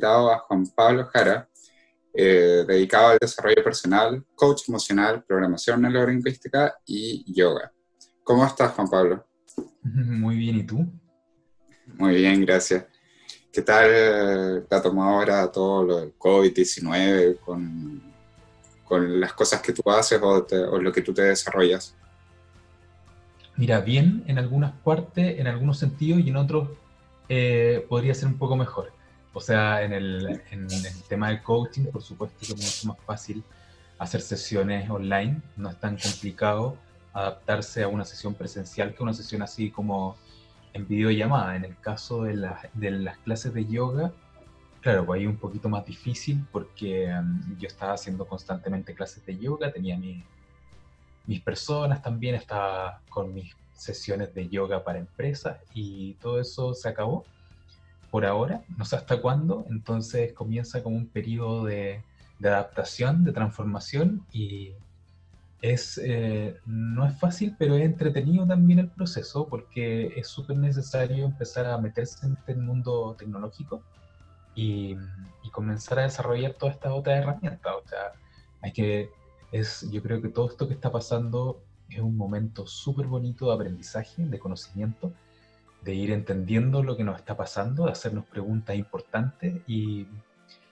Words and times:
invitado 0.00 0.32
a 0.32 0.38
Juan 0.38 0.66
Pablo 0.74 1.04
Jara, 1.12 1.46
eh, 2.14 2.64
dedicado 2.66 3.08
al 3.08 3.18
desarrollo 3.20 3.62
personal, 3.62 4.24
coach 4.34 4.62
emocional, 4.66 5.22
programación 5.24 5.82
neurolingüística 5.82 6.74
y 6.86 7.30
yoga. 7.30 7.70
¿Cómo 8.24 8.46
estás, 8.46 8.72
Juan 8.72 8.88
Pablo? 8.88 9.26
Muy 9.82 10.36
bien, 10.36 10.56
¿y 10.56 10.62
tú? 10.64 10.86
Muy 11.98 12.14
bien, 12.14 12.46
gracias. 12.46 12.86
¿Qué 13.52 13.60
tal 13.60 14.64
te 14.66 14.74
ha 14.74 14.80
tomado 14.80 15.10
ahora 15.10 15.52
todo 15.52 15.84
lo 15.84 16.00
del 16.00 16.16
COVID-19 16.16 17.40
con, 17.40 18.02
con, 18.84 19.20
las 19.20 19.34
cosas 19.34 19.60
que 19.60 19.72
tú 19.74 19.82
haces 19.90 20.18
o, 20.22 20.46
o, 20.70 20.78
lo 20.78 20.92
que 20.92 21.02
tú 21.02 21.12
te 21.12 21.22
desarrollas? 21.22 21.94
Mira, 23.56 23.80
bien 23.80 24.24
en 24.28 24.38
algunas 24.38 24.72
partes, 24.72 25.38
en 25.38 25.46
algunos 25.46 25.78
sentidos 25.78 26.20
y 26.20 26.30
en 26.30 26.36
otros 26.36 26.70
eh, 27.28 27.84
podría 27.88 28.14
ser 28.14 28.28
un 28.28 28.38
poco 28.38 28.56
mejor. 28.56 28.92
O 29.32 29.40
sea, 29.40 29.82
en 29.82 29.92
el, 29.92 30.42
tema 31.08 31.28
del 31.28 31.42
coaching, 31.42 31.84
por 31.86 32.02
supuesto 32.02 32.38
que 32.40 32.52
es 32.52 32.56
mucho 32.56 32.88
más 32.88 33.04
fácil 33.06 33.44
hacer 33.98 34.20
sesiones 34.22 34.90
online, 34.90 35.40
no 35.56 35.70
es 35.70 35.78
tan 35.78 35.96
complicado 35.96 36.76
adaptarse 37.12 37.82
a 37.82 37.88
una 37.88 38.04
sesión 38.04 38.34
presencial 38.34 38.94
que 38.94 39.02
una 39.02 39.12
sesión 39.12 39.42
así 39.42 39.70
como 39.70 40.16
en 40.72 40.86
videollamada. 40.86 41.54
En 41.56 41.64
el 41.64 41.78
caso 41.78 42.24
de, 42.24 42.34
las 42.34 43.18
clases 43.18 43.54
de 43.54 43.66
yoga, 43.66 44.12
claro, 44.80 45.06
pues 45.06 45.20
ahí 45.20 45.26
un 45.26 45.36
poquito 45.36 45.68
más 45.68 45.84
difícil 45.86 46.44
porque 46.50 47.12
um, 47.12 47.56
yo 47.58 47.68
estaba 47.68 47.92
haciendo 47.92 48.26
constantemente 48.26 48.94
clases 48.94 49.24
de 49.26 49.38
yoga, 49.38 49.70
tenía 49.70 49.96
mi, 49.96 50.24
mis 51.26 51.40
personas 51.40 52.02
también, 52.02 52.34
estaba 52.34 53.00
con 53.08 53.32
mis 53.32 53.54
sesiones 53.74 54.34
de 54.34 54.48
yoga 54.48 54.82
para 54.82 54.98
empresas 54.98 55.58
y 55.72 56.14
todo 56.14 56.40
eso 56.40 56.74
se 56.74 56.88
acabó 56.88 57.24
por 58.10 58.24
ahora, 58.24 58.62
no 58.76 58.84
sé 58.84 58.96
hasta 58.96 59.20
cuándo, 59.20 59.66
entonces 59.70 60.32
comienza 60.32 60.82
como 60.82 60.96
un 60.96 61.06
periodo 61.06 61.64
de, 61.64 62.02
adaptación, 62.42 63.24
de 63.24 63.32
transformación 63.32 64.24
y 64.32 64.72
es, 65.60 66.00
eh, 66.02 66.56
no 66.64 67.06
es 67.06 67.18
fácil, 67.18 67.54
pero 67.58 67.76
es 67.76 67.84
entretenido 67.84 68.46
también 68.46 68.78
el 68.78 68.88
proceso 68.88 69.46
porque 69.46 70.14
es 70.16 70.28
súper 70.28 70.56
necesario 70.56 71.26
empezar 71.26 71.66
a 71.66 71.78
meterse 71.78 72.26
en 72.26 72.32
este 72.32 72.54
mundo 72.54 73.14
tecnológico 73.18 73.82
y, 74.54 74.96
y 75.42 75.50
comenzar 75.50 75.98
a 75.98 76.02
desarrollar 76.02 76.54
todas 76.54 76.76
estas 76.76 76.92
otras 76.92 77.22
herramientas. 77.22 77.72
O 77.84 77.88
sea, 77.88 78.12
hay 78.62 78.72
que, 78.72 79.10
es, 79.52 79.88
yo 79.90 80.02
creo 80.02 80.20
que 80.20 80.28
todo 80.28 80.48
esto 80.48 80.66
que 80.66 80.74
está 80.74 80.90
pasando 80.90 81.62
es 81.88 82.00
un 82.00 82.16
momento 82.16 82.66
súper 82.66 83.06
bonito 83.06 83.48
de 83.48 83.54
aprendizaje, 83.54 84.24
de 84.24 84.38
conocimiento, 84.38 85.12
de 85.82 85.94
ir 85.94 86.10
entendiendo 86.10 86.82
lo 86.82 86.96
que 86.96 87.04
nos 87.04 87.16
está 87.16 87.36
pasando, 87.36 87.86
de 87.86 87.92
hacernos 87.92 88.24
preguntas 88.26 88.76
importantes 88.76 89.62
y 89.66 90.06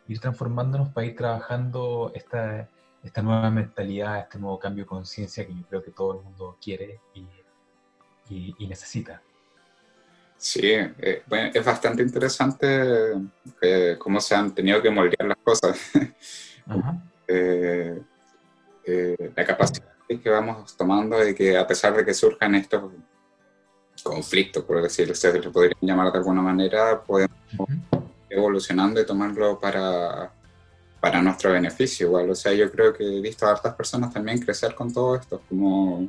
ir 0.06 0.20
transformándonos 0.20 0.90
para 0.90 1.06
ir 1.06 1.16
trabajando 1.16 2.12
esta, 2.14 2.68
esta 3.02 3.22
nueva 3.22 3.50
mentalidad, 3.50 4.18
este 4.18 4.38
nuevo 4.38 4.58
cambio 4.58 4.84
de 4.84 4.88
conciencia 4.88 5.46
que 5.46 5.54
yo 5.54 5.62
creo 5.68 5.82
que 5.82 5.90
todo 5.90 6.18
el 6.18 6.24
mundo 6.24 6.56
quiere 6.62 7.00
y, 7.14 8.54
y, 8.58 8.66
necesita. 8.66 9.22
Sí, 10.36 10.70
eh, 10.70 11.22
bueno, 11.26 11.50
es 11.52 11.64
bastante 11.64 12.02
interesante 12.02 13.12
eh, 13.60 13.96
cómo 13.98 14.20
se 14.20 14.34
han 14.34 14.54
tenido 14.54 14.80
que 14.82 14.90
moldear 14.90 15.26
las 15.26 15.38
cosas. 15.38 15.90
eh, 17.26 18.02
eh 18.84 19.32
la 19.34 19.44
capacidad 19.44 19.88
que 20.16 20.30
vamos 20.30 20.76
tomando 20.76 21.18
de 21.18 21.34
que 21.34 21.56
a 21.56 21.66
pesar 21.66 21.94
de 21.94 22.04
que 22.04 22.14
surjan 22.14 22.54
estos 22.54 22.92
conflictos, 24.02 24.64
por 24.64 24.82
decirlo, 24.82 25.14
se 25.14 25.40
lo 25.40 25.52
podrían 25.52 25.78
llamar 25.80 26.12
de 26.12 26.18
alguna 26.18 26.42
manera, 26.42 27.02
podemos 27.02 27.36
evolucionando 28.30 29.00
y 29.00 29.06
tomarlo 29.06 29.58
para, 29.58 30.30
para 31.00 31.22
nuestro 31.22 31.52
beneficio 31.52 32.06
igual. 32.06 32.30
O 32.30 32.34
sea, 32.34 32.52
yo 32.52 32.70
creo 32.70 32.92
que 32.92 33.04
he 33.04 33.20
visto 33.20 33.46
a 33.46 33.52
hartas 33.52 33.74
personas 33.74 34.12
también 34.12 34.38
crecer 34.38 34.74
con 34.74 34.92
todo 34.92 35.16
esto, 35.16 35.42
como 35.48 36.08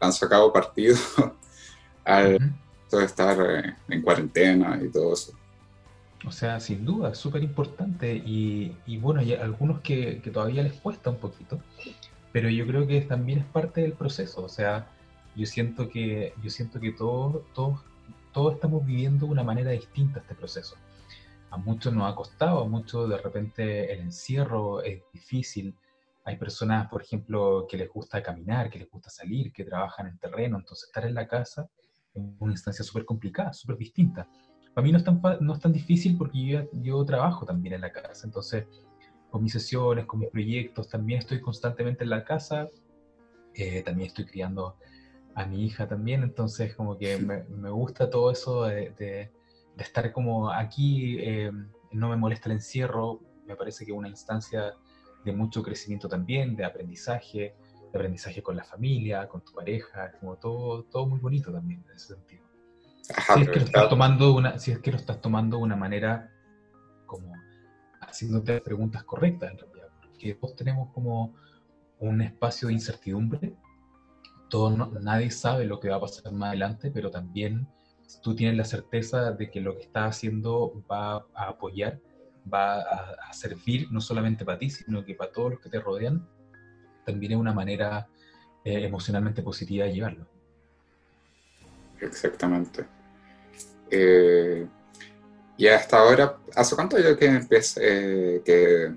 han 0.00 0.12
sacado 0.12 0.52
partido 0.52 0.96
al 2.04 2.52
estar 2.92 3.76
en 3.88 4.02
cuarentena 4.02 4.80
y 4.82 4.88
todo 4.88 5.14
eso. 5.14 5.32
O 6.26 6.32
sea, 6.32 6.60
sin 6.60 6.84
duda, 6.84 7.10
es 7.10 7.18
súper 7.18 7.42
importante 7.42 8.14
y, 8.14 8.76
y, 8.86 8.98
bueno, 8.98 9.20
hay 9.20 9.34
algunos 9.34 9.80
que, 9.80 10.20
que, 10.20 10.30
todavía 10.30 10.62
les 10.62 10.74
cuesta 10.74 11.08
un 11.08 11.16
poquito, 11.16 11.60
pero 12.30 12.50
yo 12.50 12.66
creo 12.66 12.86
que 12.86 13.00
también 13.00 13.38
es 13.38 13.46
parte 13.46 13.80
del 13.80 13.94
proceso, 13.94 14.42
o 14.42 14.48
sea, 14.48 14.86
yo 15.36 15.46
siento 15.46 15.88
que, 15.88 16.34
yo 16.42 16.50
siento 16.50 16.80
que 16.80 16.92
todos, 16.92 17.42
todos, 17.54 17.80
todos 18.32 18.54
estamos 18.54 18.84
viviendo 18.84 19.26
de 19.26 19.32
una 19.32 19.42
manera 19.42 19.70
distinta 19.70 20.20
este 20.20 20.34
proceso. 20.34 20.76
A 21.50 21.56
muchos 21.56 21.92
nos 21.92 22.10
ha 22.10 22.14
costado, 22.14 22.62
a 22.62 22.68
muchos 22.68 23.08
de 23.08 23.18
repente 23.18 23.92
el 23.92 24.00
encierro 24.00 24.82
es 24.82 25.02
difícil. 25.12 25.74
Hay 26.24 26.36
personas, 26.36 26.88
por 26.88 27.02
ejemplo, 27.02 27.66
que 27.68 27.76
les 27.76 27.88
gusta 27.88 28.22
caminar, 28.22 28.70
que 28.70 28.78
les 28.78 28.90
gusta 28.90 29.10
salir, 29.10 29.52
que 29.52 29.64
trabajan 29.64 30.06
en 30.06 30.18
terreno, 30.18 30.58
entonces 30.58 30.88
estar 30.88 31.04
en 31.06 31.14
la 31.14 31.26
casa 31.26 31.68
es 32.14 32.22
una 32.38 32.52
instancia 32.52 32.84
súper 32.84 33.04
complicada, 33.04 33.52
súper 33.52 33.76
distinta. 33.76 34.28
Para 34.74 34.84
mí 34.84 34.92
no 34.92 34.98
es 34.98 35.04
tan, 35.04 35.20
no 35.40 35.54
es 35.54 35.60
tan 35.60 35.72
difícil 35.72 36.16
porque 36.16 36.46
yo, 36.46 36.60
yo 36.72 37.04
trabajo 37.04 37.44
también 37.44 37.74
en 37.74 37.80
la 37.80 37.92
casa, 37.92 38.26
entonces 38.26 38.66
con 39.30 39.42
mis 39.42 39.52
sesiones, 39.52 40.06
con 40.06 40.20
mis 40.20 40.28
proyectos, 40.28 40.88
también 40.88 41.20
estoy 41.20 41.40
constantemente 41.40 42.04
en 42.04 42.10
la 42.10 42.24
casa, 42.24 42.68
eh, 43.54 43.82
también 43.82 44.08
estoy 44.08 44.26
criando 44.26 44.76
a 45.34 45.46
mi 45.46 45.64
hija 45.64 45.88
también, 45.88 46.22
entonces 46.22 46.74
como 46.74 46.98
que 46.98 47.18
me, 47.18 47.44
me 47.44 47.70
gusta 47.70 48.10
todo 48.10 48.30
eso 48.30 48.64
de, 48.64 48.90
de, 48.98 49.30
estar 49.78 50.12
como 50.12 50.50
aquí, 50.50 51.16
eh, 51.20 51.50
no 51.92 52.10
me 52.10 52.16
molesta 52.16 52.50
el 52.50 52.56
encierro, 52.56 53.20
me 53.46 53.56
parece 53.56 53.86
que 53.86 53.92
una 53.92 54.08
instancia 54.08 54.74
de 55.24 55.32
mucho 55.32 55.62
crecimiento 55.62 56.08
también, 56.08 56.54
de 56.54 56.64
aprendizaje, 56.64 57.54
de 57.90 57.98
aprendizaje 57.98 58.42
con 58.42 58.56
la 58.56 58.64
familia, 58.64 59.26
con 59.26 59.42
tu 59.42 59.52
pareja, 59.52 60.12
como 60.18 60.36
todo, 60.36 60.84
todo 60.84 61.06
muy 61.06 61.18
bonito 61.18 61.50
también 61.50 61.82
en 61.88 61.96
ese 61.96 62.14
sentido. 62.14 62.44
si, 63.02 63.40
es 63.40 63.48
que 63.48 63.60
lo 63.60 63.64
estás 63.64 63.88
tomando 63.88 64.34
una, 64.34 64.58
si 64.58 64.72
es 64.72 64.78
que 64.80 64.90
lo 64.90 64.98
estás 64.98 65.20
tomando 65.20 65.56
de 65.56 65.62
una 65.62 65.76
manera 65.76 66.30
como 67.06 67.32
haciéndote 68.00 68.60
preguntas 68.60 69.02
correctas 69.04 69.50
en 69.50 69.58
realidad, 69.58 69.88
porque 70.00 70.34
todos 70.34 70.56
tenemos 70.56 70.92
como 70.92 71.34
un 71.98 72.20
espacio 72.22 72.68
de 72.68 72.74
incertidumbre, 72.74 73.54
todo, 74.50 74.90
nadie 75.00 75.30
sabe 75.30 75.64
lo 75.64 75.80
que 75.80 75.88
va 75.88 75.96
a 75.96 76.00
pasar 76.00 76.30
más 76.32 76.48
adelante, 76.50 76.90
pero 76.90 77.10
también 77.10 77.66
tú 78.22 78.34
tienes 78.34 78.56
la 78.56 78.64
certeza 78.64 79.32
de 79.32 79.50
que 79.50 79.60
lo 79.60 79.76
que 79.76 79.84
estás 79.84 80.16
haciendo 80.16 80.84
va 80.90 81.24
a 81.34 81.48
apoyar, 81.48 81.98
va 82.52 82.80
a, 82.80 83.32
servir 83.32 83.90
no 83.90 84.00
solamente 84.00 84.44
para 84.44 84.58
ti, 84.58 84.68
sino 84.68 85.04
que 85.04 85.14
para 85.14 85.32
todos 85.32 85.52
los 85.52 85.60
que 85.60 85.70
te 85.70 85.80
rodean, 85.80 86.28
también 87.06 87.32
es 87.32 87.38
una 87.38 87.54
manera 87.54 88.08
eh, 88.64 88.84
emocionalmente 88.84 89.42
positiva 89.42 89.86
de 89.86 89.92
llevarlo. 89.94 90.26
Exactamente. 92.00 92.84
Eh, 93.90 94.66
y 95.56 95.66
hasta 95.66 95.98
ahora, 95.98 96.38
¿hace 96.54 96.74
cuánto 96.74 96.98
yo 96.98 97.16
que 97.16 97.26
empecé, 97.26 97.80
eh, 98.36 98.42
que 98.44 98.92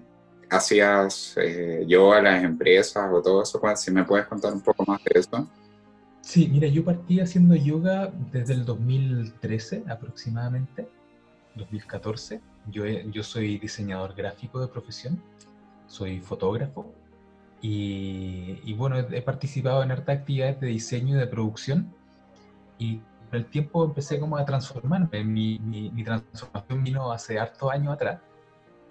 hacías 0.54 1.36
eh, 1.38 1.84
yo 1.88 2.14
a 2.14 2.22
las 2.22 2.44
empresas 2.44 3.10
o 3.12 3.22
todo 3.22 3.44
eso? 3.44 3.62
Si 3.76 3.92
me 3.92 4.04
puedes 4.04 4.28
contar 4.28 4.54
un 4.54 4.62
poco 4.62 4.84
más 4.86 5.04
de 5.04 5.20
eso. 5.20 5.48
Sí, 6.22 6.48
mira, 6.52 6.68
yo 6.68 6.86
partí 6.86 7.20
haciendo 7.20 7.56
yoga 7.56 8.12
desde 8.32 8.54
el 8.54 8.66
2013 8.66 9.84
aproximadamente, 9.90 10.88
2014. 11.56 12.42
Yo, 12.72 12.86
yo 12.86 13.24
soy 13.24 13.58
diseñador 13.58 14.16
gráfico 14.16 14.62
de 14.62 14.68
profesión, 14.68 15.22
soy 15.88 16.22
fotógrafo 16.22 16.94
y, 17.62 18.60
y 18.64 18.74
bueno, 18.74 18.98
he, 18.98 19.22
participado 19.22 19.84
en 19.84 19.92
hartas 19.92 20.20
actividades 20.20 20.60
de 20.62 20.68
diseño 20.68 21.16
y 21.16 21.20
de 21.20 21.28
producción 21.28 21.94
y 22.78 23.02
el 23.32 23.46
tiempo 23.46 23.84
empecé 23.84 24.20
como 24.20 24.38
a 24.38 24.46
transformarme. 24.46 25.24
Mi, 25.24 25.60
mi, 25.60 26.04
transformación 26.04 26.84
vino 26.84 27.12
hace 27.12 27.40
harto 27.40 27.70
años 27.70 27.94
atrás 27.94 28.20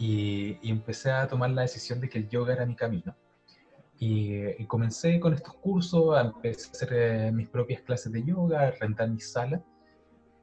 y, 0.03 0.59
empecé 0.69 1.11
a 1.13 1.29
tomar 1.29 1.51
la 1.51 1.63
decisión 1.63 2.01
de 2.01 2.09
que 2.09 2.19
el 2.19 2.29
yoga 2.29 2.55
era 2.55 2.67
mi 2.67 2.75
camino. 2.75 3.15
Y, 3.99 4.65
comencé 4.67 5.21
con 5.21 5.33
estos 5.33 5.55
cursos, 5.55 6.19
empecé 6.21 6.69
a 6.69 6.71
hacer 6.73 6.89
eh, 6.93 7.33
mis 7.33 7.49
propias 7.49 7.83
clases 7.83 8.13
de 8.13 8.25
yoga, 8.25 8.63
a 8.63 8.71
rentar 8.73 9.09
mi 9.09 9.21
sala 9.21 9.63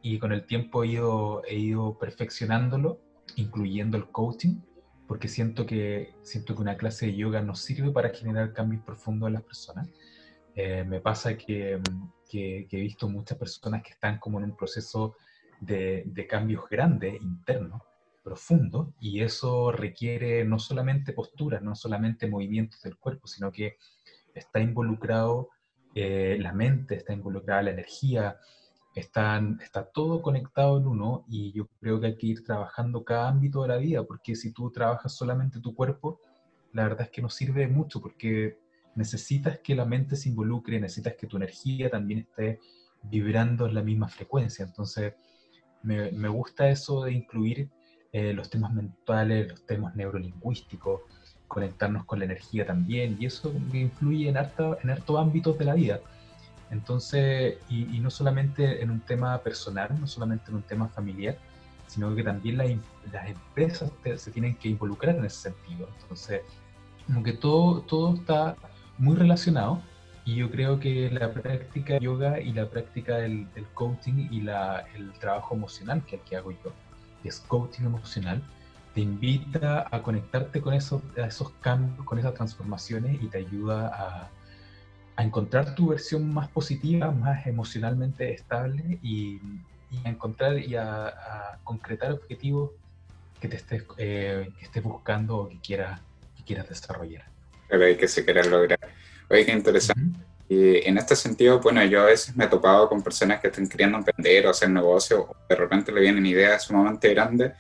y 0.02 0.18
con 0.18 0.32
el 0.32 0.46
tiempo 0.46 0.84
he 0.84 0.88
ido, 0.88 1.44
he 1.46 1.56
ido 1.56 1.98
perfeccionándolo, 1.98 3.02
incluyendo 3.36 3.98
el 3.98 4.06
coaching, 4.12 4.62
porque 5.08 5.28
siento 5.28 5.66
que, 5.66 6.16
siento 6.22 6.56
que 6.56 6.62
una 6.62 6.78
clase 6.78 7.08
de 7.08 7.16
yoga 7.16 7.42
no 7.42 7.56
sirve 7.56 7.92
para 7.92 8.10
generar 8.10 8.54
cambios 8.54 8.84
profundos 8.84 9.28
en 9.28 9.34
las 9.34 9.44
personas. 9.44 9.90
Eh, 10.56 10.86
me 10.86 11.02
pasa 11.02 11.36
que 11.38 11.82
que, 12.30 12.68
he 12.72 12.78
visto 12.78 13.10
muchas 13.10 13.38
personas 13.38 13.82
que 13.84 13.90
están 13.90 14.20
como 14.20 14.38
en 14.38 14.46
un 14.46 14.56
proceso 14.56 15.16
de, 15.60 16.28
cambios 16.30 16.64
grandes, 16.70 17.20
internos, 17.22 17.82
profundos, 18.30 18.90
y 19.00 19.22
eso 19.22 19.72
requiere 19.72 20.46
no 20.46 20.60
solamente 20.60 21.14
posturas, 21.14 21.64
no 21.64 21.74
solamente 21.74 22.28
movimientos 22.28 22.80
del 22.84 22.96
cuerpo, 22.96 23.26
sino 23.26 23.52
que 23.52 23.78
está 24.36 24.60
involucrado 24.60 25.50
eh, 25.96 26.38
la 26.40 26.54
mente, 26.54 26.96
está 26.96 27.12
involucrada 27.14 27.64
la 27.64 27.72
energía, 27.72 28.38
están, 28.94 29.60
está 29.64 29.90
todo 29.90 30.22
conectado 30.22 30.78
en 30.78 30.86
uno 30.86 31.26
y 31.28 31.52
yo 31.54 31.68
creo 31.80 32.00
que 32.00 32.08
hay 32.08 32.18
que 32.18 32.28
ir 32.28 32.44
trabajando 32.44 33.04
cada 33.04 33.30
ámbito 33.30 33.64
de 33.64 33.70
la 33.70 33.78
vida, 33.78 34.04
porque 34.04 34.36
si 34.36 34.54
tú 34.54 34.70
trabajas 34.70 35.12
solamente 35.16 35.60
tu 35.60 35.74
cuerpo, 35.74 36.20
la 36.74 36.84
verdad 36.84 37.08
es 37.08 37.10
que 37.10 37.24
no 37.24 37.30
sirve 37.30 37.68
mucho, 37.68 38.00
porque 38.00 38.60
necesitas 38.94 39.58
que 39.64 39.74
la 39.74 39.86
mente 39.86 40.16
se 40.16 40.30
involucre, 40.30 40.80
necesitas 40.80 41.16
que 41.16 41.26
tu 41.26 41.38
energía 41.38 41.90
también 41.90 42.20
esté 42.20 42.60
vibrando 43.02 43.66
en 43.66 43.74
la 43.74 43.82
misma 43.82 44.08
frecuencia. 44.08 44.66
Entonces, 44.66 45.16
me, 45.82 46.12
me 46.12 46.28
gusta 46.28 46.70
eso 46.70 47.04
de 47.04 47.14
incluir 47.14 47.72
eh, 48.12 48.34
los 48.34 48.50
temas 48.50 48.74
mentales, 48.74 49.50
los 49.50 49.66
temas 49.66 49.96
neurolingüísticos, 49.96 51.02
conectarnos 51.48 52.06
con 52.06 52.20
la 52.20 52.26
energía 52.26 52.66
también, 52.66 53.18
y 53.20 53.26
eso 53.26 53.54
influye 53.74 54.30
en, 54.30 54.38
harta, 54.38 54.78
en 54.82 54.90
hartos 54.90 55.20
ámbitos 55.20 55.58
de 55.58 55.66
la 55.66 55.74
vida. 55.76 56.00
Entonces, 56.72 57.58
y, 57.70 58.00
no 58.00 58.10
solamente 58.10 58.82
en 58.82 58.92
un 58.92 59.00
tema 59.02 59.38
personal, 59.40 59.90
no 60.00 60.08
solamente 60.08 60.52
en 60.52 60.58
un 60.58 60.64
tema 60.64 60.88
familiar, 60.88 61.38
sino 61.88 62.16
que 62.16 62.24
también 62.24 62.58
las 63.12 63.28
empresas 63.28 63.92
se 64.16 64.32
tienen 64.32 64.56
que 64.56 64.70
involucrar 64.70 65.16
en 65.16 65.26
ese 65.26 65.50
sentido. 65.50 65.90
Entonces, 66.02 66.42
como 67.08 67.24
que 67.24 67.34
todo, 67.34 67.82
todo 67.82 68.14
está 68.14 68.56
muy 69.00 69.16
relacionado 69.16 69.82
y 70.26 70.36
yo 70.36 70.52
creo 70.52 70.80
que 70.80 71.10
la 71.10 71.34
práctica 71.34 71.96
de 71.96 72.02
yoga 72.02 72.40
y 72.40 72.54
la 72.54 72.70
práctica 72.70 73.18
del, 73.18 73.48
coaching 73.74 74.28
y 74.30 74.42
la, 74.42 74.86
el 74.96 75.12
trabajo 75.14 75.56
emocional 75.56 76.04
que, 76.06 76.20
que 76.20 76.36
hago 76.36 76.52
yo, 76.52 76.72
es 77.28 77.40
coaching 77.42 77.86
emocional, 77.86 78.42
te 78.94 79.02
invita 79.02 79.88
a 79.92 80.02
conectarte 80.02 80.62
con 80.62 80.74
esos, 80.74 81.02
esos 81.16 81.52
cambios, 81.62 82.06
con 82.06 82.18
esas 82.18 82.34
transformaciones 82.34 83.22
y 83.22 83.28
te 83.28 83.40
ayuda 83.40 83.88
a, 83.88 84.30
a 85.20 85.24
encontrar 85.24 85.76
tu 85.76 85.90
versión 85.90 86.34
más 86.34 86.48
positiva, 86.48 87.12
más 87.12 87.46
emocionalmente 87.46 88.32
estable 88.32 89.00
y, 89.04 89.38
a 90.06 90.10
encontrar 90.10 90.58
y 90.60 90.76
a, 90.76 91.60
concretar 91.66 92.14
objetivos 92.14 92.72
que 93.42 93.50
te 93.50 93.58
estés, 93.58 93.84
eh, 93.98 94.50
que 94.58 94.66
estés 94.66 94.82
buscando 94.82 95.36
o 95.36 95.50
que 95.50 95.60
quieras, 95.60 96.00
que 96.38 96.44
quieras 96.46 96.70
desarrollar. 96.70 97.26
que 97.68 98.08
se 98.08 98.24
quiera 98.24 98.46
lograr. 98.46 98.80
Oye, 99.30 99.46
qué 99.46 99.52
interesante. 99.52 100.26
Y 100.50 100.88
en 100.88 100.98
este 100.98 101.16
sentido, 101.16 101.60
bueno, 101.60 101.86
yo 101.86 102.02
a 102.02 102.06
veces 102.06 102.36
me 102.36 102.46
he 102.46 102.48
topado 102.48 102.90
con 102.90 103.04
personas 103.04 103.40
que 103.40 103.50
están 103.50 103.70
queriendo 103.70 104.00
emprender 104.00 104.48
o 104.48 104.50
hacer 104.50 104.72
negocio, 104.72 105.22
o 105.22 105.36
de 105.48 105.56
repente 105.56 105.92
le 105.92 106.02
vienen 106.02 106.26
ideas 106.26 106.64
sumamente 106.64 107.14
grandes. 107.14 107.54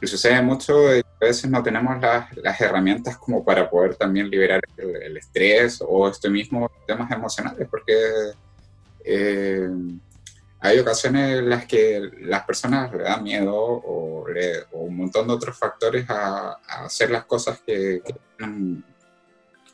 Y 0.00 0.06
sucede 0.06 0.40
mucho, 0.40 0.78
a 0.88 1.02
veces 1.20 1.50
no 1.50 1.60
tenemos 1.60 2.00
las, 2.00 2.36
las 2.36 2.60
herramientas 2.60 3.18
como 3.18 3.44
para 3.44 3.68
poder 3.68 3.96
también 3.96 4.30
liberar 4.30 4.60
el, 4.76 5.16
estrés 5.16 5.82
o 5.84 6.08
este 6.08 6.30
mismo 6.30 6.70
temas 6.86 7.10
emocionales, 7.10 7.66
porque 7.68 7.94
eh, 9.04 9.68
hay 10.60 10.78
ocasiones 10.78 11.40
en 11.40 11.50
las 11.50 11.66
que 11.66 12.00
las 12.20 12.44
personas 12.44 12.92
le 12.92 13.02
dan 13.02 13.24
miedo 13.24 13.56
o, 13.56 14.24
un 14.72 14.96
montón 14.96 15.26
de 15.26 15.34
otros 15.34 15.58
factores 15.58 16.08
a, 16.08 16.60
hacer 16.84 17.10
las 17.10 17.24
cosas 17.24 17.60
que, 17.66 18.02
que 18.04 18.14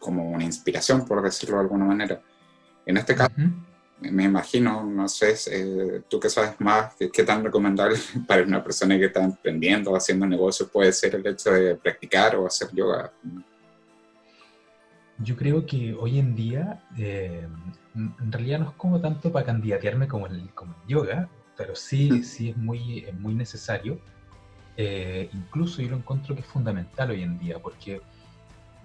como 0.04 0.28
una 0.28 0.44
inspiración, 0.44 1.06
por 1.06 1.22
decirlo 1.22 1.56
de 1.56 1.62
alguna 1.62 1.86
manera. 1.86 2.20
En 2.84 2.98
este 2.98 3.14
caso, 3.14 3.32
me 4.00 4.24
imagino, 4.24 4.84
no 4.84 5.08
sé, 5.08 5.34
eh, 5.50 6.02
tú 6.10 6.20
que 6.20 6.28
sabes 6.28 6.60
más, 6.60 6.94
¿qué, 7.10 7.24
tan 7.24 7.42
recomendable 7.42 7.96
para 8.28 8.42
una 8.42 8.62
persona 8.62 8.98
que 8.98 9.06
está 9.06 9.24
emprendiendo 9.24 9.90
o 9.90 9.96
haciendo 9.96 10.26
negocios 10.26 10.68
puede 10.70 10.92
ser 10.92 11.14
el 11.14 11.26
hecho 11.26 11.50
de 11.52 11.74
practicar 11.76 12.36
o 12.36 12.46
hacer 12.46 12.68
yoga? 12.74 13.10
Yo 15.18 15.36
creo 15.36 15.64
que 15.64 15.94
hoy 15.94 16.18
en 16.18 16.34
día, 16.34 16.82
eh, 16.98 17.48
en 17.94 18.32
realidad 18.32 18.58
no 18.58 18.68
es 18.68 18.76
como 18.76 19.00
tanto 19.00 19.32
para 19.32 19.46
candidatearme 19.46 20.06
como 20.06 20.26
el, 20.26 20.50
como 20.50 20.74
yoga, 20.86 21.30
pero 21.56 21.74
sí, 21.74 22.22
sí 22.24 22.50
es 22.50 22.56
muy, 22.58 23.06
muy 23.18 23.34
necesario. 23.34 23.98
Eh, 24.76 25.30
incluso 25.32 25.80
yo 25.80 25.88
lo 25.88 25.96
encuentro 25.96 26.34
que 26.34 26.42
es 26.42 26.46
fundamental 26.46 27.10
hoy 27.10 27.22
en 27.22 27.38
día, 27.38 27.58
porque 27.58 28.02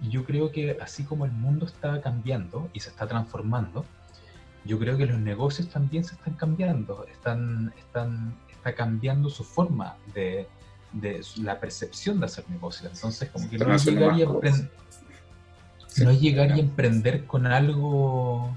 y 0.02 0.08
yo 0.08 0.24
creo 0.24 0.50
que 0.50 0.78
así 0.80 1.04
como 1.04 1.24
el 1.24 1.32
mundo 1.32 1.66
está 1.66 2.00
cambiando 2.00 2.68
y 2.72 2.80
se 2.80 2.90
está 2.90 3.06
transformando, 3.06 3.84
yo 4.64 4.78
creo 4.78 4.96
que 4.96 5.06
los 5.06 5.18
negocios 5.18 5.68
también 5.68 6.04
se 6.04 6.14
están 6.14 6.34
cambiando, 6.34 7.06
están, 7.06 7.72
están, 7.78 8.34
está 8.50 8.74
cambiando 8.74 9.30
su 9.30 9.44
forma 9.44 9.96
de, 10.14 10.46
de 10.92 11.20
la 11.42 11.58
percepción 11.60 12.20
de 12.20 12.26
hacer 12.26 12.48
negocios. 12.50 12.92
Entonces, 12.94 13.30
como 13.30 13.48
que 13.48 13.58
no 13.58 13.74
es 13.74 13.84
llegar, 13.84 14.18
y, 14.18 14.22
emprender, 14.22 14.70
no 15.98 16.12
llegar 16.12 16.56
y 16.56 16.60
emprender 16.60 17.24
con 17.26 17.46
algo 17.46 18.56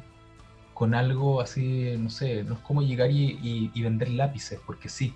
con 0.74 0.96
algo 0.96 1.40
así, 1.40 1.96
no 1.98 2.10
sé, 2.10 2.44
no 2.44 2.56
es 2.56 2.60
como 2.60 2.82
llegar 2.82 3.12
y, 3.12 3.70
y, 3.74 3.82
vender 3.82 4.10
lápices, 4.10 4.60
porque 4.66 4.90
sí. 4.90 5.14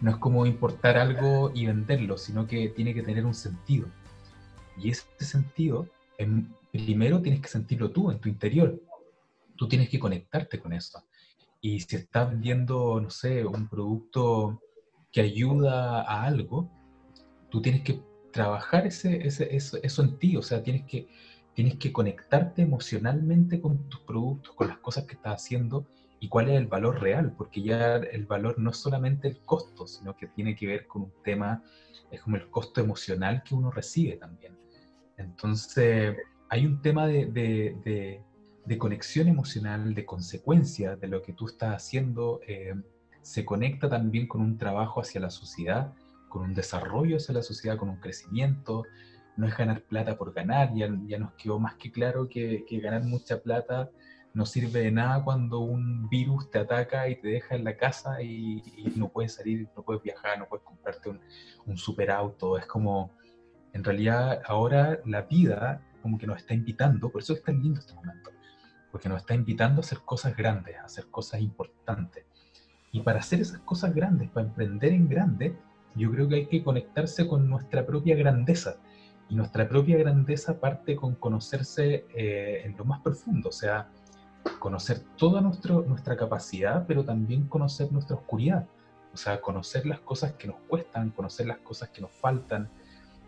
No 0.00 0.10
es 0.10 0.16
como 0.16 0.46
importar 0.46 0.96
algo 0.96 1.50
y 1.54 1.66
venderlo, 1.66 2.16
sino 2.18 2.46
que 2.46 2.68
tiene 2.68 2.94
que 2.94 3.02
tener 3.02 3.26
un 3.26 3.34
sentido. 3.34 3.88
Y 4.80 4.90
ese 4.90 5.06
sentido, 5.18 5.88
en, 6.18 6.54
primero 6.70 7.20
tienes 7.20 7.40
que 7.40 7.48
sentirlo 7.48 7.90
tú, 7.90 8.10
en 8.10 8.18
tu 8.18 8.28
interior. 8.28 8.80
Tú 9.56 9.68
tienes 9.68 9.88
que 9.88 9.98
conectarte 9.98 10.58
con 10.58 10.72
eso. 10.72 11.04
Y 11.60 11.80
si 11.80 11.96
estás 11.96 12.30
vendiendo, 12.30 13.00
no 13.00 13.10
sé, 13.10 13.44
un 13.44 13.68
producto 13.68 14.62
que 15.10 15.20
ayuda 15.20 16.02
a 16.02 16.24
algo, 16.24 16.70
tú 17.50 17.60
tienes 17.60 17.82
que 17.82 18.00
trabajar 18.32 18.86
ese, 18.86 19.26
ese, 19.26 19.54
eso, 19.54 19.78
eso, 19.82 20.02
en 20.02 20.18
ti. 20.18 20.36
O 20.36 20.42
sea, 20.42 20.62
tienes 20.62 20.84
que, 20.84 21.08
tienes 21.54 21.76
que 21.76 21.92
conectarte 21.92 22.62
emocionalmente 22.62 23.60
con 23.60 23.88
tus 23.88 24.00
productos, 24.00 24.54
con 24.54 24.68
las 24.68 24.78
cosas 24.78 25.04
que 25.04 25.14
estás 25.14 25.42
haciendo 25.42 25.86
y 26.20 26.28
cuál 26.28 26.48
es 26.48 26.56
el 26.56 26.66
valor 26.66 27.00
real, 27.00 27.32
porque 27.36 27.62
ya 27.62 27.96
el 27.96 28.26
valor 28.26 28.58
no 28.58 28.70
es 28.70 28.76
solamente 28.76 29.28
el 29.28 29.40
costo, 29.40 29.86
sino 29.86 30.16
que 30.16 30.26
tiene 30.26 30.54
que 30.54 30.66
ver 30.66 30.86
con 30.86 31.02
un 31.02 31.12
tema, 31.22 31.62
es 32.10 32.20
como 32.20 32.36
el 32.36 32.50
costo 32.50 32.80
emocional 32.80 33.42
que 33.42 33.54
uno 33.54 33.70
recibe 33.70 34.16
también. 34.16 34.56
Entonces, 35.18 36.16
hay 36.48 36.64
un 36.64 36.80
tema 36.80 37.06
de, 37.06 38.22
conexión 38.78 39.28
emocional, 39.28 39.94
de 39.94 40.06
consecuencia 40.06 40.96
de 40.96 41.08
lo 41.08 41.22
que 41.22 41.32
tú 41.32 41.46
estás 41.46 41.74
haciendo. 41.74 42.40
Eh, 42.46 42.74
se 43.22 43.44
conecta 43.44 43.88
también 43.88 44.26
con 44.26 44.40
un 44.40 44.56
trabajo 44.56 45.00
hacia 45.00 45.20
la 45.20 45.30
sociedad, 45.30 45.92
con 46.28 46.42
un 46.42 46.54
desarrollo 46.54 47.16
hacia 47.16 47.34
la 47.34 47.42
sociedad, 47.42 47.76
con 47.76 47.90
un 47.90 48.00
crecimiento. 48.00 48.84
No 49.36 49.46
es 49.46 49.56
ganar 49.56 49.82
plata 49.82 50.16
por 50.16 50.32
ganar, 50.32 50.72
ya, 50.74 50.88
nos 50.88 51.32
quedó 51.34 51.58
más 51.58 51.74
que 51.74 51.90
claro 51.92 52.28
que, 52.28 52.64
ganar 52.82 53.04
mucha 53.04 53.40
plata 53.40 53.90
no 54.34 54.44
sirve 54.46 54.82
de 54.82 54.92
nada 54.92 55.24
cuando 55.24 55.60
un 55.60 56.08
virus 56.08 56.50
te 56.50 56.58
ataca 56.58 57.08
y 57.08 57.16
te 57.16 57.28
deja 57.28 57.56
en 57.56 57.64
la 57.64 57.76
casa 57.76 58.22
y, 58.22 58.62
no 58.94 59.08
puedes 59.08 59.34
salir, 59.34 59.68
no 59.74 59.82
puedes 59.82 60.02
viajar, 60.02 60.38
no 60.38 60.46
puedes 60.46 60.64
comprarte 60.64 61.08
un, 61.08 61.20
un 61.66 61.76
super 61.76 62.10
auto. 62.10 62.56
Es 62.56 62.66
como, 62.66 63.10
en 63.72 63.84
realidad 63.84 64.42
ahora 64.46 64.98
la 65.04 65.22
vida 65.22 65.82
como 66.02 66.18
que 66.18 66.26
nos 66.26 66.38
está 66.38 66.54
invitando, 66.54 67.10
por 67.10 67.22
eso 67.22 67.34
es 67.34 67.42
tan 67.42 67.62
lindo 67.62 67.80
este 67.80 67.94
momento, 67.94 68.30
porque 68.90 69.08
nos 69.08 69.18
está 69.18 69.34
invitando 69.34 69.80
a 69.80 69.84
hacer 69.84 70.00
cosas 70.00 70.36
grandes, 70.36 70.76
a 70.76 70.84
hacer 70.84 71.06
cosas 71.10 71.40
importantes. 71.40 72.24
Y 72.92 73.00
para 73.00 73.20
hacer 73.20 73.40
esas 73.40 73.60
cosas 73.60 73.94
grandes, 73.94 74.30
para 74.30 74.46
emprender 74.46 74.92
en 74.92 75.08
grande, 75.08 75.56
yo 75.94 76.10
creo 76.10 76.28
que 76.28 76.36
hay 76.36 76.46
que 76.46 76.62
conectarse 76.62 77.26
con 77.26 77.48
nuestra 77.48 77.84
propia 77.84 78.16
grandeza. 78.16 78.76
Y 79.28 79.34
nuestra 79.34 79.68
propia 79.68 79.98
grandeza 79.98 80.58
parte 80.58 80.96
con 80.96 81.14
conocerse 81.14 82.06
eh, 82.16 82.62
en 82.64 82.76
lo 82.78 82.84
más 82.86 83.00
profundo, 83.00 83.50
o 83.50 83.52
sea, 83.52 83.90
conocer 84.58 85.00
toda 85.16 85.42
nuestra 85.42 86.16
capacidad, 86.16 86.86
pero 86.86 87.04
también 87.04 87.46
conocer 87.46 87.92
nuestra 87.92 88.16
oscuridad. 88.16 88.66
O 89.12 89.16
sea, 89.16 89.40
conocer 89.40 89.84
las 89.86 90.00
cosas 90.00 90.32
que 90.32 90.46
nos 90.46 90.56
cuestan, 90.68 91.10
conocer 91.10 91.46
las 91.46 91.58
cosas 91.58 91.90
que 91.90 92.00
nos 92.00 92.12
faltan, 92.12 92.70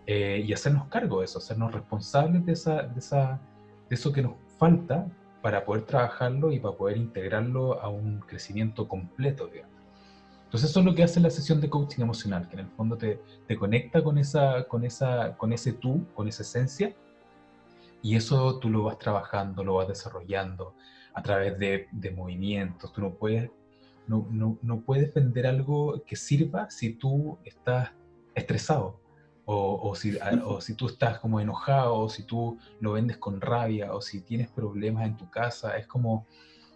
eh, 0.07 0.43
y 0.45 0.53
hacernos 0.53 0.89
cargo 0.89 1.21
de 1.21 1.27
eso, 1.27 1.39
hacernos 1.39 1.73
responsables 1.73 2.45
de, 2.45 2.53
esa, 2.53 2.83
de, 2.83 2.99
esa, 2.99 3.41
de 3.89 3.95
eso 3.95 4.13
que 4.13 4.23
nos 4.23 4.35
falta 4.59 5.07
para 5.43 5.65
poder 5.65 5.85
trabajarlo 5.85 6.53
y 6.53 6.59
para 6.59 6.77
poder 6.77 6.97
integrarlo 6.97 7.81
a 7.81 7.89
un 7.89 8.21
crecimiento 8.21 8.89
completo, 8.89 9.47
digamos. 9.47 9.71
Entonces 10.45 10.71
eso 10.71 10.81
es 10.81 10.87
lo 10.87 10.95
que 10.95 11.05
hace 11.05 11.21
la 11.21 11.31
sesión 11.31 11.61
de 11.61 11.71
coaching 11.71 12.03
emocional, 12.03 12.49
que 12.49 12.55
en 12.55 12.61
el 12.61 12.71
fondo 12.73 12.97
te, 12.97 13.21
te 13.47 13.57
conecta 13.57 14.03
con, 14.03 14.19
esa, 14.19 14.65
con, 14.65 14.85
esa, 14.85 15.37
con 15.37 15.53
ese 15.53 15.73
tú, 15.73 16.05
con 16.13 16.27
esa 16.27 16.43
esencia, 16.43 16.93
y 18.03 18.17
eso 18.17 18.59
tú 18.59 18.69
lo 18.69 18.85
vas 18.85 18.99
trabajando, 18.99 19.63
lo 19.63 19.75
vas 19.75 19.89
desarrollando 19.89 20.75
a 21.15 21.23
través 21.23 21.59
de, 21.59 21.89
de 21.93 22.11
movimientos. 22.11 22.93
Tú 22.93 23.01
no 23.01 23.15
puedes, 23.15 23.51
no, 24.07 24.27
no, 24.31 24.59
no 24.63 24.81
puedes 24.81 25.15
vender 25.15 25.47
algo 25.47 26.03
que 26.05 26.17
sirva 26.17 26.71
si 26.71 26.95
tú 26.95 27.39
estás 27.45 27.91
estresado. 28.35 29.00
O, 29.53 29.95
si, 29.97 30.17
o, 30.45 30.61
si, 30.61 30.75
tú 30.75 30.87
estás 30.87 31.19
como 31.19 31.41
enojado, 31.41 31.97
o 31.97 32.09
si 32.09 32.23
tú 32.23 32.59
lo 32.79 32.93
vendes 32.93 33.17
con 33.17 33.41
rabia, 33.41 33.93
o 33.93 34.01
si 34.01 34.21
tienes 34.21 34.49
problemas 34.49 35.07
en 35.07 35.17
tu 35.17 35.29
casa, 35.29 35.77
es 35.77 35.89
como, 35.89 36.27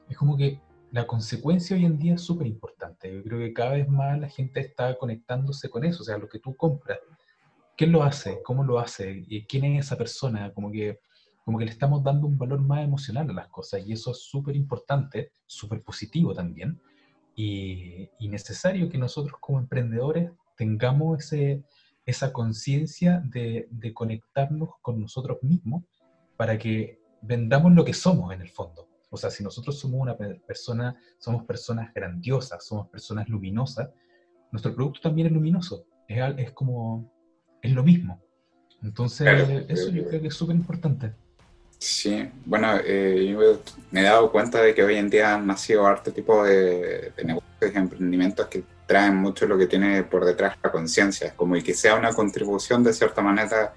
es 0.09 0.17
como 0.17 0.37
que 0.37 0.61
la 0.91 1.07
consecuencia 1.07 1.77
hoy 1.77 1.85
en 1.85 1.99
día 1.99 2.15
es 2.15 2.23
súper 2.23 2.49
importante. 2.49 3.15
Yo 3.15 3.23
creo 3.23 3.39
que 3.39 3.53
cada 3.53 3.73
vez 3.73 3.89
más 3.89 4.19
la 4.19 4.29
gente 4.29 4.61
está 4.61 4.97
conectándose 4.99 5.71
con 5.71 5.85
eso, 5.85 6.03
o 6.03 6.05
sea, 6.05 6.19
lo 6.19 6.29
que 6.29 6.41
tú 6.41 6.57
compras, 6.57 6.99
¿quién 7.77 7.93
lo 7.93 8.03
hace? 8.03 8.43
¿Cómo 8.43 8.65
lo 8.65 8.81
hace? 8.81 9.25
¿Quién 9.49 9.65
es 9.67 9.87
esa 9.87 9.97
persona? 9.97 10.53
Como 10.53 10.73
que 10.73 10.99
como 11.45 11.59
que 11.59 11.67
le 11.67 11.71
estamos 11.71 12.03
dando 12.03 12.27
un 12.27 12.39
valor 12.39 12.61
más 12.61 12.83
emocional 12.83 13.29
a 13.29 13.35
las 13.35 13.49
cosas 13.49 13.87
y 13.87 13.93
eso 13.93 14.13
es 14.13 14.19
súper 14.23 14.57
importante, 14.57 15.31
súper 15.47 15.83
positivo 15.83 16.33
también 16.35 16.81
y, 17.37 18.09
necesario 18.21 18.89
que 18.89 18.99
nosotros 18.99 19.39
como 19.39 19.59
emprendedores 19.61 20.31
tengamos 20.57 21.21
ese, 21.21 21.63
esa 22.07 22.33
conciencia 22.33 23.23
de, 23.25 23.69
de 23.71 23.95
conectarnos 23.95 24.71
con 24.83 25.01
nosotros 25.01 25.39
mismos 25.43 25.85
para 26.37 26.59
que 26.59 27.01
vendamos 27.23 27.73
lo 27.73 27.85
que 27.85 27.95
somos 27.95 28.33
en 28.33 28.43
el 28.43 28.51
fondo. 28.51 28.89
O 29.11 29.17
sea, 29.17 29.31
si 29.31 29.45
nosotros 29.45 29.79
somos 29.79 30.01
una 30.01 30.17
persona, 30.17 30.97
somos 31.19 31.45
personas 31.45 31.95
grandiosas, 31.95 32.67
somos 32.67 32.89
personas 32.89 33.29
luminosas, 33.29 33.89
nuestro 34.51 34.75
producto 34.75 35.01
también 35.01 35.29
es 35.29 35.33
luminoso. 35.33 35.87
Es, 36.09 36.19
es 36.37 36.51
como, 36.53 37.13
es 37.63 37.73
lo 37.73 37.83
mismo. 37.83 38.21
Entonces, 38.83 39.27
eso 39.69 39.91
yo 39.91 40.07
creo 40.07 40.21
que 40.21 40.29
es 40.29 40.35
súper 40.35 40.57
importante. 40.57 41.15
Sí, 41.79 42.29
bueno, 42.47 42.77
eh, 42.85 43.27
yo 43.31 43.61
me 43.91 44.01
he 44.01 44.05
dado 44.05 44.31
cuenta 44.33 44.63
de 44.63 44.75
que 44.75 44.83
hoy 44.83 44.97
en 44.97 45.11
día 45.11 45.35
han 45.35 45.47
nacido 45.47 45.87
arte 45.87 46.13
tipo 46.13 46.45
de, 46.45 47.13
negocios 47.23 47.73
y 47.75 47.77
emprendimientos 47.77 48.47
que 48.47 48.65
traen 48.87 49.17
mucho 49.17 49.47
lo 49.47 49.59
que 49.59 49.67
tiene 49.67 50.03
por 50.03 50.25
detrás 50.25 50.57
la 50.63 50.71
conciencia, 50.71 51.35
como 51.37 51.57
el 51.57 51.65
que 51.65 51.75
sea 51.75 51.95
una 51.95 52.13
contribución 52.13 52.83
de 52.83 52.93
cierta 52.93 53.23
manera 53.23 53.73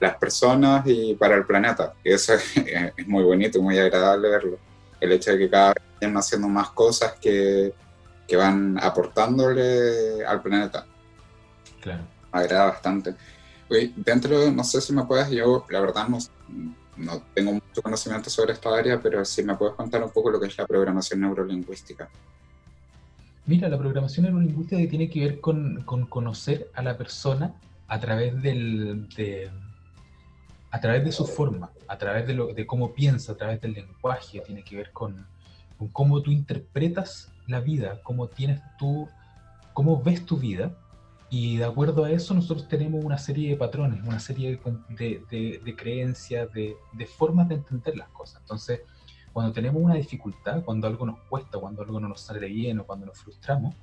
las 0.00 0.16
personas 0.16 0.82
y 0.86 1.14
para 1.14 1.36
el 1.36 1.44
planeta. 1.44 1.94
Y 2.04 2.12
eso 2.12 2.34
es, 2.56 3.06
muy 3.06 3.24
bonito, 3.24 3.62
muy 3.62 3.78
agradable 3.78 4.28
verlo. 4.28 4.58
El 5.00 5.12
hecho 5.12 5.32
de 5.32 5.38
que 5.38 5.50
cada 5.50 5.68
vez 5.74 5.84
estén 5.94 6.16
haciendo 6.16 6.48
más 6.48 6.70
cosas 6.70 7.14
que, 7.20 7.72
que 8.26 8.36
van 8.36 8.78
aportándole 8.82 10.24
al 10.24 10.42
planeta. 10.42 10.86
Claro. 11.80 12.02
Me 12.32 12.40
agrada 12.40 12.66
bastante. 12.66 13.14
Oye, 13.70 13.92
dentro, 13.96 14.50
no 14.50 14.64
sé 14.64 14.80
si 14.80 14.92
me 14.92 15.04
puedes, 15.04 15.30
yo 15.30 15.66
la 15.68 15.80
verdad 15.80 16.08
no, 16.08 16.18
no 16.98 17.22
tengo 17.34 17.52
mucho 17.52 17.82
conocimiento 17.82 18.30
sobre 18.30 18.52
esta 18.52 18.74
área, 18.76 19.00
pero 19.00 19.24
si 19.24 19.42
me 19.42 19.54
puedes 19.56 19.74
contar 19.74 20.02
un 20.02 20.10
poco 20.10 20.30
lo 20.30 20.40
que 20.40 20.46
es 20.46 20.58
la 20.58 20.66
programación 20.66 21.20
neurolingüística. 21.20 22.08
Mira, 23.46 23.68
la 23.68 23.78
programación 23.78 24.26
neurolingüística 24.26 24.88
tiene 24.88 25.08
que 25.08 25.20
ver 25.20 25.40
con, 25.40 25.82
con 25.84 26.06
conocer 26.06 26.70
a 26.74 26.82
la 26.82 26.96
persona 26.96 27.54
a 27.86 27.98
través 27.98 28.40
del, 28.42 29.08
de, 29.10 29.50
a 30.70 30.80
través 30.80 31.04
de 31.04 31.12
su 31.12 31.26
forma, 31.26 31.70
a 31.86 31.96
través 31.96 32.26
de, 32.26 32.34
lo, 32.34 32.52
de 32.52 32.66
cómo 32.66 32.92
piensa, 32.92 33.32
a 33.32 33.36
través 33.36 33.60
del 33.60 33.72
lenguaje, 33.72 34.40
tiene 34.40 34.62
que 34.62 34.76
ver 34.76 34.92
con, 34.92 35.26
con 35.78 35.88
cómo 35.88 36.20
tú 36.20 36.30
interpretas 36.30 37.32
la 37.46 37.60
vida, 37.60 38.00
cómo 38.02 38.28
tienes 38.28 38.60
tú, 38.78 39.08
cómo 39.72 40.02
ves 40.02 40.26
tu 40.26 40.36
vida 40.36 40.76
y 41.30 41.58
de 41.58 41.64
acuerdo 41.64 42.04
a 42.04 42.10
eso 42.10 42.32
nosotros 42.32 42.68
tenemos 42.68 43.04
una 43.04 43.18
serie 43.18 43.50
de 43.50 43.56
patrones, 43.56 44.02
una 44.02 44.18
serie 44.18 44.58
de, 44.88 45.60
de, 45.62 45.76
creencias, 45.76 46.50
de, 46.52 46.76
formas 47.06 47.48
de 47.48 47.56
entender 47.56 47.96
las 47.96 48.08
cosas. 48.08 48.40
Entonces, 48.40 48.80
cuando 49.32 49.52
tenemos 49.52 49.82
una 49.82 49.94
dificultad, 49.94 50.64
cuando 50.64 50.86
algo 50.86 51.04
nos 51.04 51.18
cuesta, 51.28 51.58
cuando 51.58 51.82
algo 51.82 52.00
no 52.00 52.08
nos 52.08 52.22
sale 52.22 52.46
bien 52.46 52.78
o 52.78 52.86
cuando 52.86 53.04
nos 53.04 53.18
frustramos, 53.18 53.74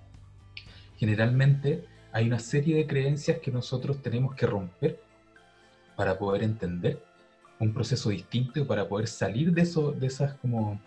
generalmente 0.98 1.86
hay 2.12 2.26
una 2.28 2.40
serie 2.40 2.78
de 2.78 2.88
creencias 2.88 3.40
que 3.40 3.52
nosotros 3.52 4.02
tenemos 4.02 4.34
que 4.34 4.48
romper 4.48 5.00
para 5.96 6.18
poder 6.18 6.44
entender 6.44 7.04
un 7.60 7.74
proceso 7.74 8.10
distinto 8.10 8.60
y 8.60 8.64
para 8.64 8.88
poder 8.88 9.08
salir 9.08 9.54
de, 9.54 9.62
eso, 9.62 9.92
de 9.92 10.08
esas 10.08 10.34
como 10.36 10.82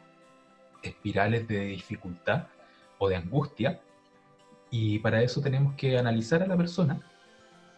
espirales 0.83 1.47
de 1.47 1.67
dificultad 1.67 2.47
o 2.99 3.09
de 3.09 3.17
angustia 3.17 3.81
y 4.71 4.99
para 4.99 5.23
eso 5.23 5.41
tenemos 5.41 5.75
que 5.75 5.99
analizar 5.99 6.43
a 6.43 6.47
la 6.47 6.57
persona, 6.57 7.01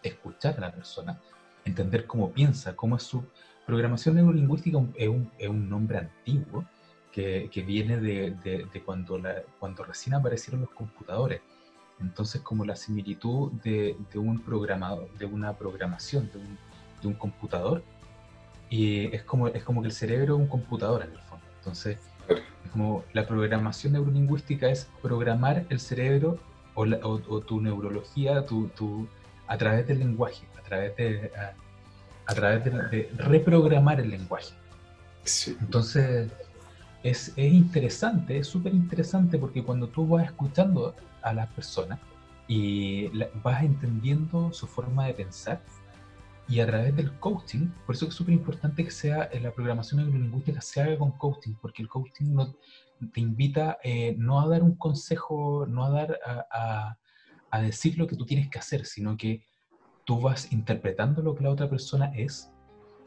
escuchar 0.03 0.57
a 0.57 0.61
la 0.61 0.71
persona, 0.71 1.19
entender 1.65 2.05
cómo 2.05 2.31
piensa, 2.31 2.75
cómo 2.75 2.97
es 2.97 3.03
su 3.03 3.23
programación 3.65 4.15
neurolingüística, 4.15 4.79
es 4.95 5.07
un, 5.07 5.31
es 5.37 5.47
un 5.47 5.69
nombre 5.69 5.99
antiguo 5.99 6.65
que, 7.11 7.49
que 7.51 7.61
viene 7.61 7.97
de, 7.97 8.31
de, 8.43 8.83
cuando, 8.83 9.17
la, 9.17 9.43
cuando 9.59 9.83
recién 9.83 10.15
aparecieron 10.15 10.61
los 10.61 10.71
computadores. 10.71 11.41
Entonces, 11.99 12.41
como 12.41 12.65
la 12.65 12.75
similitud 12.75 13.51
de, 13.63 13.95
de 14.11 14.19
un 14.19 14.39
programador, 14.39 15.11
de 15.17 15.25
una 15.25 15.53
programación, 15.55 16.31
de 16.31 16.39
un, 16.39 16.57
de 17.01 17.07
un 17.07 17.13
computador, 17.13 17.83
y 18.69 19.13
es 19.13 19.23
como, 19.23 19.47
es 19.49 19.63
como 19.63 19.81
que 19.81 19.89
el 19.89 19.93
cerebro 19.93 20.35
es 20.35 20.41
un 20.41 20.47
computador 20.47 21.03
en 21.03 21.11
el 21.11 21.19
fondo. 21.19 21.45
Entonces, 21.59 21.99
como 22.71 23.03
la 23.13 23.27
programación 23.27 23.93
neurolingüística 23.93 24.69
es 24.69 24.89
programar 25.01 25.65
el 25.69 25.79
cerebro 25.79 26.39
o, 26.75 27.41
tu 27.41 27.61
neurología 27.61 28.45
tu, 28.45 28.67
tu, 28.69 29.07
a 29.47 29.57
través 29.57 29.87
del 29.87 29.99
lenguaje, 29.99 30.43
a 30.57 30.61
través 30.61 30.95
de, 30.95 31.31
a, 32.25 32.33
través 32.33 32.63
de, 32.63 33.09
reprogramar 33.17 33.99
el 33.99 34.09
lenguaje. 34.09 34.53
Entonces, 35.59 36.31
es, 37.03 37.33
es, 37.35 37.53
interesante, 37.53 38.37
es 38.37 38.47
súper 38.47 38.73
interesante 38.73 39.37
porque 39.37 39.63
cuando 39.63 39.87
tú 39.87 40.07
vas 40.07 40.25
escuchando 40.25 40.95
a 41.21 41.33
las 41.33 41.47
personas 41.49 41.99
y 42.47 43.09
vas 43.43 43.63
entendiendo 43.63 44.51
su 44.53 44.67
forma 44.67 45.07
de 45.07 45.13
pensar, 45.13 45.61
y 46.51 46.59
a 46.59 46.65
través 46.65 46.93
del 46.97 47.17
coaching, 47.17 47.69
por 47.85 47.95
eso 47.95 48.07
es 48.07 48.13
súper 48.13 48.33
importante 48.33 48.83
que 48.83 48.91
sea 48.91 49.29
la 49.41 49.53
programación 49.53 50.01
neurolingüística 50.01 50.59
se 50.59 50.81
haga 50.81 50.97
con 50.97 51.11
coaching, 51.13 51.53
porque 51.61 51.81
el 51.81 51.87
coaching 51.87 52.33
no, 52.33 52.53
te 53.13 53.21
invita 53.21 53.77
eh, 53.81 54.15
no 54.17 54.41
a 54.41 54.49
dar 54.49 54.61
un 54.61 54.75
consejo, 54.75 55.65
no 55.65 55.85
a 55.85 55.89
dar 55.91 56.19
a, 56.25 56.97
a, 57.49 57.61
decir 57.61 57.97
lo 57.97 58.05
que 58.05 58.17
tú 58.17 58.25
tienes 58.25 58.49
que 58.49 58.59
hacer, 58.59 58.85
sino 58.85 59.15
que 59.15 59.45
tú 60.03 60.19
vas 60.19 60.51
interpretando 60.51 61.21
lo 61.21 61.35
que 61.35 61.43
la 61.45 61.51
otra 61.51 61.69
persona 61.69 62.11
es 62.17 62.51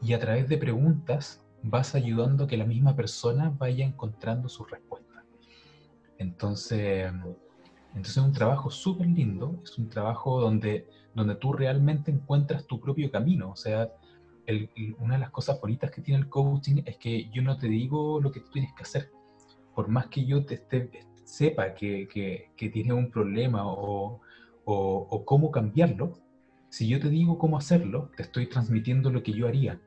y 0.01 0.13
a 0.13 0.19
través 0.19 0.49
de 0.49 0.57
preguntas 0.57 1.45
vas 1.61 1.93
ayudando 1.93 2.45
a 2.45 2.47
que 2.47 2.57
la 2.57 2.65
misma 2.65 2.95
persona 2.95 3.51
vaya 3.59 3.85
encontrando 3.85 4.49
su 4.49 4.65
respuesta. 4.65 5.23
Entonces, 6.17 7.11
entonces 7.95 8.17
es 8.17 8.23
un 8.23 8.33
trabajo 8.33 8.69
súper 8.69 9.07
lindo, 9.07 9.61
es 9.63 9.77
un 9.77 9.87
trabajo 9.87 10.41
donde, 10.41 10.87
donde 11.13 11.35
tú 11.35 11.53
realmente 11.53 12.11
encuentras 12.11 12.67
tu 12.67 12.81
propio 12.81 13.09
camino. 13.09 13.51
O 13.51 13.55
sea, 13.55 13.89
una 14.99 15.13
de 15.13 15.19
las 15.19 15.31
cosas 15.31 15.59
bonitas 15.61 15.91
que 15.91 16.01
tiene 16.01 16.19
el 16.19 16.29
coaching 16.29 16.83
es 16.85 16.97
que 16.97 17.29
yo 17.31 17.41
no 17.41 17.57
te 17.57 17.67
digo 17.67 18.19
lo 18.19 18.31
que 18.31 18.41
tú 18.41 18.51
tienes 18.51 18.73
que 18.73 18.83
hacer, 18.83 19.11
por 19.73 19.87
más 19.87 20.07
que 20.07 20.25
yo 20.25 20.45
te 20.45 20.61
sepa 21.23 21.73
que, 21.73 22.07
que, 22.55 22.69
tienes 22.69 22.93
un 22.93 23.09
problema 23.09 23.65
o, 23.65 24.19
o, 24.65 25.25
cómo 25.25 25.49
cambiarlo, 25.49 26.19
si 26.69 26.89
yo 26.89 26.99
te 26.99 27.09
digo 27.09 27.37
cómo 27.37 27.57
hacerlo, 27.57 28.11
te 28.17 28.23
estoy 28.23 28.47
transmitiendo 28.47 29.09
lo 29.09 29.23
que 29.23 29.31
yo 29.31 29.47
haría, 29.47 29.79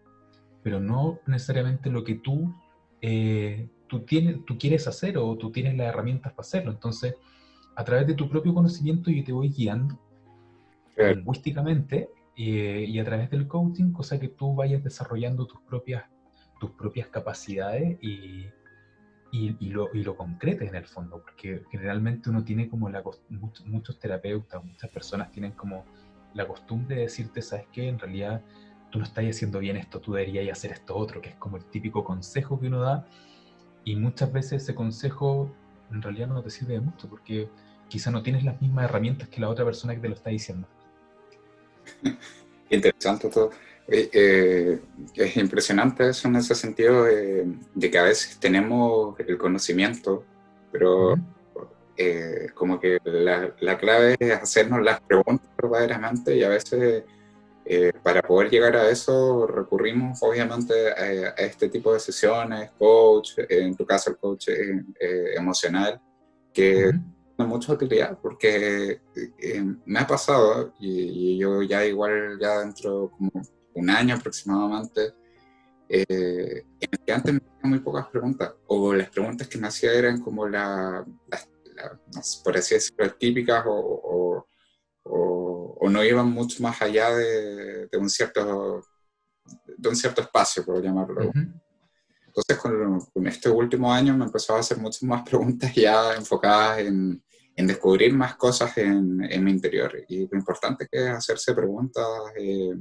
pero 0.62 0.80
no 0.80 1.20
necesariamente 1.26 1.90
lo 1.90 2.04
que 2.04 2.14
tú, 2.14 2.54
eh, 3.02 3.68
tú, 3.86 4.00
tienes, 4.00 4.44
tú 4.46 4.56
quieres 4.56 4.88
hacer 4.88 5.18
o 5.18 5.36
tú 5.36 5.52
tienes 5.52 5.76
las 5.76 5.88
herramientas 5.88 6.32
para 6.32 6.46
hacerlo. 6.46 6.72
Entonces, 6.72 7.14
a 7.78 7.84
través 7.84 8.08
de 8.08 8.14
tu 8.14 8.28
propio 8.28 8.52
conocimiento 8.52 9.08
yo 9.08 9.22
te 9.22 9.32
voy 9.32 9.50
guiando 9.50 9.96
lingüísticamente 10.96 12.10
eh, 12.34 12.84
y 12.88 12.98
a 12.98 13.04
través 13.04 13.30
del 13.30 13.46
coaching, 13.46 13.92
cosa 13.92 14.18
que 14.18 14.26
tú 14.26 14.52
vayas 14.56 14.82
desarrollando 14.82 15.46
tus 15.46 15.60
propias, 15.60 16.02
tus 16.58 16.72
propias 16.72 17.06
capacidades 17.06 17.96
y, 18.02 18.46
y, 19.30 19.70
lo, 19.70 19.94
y 19.94 20.02
lo 20.02 20.16
concretes 20.16 20.68
en 20.68 20.74
el 20.74 20.86
fondo, 20.86 21.22
porque 21.22 21.62
generalmente 21.70 22.30
uno 22.30 22.42
tiene 22.42 22.68
como 22.68 22.90
la 22.90 23.00
muchos, 23.28 23.64
muchos 23.64 24.00
terapeutas, 24.00 24.64
muchas 24.64 24.90
personas 24.90 25.30
tienen 25.30 25.52
como 25.52 25.84
la 26.34 26.48
costumbre 26.48 26.96
de 26.96 27.02
decirte, 27.02 27.42
sabes 27.42 27.68
que 27.68 27.88
en 27.88 28.00
realidad 28.00 28.42
tú 28.90 28.98
no 28.98 29.04
estás 29.04 29.24
haciendo 29.24 29.60
bien 29.60 29.76
esto, 29.76 30.00
tú 30.00 30.14
deberías 30.14 30.50
hacer 30.50 30.72
esto 30.72 30.96
otro, 30.96 31.20
que 31.20 31.28
es 31.28 31.36
como 31.36 31.56
el 31.56 31.64
típico 31.66 32.02
consejo 32.02 32.58
que 32.58 32.66
uno 32.66 32.80
da, 32.80 33.06
y 33.84 33.94
muchas 33.94 34.32
veces 34.32 34.64
ese 34.64 34.74
consejo 34.74 35.54
en 35.92 36.02
realidad 36.02 36.28
no 36.28 36.42
te 36.42 36.50
sirve 36.50 36.74
de 36.74 36.80
mucho, 36.80 37.08
porque 37.08 37.48
quizá 37.88 38.10
no 38.10 38.22
tienes 38.22 38.44
las 38.44 38.60
mismas 38.60 38.84
herramientas 38.84 39.28
que 39.28 39.40
la 39.40 39.48
otra 39.48 39.64
persona 39.64 39.94
que 39.94 40.00
te 40.00 40.08
lo 40.08 40.14
está 40.14 40.30
diciendo. 40.30 40.66
Interesante 42.70 43.28
todo. 43.28 43.50
Eh, 43.90 44.80
es 45.14 45.36
impresionante 45.38 46.10
eso 46.10 46.28
en 46.28 46.36
ese 46.36 46.54
sentido 46.54 47.04
de, 47.04 47.56
que 47.80 47.98
a 47.98 48.02
veces 48.02 48.38
tenemos 48.38 49.18
el 49.18 49.38
conocimiento, 49.38 50.24
pero 50.70 51.14
eh, 51.96 52.48
como 52.54 52.78
que 52.78 52.98
la, 53.02 53.54
la, 53.60 53.78
clave 53.78 54.16
es 54.18 54.32
hacernos 54.32 54.82
las 54.82 55.00
preguntas 55.00 55.48
verdaderamente 55.56 56.36
y 56.36 56.44
a 56.44 56.50
veces 56.50 57.04
eh, 57.70 57.92
para 58.02 58.22
poder 58.22 58.50
llegar 58.50 58.76
a 58.76 58.88
eso 58.88 59.46
recurrimos 59.46 60.22
obviamente 60.22 60.72
a, 60.90 61.30
este 61.36 61.68
tipo 61.68 61.92
de 61.92 62.00
sesiones, 62.00 62.70
coach, 62.78 63.32
en 63.48 63.76
tu 63.76 63.84
caso 63.84 64.10
el 64.10 64.16
coach 64.16 64.48
emocional, 65.36 66.00
que 66.52 66.90
mucha 67.36 67.72
utilidad 67.72 68.18
porque 68.20 69.00
me 69.84 70.00
ha 70.00 70.06
pasado 70.06 70.72
y, 70.80 71.38
yo 71.38 71.62
ya 71.62 71.84
igual 71.84 72.38
ya 72.40 72.60
dentro 72.60 73.10
como 73.10 73.30
un 73.74 73.90
año 73.90 74.16
aproximadamente, 74.16 75.12
eh, 75.88 76.64
que 77.06 77.12
antes 77.12 77.32
me 77.32 77.40
hacían 77.40 77.70
muy 77.70 77.78
pocas 77.80 78.08
preguntas, 78.08 78.54
o 78.66 78.92
las 78.92 79.08
preguntas 79.08 79.48
que 79.48 79.58
me 79.58 79.68
hacía 79.68 79.92
eran 79.92 80.20
como 80.20 80.46
las, 80.46 81.04
por 82.44 82.56
así 82.56 82.74
decirlo, 82.74 83.14
típicas 83.14 83.64
o, 83.66 83.72
o, 83.72 84.48
no 85.90 86.04
iban 86.04 86.30
mucho 86.30 86.62
más 86.62 86.80
allá 86.82 87.14
de, 87.14 87.88
un 87.98 88.08
cierto 88.10 88.82
un 89.84 89.96
cierto 89.96 90.20
espacio, 90.20 90.64
por 90.64 90.82
llamarlo. 90.82 91.30
Entonces, 92.26 92.58
con, 93.12 93.26
este 93.26 93.48
último 93.48 93.92
año 93.92 94.16
me 94.16 94.24
empezó 94.24 94.54
a 94.54 94.60
hacer 94.60 94.78
muchas 94.78 95.02
más 95.02 95.22
preguntas 95.28 95.74
ya 95.74 96.14
enfocadas 96.14 96.80
en, 96.80 97.22
en 97.56 97.66
descubrir 97.66 98.12
más 98.12 98.36
cosas 98.36 98.76
en, 98.78 99.22
en, 99.24 99.44
mi 99.44 99.50
interior. 99.50 99.92
Y 100.08 100.28
lo 100.28 100.38
importante 100.38 100.86
que 100.90 101.04
es 101.04 101.10
hacerse 101.10 101.54
preguntas 101.54 102.06
eh, 102.36 102.74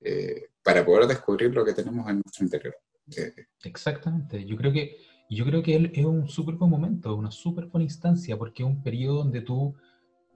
eh, 0.00 0.48
para 0.62 0.84
poder 0.84 1.06
descubrir 1.06 1.54
lo 1.54 1.64
que 1.64 1.74
tenemos 1.74 2.08
en 2.08 2.22
nuestro 2.24 2.44
interior. 2.44 2.76
Eh, 3.16 3.32
Exactamente. 3.64 4.44
Yo 4.44 4.56
creo 4.56 4.72
que, 4.72 4.96
yo 5.28 5.44
creo 5.44 5.62
que 5.62 5.90
es 5.92 6.04
un 6.04 6.28
súper 6.28 6.54
buen 6.54 6.70
momento, 6.70 7.14
una 7.14 7.30
súper 7.30 7.66
buena 7.66 7.84
instancia, 7.84 8.38
porque 8.38 8.62
es 8.62 8.68
un 8.68 8.82
periodo 8.82 9.24
donde 9.24 9.42
tú, 9.42 9.74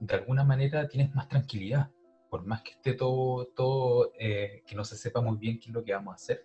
de 0.01 0.15
alguna 0.15 0.43
manera, 0.43 0.89
tienes 0.89 1.15
más 1.15 1.29
tranquilidad. 1.29 1.89
Por 2.29 2.45
más 2.45 2.61
que 2.61 2.71
esté 2.71 2.93
todo, 2.93 3.45
todo 3.55 4.11
que 4.17 4.73
no 4.75 4.83
se 4.83 4.97
sepa 4.97 5.21
muy 5.21 5.37
bien 5.37 5.59
qué 5.59 5.69
es 5.69 5.73
lo 5.73 5.83
que 5.83 5.93
vamos 5.93 6.13
a 6.13 6.15
hacer, 6.15 6.43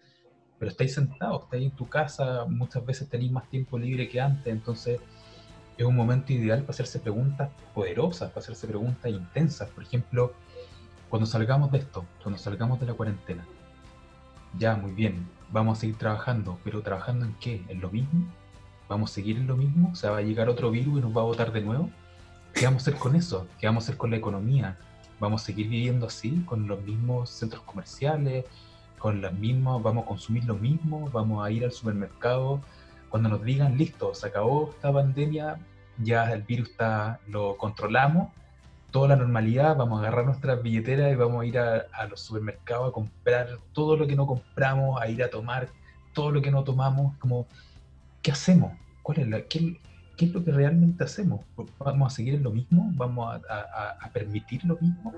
pero 0.59 0.71
estáis 0.71 0.95
sentados, 0.95 1.45
estáis 1.45 1.65
en 1.65 1.71
tu 1.71 1.89
casa, 1.89 2.45
muchas 2.49 2.85
veces 2.85 3.09
tenéis 3.09 3.31
más 3.31 3.49
tiempo 3.49 3.79
libre 3.79 4.09
que 4.09 4.21
antes, 4.21 4.53
entonces 4.53 5.01
es 5.79 5.85
un 5.85 5.95
momento 5.95 6.33
ideal 6.33 6.63
para 6.63 6.71
hacerse 6.71 6.99
preguntas 6.99 7.51
poderosas, 7.73 8.31
para 8.31 8.41
hacerse 8.41 8.67
preguntas 8.67 9.11
intensas. 9.11 9.69
Por 9.71 9.85
ejemplo, 9.85 10.33
cuando 11.09 11.25
salgamos 11.27 11.71
de 11.71 11.79
esto, 11.79 12.05
cuando 12.23 12.39
salgamos 12.39 12.81
de 12.81 12.87
la 12.87 12.95
cuarentena, 12.95 13.47
ya, 14.59 14.75
muy 14.75 14.93
bien, 14.93 15.29
vamos 15.53 15.79
a 15.79 15.81
seguir 15.83 15.97
trabajando, 15.97 16.59
pero 16.65 16.83
¿trabajando 16.83 17.27
en 17.27 17.35
qué? 17.35 17.63
¿En 17.69 17.81
lo 17.81 17.91
mismo? 17.91 18.27
¿Vamos 18.89 19.13
a 19.13 19.15
seguir 19.15 19.37
en 19.37 19.47
lo 19.47 19.57
mismo? 19.57 19.91
O 19.93 19.95
sea, 19.95 20.11
¿va 20.11 20.19
a 20.19 20.23
llegar 20.23 20.49
otro 20.49 20.71
virus 20.71 20.99
y 20.99 21.03
nos 21.03 21.17
va 21.17 21.21
a 21.21 21.25
votar 21.25 21.53
de 21.53 21.61
nuevo? 21.61 21.91
¿Qué 22.57 22.65
vamos 22.65 22.87
a 22.87 22.91
hacer 22.91 22.99
con 22.99 23.15
eso? 23.15 23.47
¿Qué 23.61 23.67
vamos 23.67 23.85
a 23.85 23.87
hacer 23.89 23.99
con 23.99 24.11
la 24.11 24.17
economía? 24.17 24.79
¿Vamos 25.21 25.43
a 25.43 25.45
seguir 25.45 25.69
viviendo 25.69 26.07
así, 26.07 26.43
con 26.47 26.67
los 26.67 26.83
mismos 26.83 27.29
centros 27.29 27.63
comerciales, 27.65 28.47
con 28.99 29.21
las 29.21 29.35
mismas, 29.35 29.83
vamos 29.83 30.05
a 30.05 30.09
consumir 30.09 30.47
lo 30.47 30.55
mismo, 30.55 31.11
vamos 31.13 31.47
a 31.47 31.51
ir 31.51 31.67
al 31.67 31.73
supermercado. 31.73 32.63
Cuando 33.11 33.29
nos 33.29 33.45
digan, 33.45 33.77
listo, 33.77 34.15
se 34.15 34.29
acabó 34.29 34.71
esta 34.71 34.91
pandemia, 34.91 35.59
ya 35.99 36.33
el 36.33 36.45
virus 36.45 36.71
está, 36.71 37.21
lo 37.29 37.59
controlamos, 37.59 38.31
toda 38.91 39.09
la 39.09 39.17
normalidad, 39.17 39.77
vamos 39.77 39.99
a 39.99 40.07
agarrar 40.07 40.25
nuestras 40.25 40.63
billeteras 40.63 41.13
y 41.13 41.15
vamos 41.15 41.43
a 41.43 41.47
ir 41.47 41.59
a, 41.59 42.07
los 42.09 42.23
supermercados 42.23 42.89
a 42.89 42.93
comprar 42.93 43.59
todo 43.75 43.99
lo 43.99 44.07
que 44.07 44.17
no 44.17 44.27
compramos, 44.27 44.99
a 44.99 45.09
ir 45.11 45.23
a 45.23 45.29
tomar 45.29 45.69
todo 46.15 46.31
lo 46.31 46.41
que 46.41 46.51
no 46.51 46.65
tomamos, 46.65 47.15
como, 47.19 47.47
¿qué 48.23 48.33
hacemos? 48.33 48.73
¿Cuál 49.03 49.19
es 49.21 49.29
la, 49.29 49.43
qué, 49.43 49.79
qué 50.17 50.27
es 50.27 50.33
lo 50.33 50.45
que 50.45 50.53
realmente 50.53 51.05
hacemos? 51.05 51.41
¿Vamos 51.79 52.13
a 52.13 52.17
seguir 52.17 52.35
en 52.35 52.43
lo 52.43 52.51
mismo? 52.51 52.91
¿Vamos 52.95 53.41
a, 53.49 53.97
a 54.01 54.09
permitir 54.11 54.65
lo 54.65 54.77
mismo? 54.79 55.15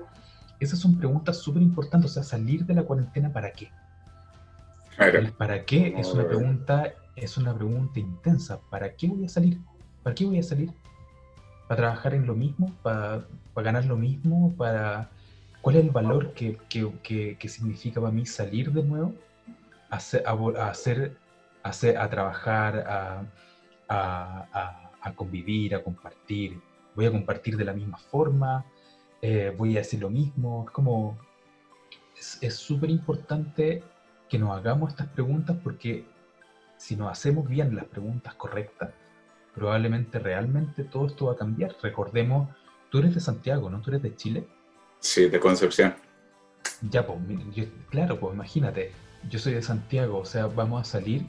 Esas 0.59 0.79
son 0.79 0.97
preguntas 0.97 1.37
súper 1.37 1.61
importantes, 1.61 2.11
o 2.11 2.13
sea, 2.15 2.23
salir 2.23 2.65
de 2.65 2.73
la 2.73 2.83
cuarentena 2.83 3.31
para 3.31 3.51
qué. 3.51 3.71
¿Para 5.37 5.63
qué? 5.63 5.93
Es 5.97 6.13
una 6.13 6.27
pregunta, 6.27 6.93
es 7.15 7.37
una 7.37 7.53
pregunta 7.53 7.99
intensa. 7.99 8.59
¿Para 8.69 8.93
qué 8.95 9.07
voy 9.07 9.23
a 9.25 9.29
salir? 9.29 9.57
¿Para 10.03 10.13
qué 10.13 10.25
voy 10.25 10.39
a 10.39 10.43
salir? 10.43 10.73
¿Para 11.69 11.77
trabajar 11.77 12.13
en 12.13 12.25
lo 12.25 12.35
mismo? 12.35 12.73
¿Para, 12.83 13.25
ganar 13.55 13.85
lo 13.85 13.95
mismo? 13.95 14.53
¿Para 14.57 15.09
cuál 15.61 15.77
es 15.77 15.85
el 15.85 15.91
valor 15.91 16.33
que, 16.33 16.57
significa 17.47 18.01
para 18.01 18.11
mí 18.11 18.25
salir 18.25 18.71
de 18.73 18.83
nuevo? 18.83 19.13
A 19.89 19.95
hacer, 19.95 20.23
a, 20.27 20.69
hacer, 21.63 21.97
a, 21.97 22.09
trabajar, 22.09 23.23
a 23.87 24.88
convivir, 25.15 25.75
a 25.75 25.83
compartir. 25.83 26.59
Voy 26.95 27.05
a 27.05 27.11
compartir 27.11 27.57
de 27.57 27.65
la 27.65 27.73
misma 27.73 27.97
forma, 27.97 28.65
eh, 29.21 29.53
voy 29.57 29.75
a 29.75 29.79
decir 29.79 30.01
lo 30.01 30.09
mismo. 30.09 30.65
Es 30.67 30.71
como, 30.71 31.17
es 32.41 32.55
súper 32.55 32.89
importante 32.89 33.83
que 34.27 34.37
nos 34.37 34.55
hagamos 34.57 34.91
estas 34.91 35.07
preguntas 35.07 35.57
porque 35.63 36.05
si 36.77 36.95
nos 36.95 37.11
hacemos 37.11 37.47
bien 37.47 37.75
las 37.75 37.85
preguntas 37.85 38.33
correctas, 38.35 38.91
probablemente 39.53 40.19
realmente 40.19 40.83
todo 40.83 41.07
esto 41.07 41.25
va 41.25 41.33
a 41.33 41.35
cambiar. 41.35 41.75
Recordemos, 41.81 42.49
tú 42.89 42.99
eres 42.99 43.13
de 43.13 43.19
Santiago, 43.19 43.69
¿no? 43.69 43.81
Tú 43.81 43.91
eres 43.91 44.03
de 44.03 44.15
Chile. 44.15 44.47
Sí, 44.99 45.29
de 45.29 45.39
Concepción. 45.39 45.95
Ya, 46.89 47.05
pues, 47.05 47.19
claro, 47.89 48.19
pues 48.19 48.33
imagínate, 48.33 48.91
yo 49.29 49.39
soy 49.39 49.53
de 49.53 49.61
Santiago, 49.61 50.19
o 50.19 50.25
sea, 50.25 50.47
vamos 50.47 50.81
a 50.81 50.85
salir 50.85 51.25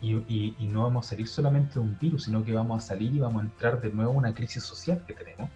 y, 0.00 0.54
y, 0.58 0.66
no 0.66 0.84
vamos 0.84 1.06
a 1.06 1.10
salir 1.10 1.28
solamente 1.28 1.74
de 1.74 1.80
un 1.80 1.98
virus, 1.98 2.24
sino 2.24 2.44
que 2.44 2.52
vamos 2.52 2.82
a 2.82 2.86
salir 2.86 3.14
y 3.14 3.18
vamos 3.18 3.42
a 3.42 3.44
entrar 3.44 3.80
de 3.80 3.90
nuevo 3.90 4.12
a 4.12 4.14
una 4.14 4.34
crisis 4.34 4.62
social 4.62 5.04
que 5.06 5.12
tenemos 5.12 5.50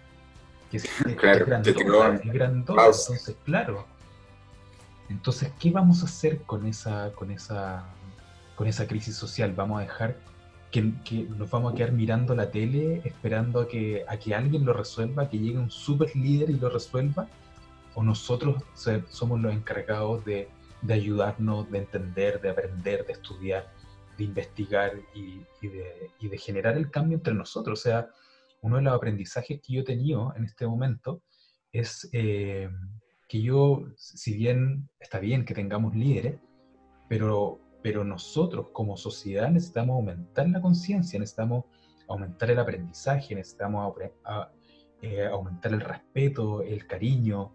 claro, 1.16 1.46
entonces, 2.54 3.36
claro. 3.44 3.86
Entonces, 5.08 5.52
¿qué 5.60 5.70
vamos 5.70 6.02
a 6.02 6.06
hacer 6.06 6.42
con 6.42 6.66
esa, 6.66 7.12
con 7.12 7.30
esa, 7.30 7.84
con 8.56 8.66
esa 8.66 8.86
crisis 8.86 9.14
social? 9.16 9.52
¿Vamos 9.54 9.78
a 9.78 9.82
dejar 9.82 10.16
que, 10.70 10.82
nos 10.82 11.50
vamos 11.50 11.72
a 11.72 11.76
quedar 11.76 11.92
mirando 11.92 12.34
la 12.34 12.50
tele 12.50 13.02
esperando 13.04 13.60
a 13.60 13.68
que, 13.68 14.04
a 14.08 14.16
que 14.16 14.34
alguien 14.34 14.64
lo 14.64 14.72
resuelva, 14.72 15.28
que 15.28 15.38
llegue 15.38 15.58
un 15.58 15.70
super 15.70 16.14
líder 16.16 16.50
y 16.50 16.54
lo 16.54 16.70
resuelva? 16.70 17.28
¿O 17.94 18.02
nosotros 18.02 18.62
somos 19.10 19.40
los 19.40 19.52
encargados 19.52 20.24
de, 20.24 20.48
de 20.82 20.94
ayudarnos, 20.94 21.70
de 21.70 21.78
entender, 21.78 22.40
de 22.40 22.50
aprender, 22.50 23.06
de 23.06 23.12
estudiar, 23.12 23.72
de 24.16 24.24
investigar 24.24 24.92
y, 25.14 25.40
de, 26.28 26.38
generar 26.38 26.76
el 26.76 26.90
cambio 26.90 27.16
entre 27.16 27.34
nosotros? 27.34 27.80
O 27.80 27.82
sea, 27.82 28.08
uno 28.62 28.76
de 28.76 28.82
los 28.82 28.94
aprendizajes 28.94 29.60
que 29.60 29.72
yo 29.74 29.80
he 29.80 29.84
tenido 29.84 30.32
en 30.36 30.44
este 30.44 30.66
momento 30.66 31.22
es 31.72 32.08
eh, 32.12 32.70
que 33.28 33.42
yo, 33.42 33.84
si 33.96 34.34
bien 34.36 34.88
está 35.00 35.18
bien 35.18 35.44
que 35.44 35.54
tengamos 35.54 35.94
líderes, 35.94 36.38
pero, 37.08 37.60
nosotros 38.04 38.68
como 38.72 38.96
sociedad 38.96 39.50
necesitamos 39.50 39.96
aumentar 39.96 40.48
la 40.48 40.60
conciencia, 40.60 41.18
necesitamos 41.18 41.64
aumentar 42.08 42.50
el 42.50 42.58
aprendizaje, 42.58 43.34
necesitamos 43.34 43.94
eh, 45.02 45.26
aumentar 45.26 45.72
el 45.72 45.80
respeto, 45.80 46.62
el 46.62 46.86
cariño, 46.86 47.52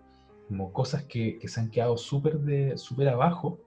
como 0.48 0.72
cosas 0.72 1.04
que, 1.06 1.39
se 1.43 1.60
han 1.60 1.72
quedado 1.72 1.98
súper 1.98 3.10
abajo 3.12 3.60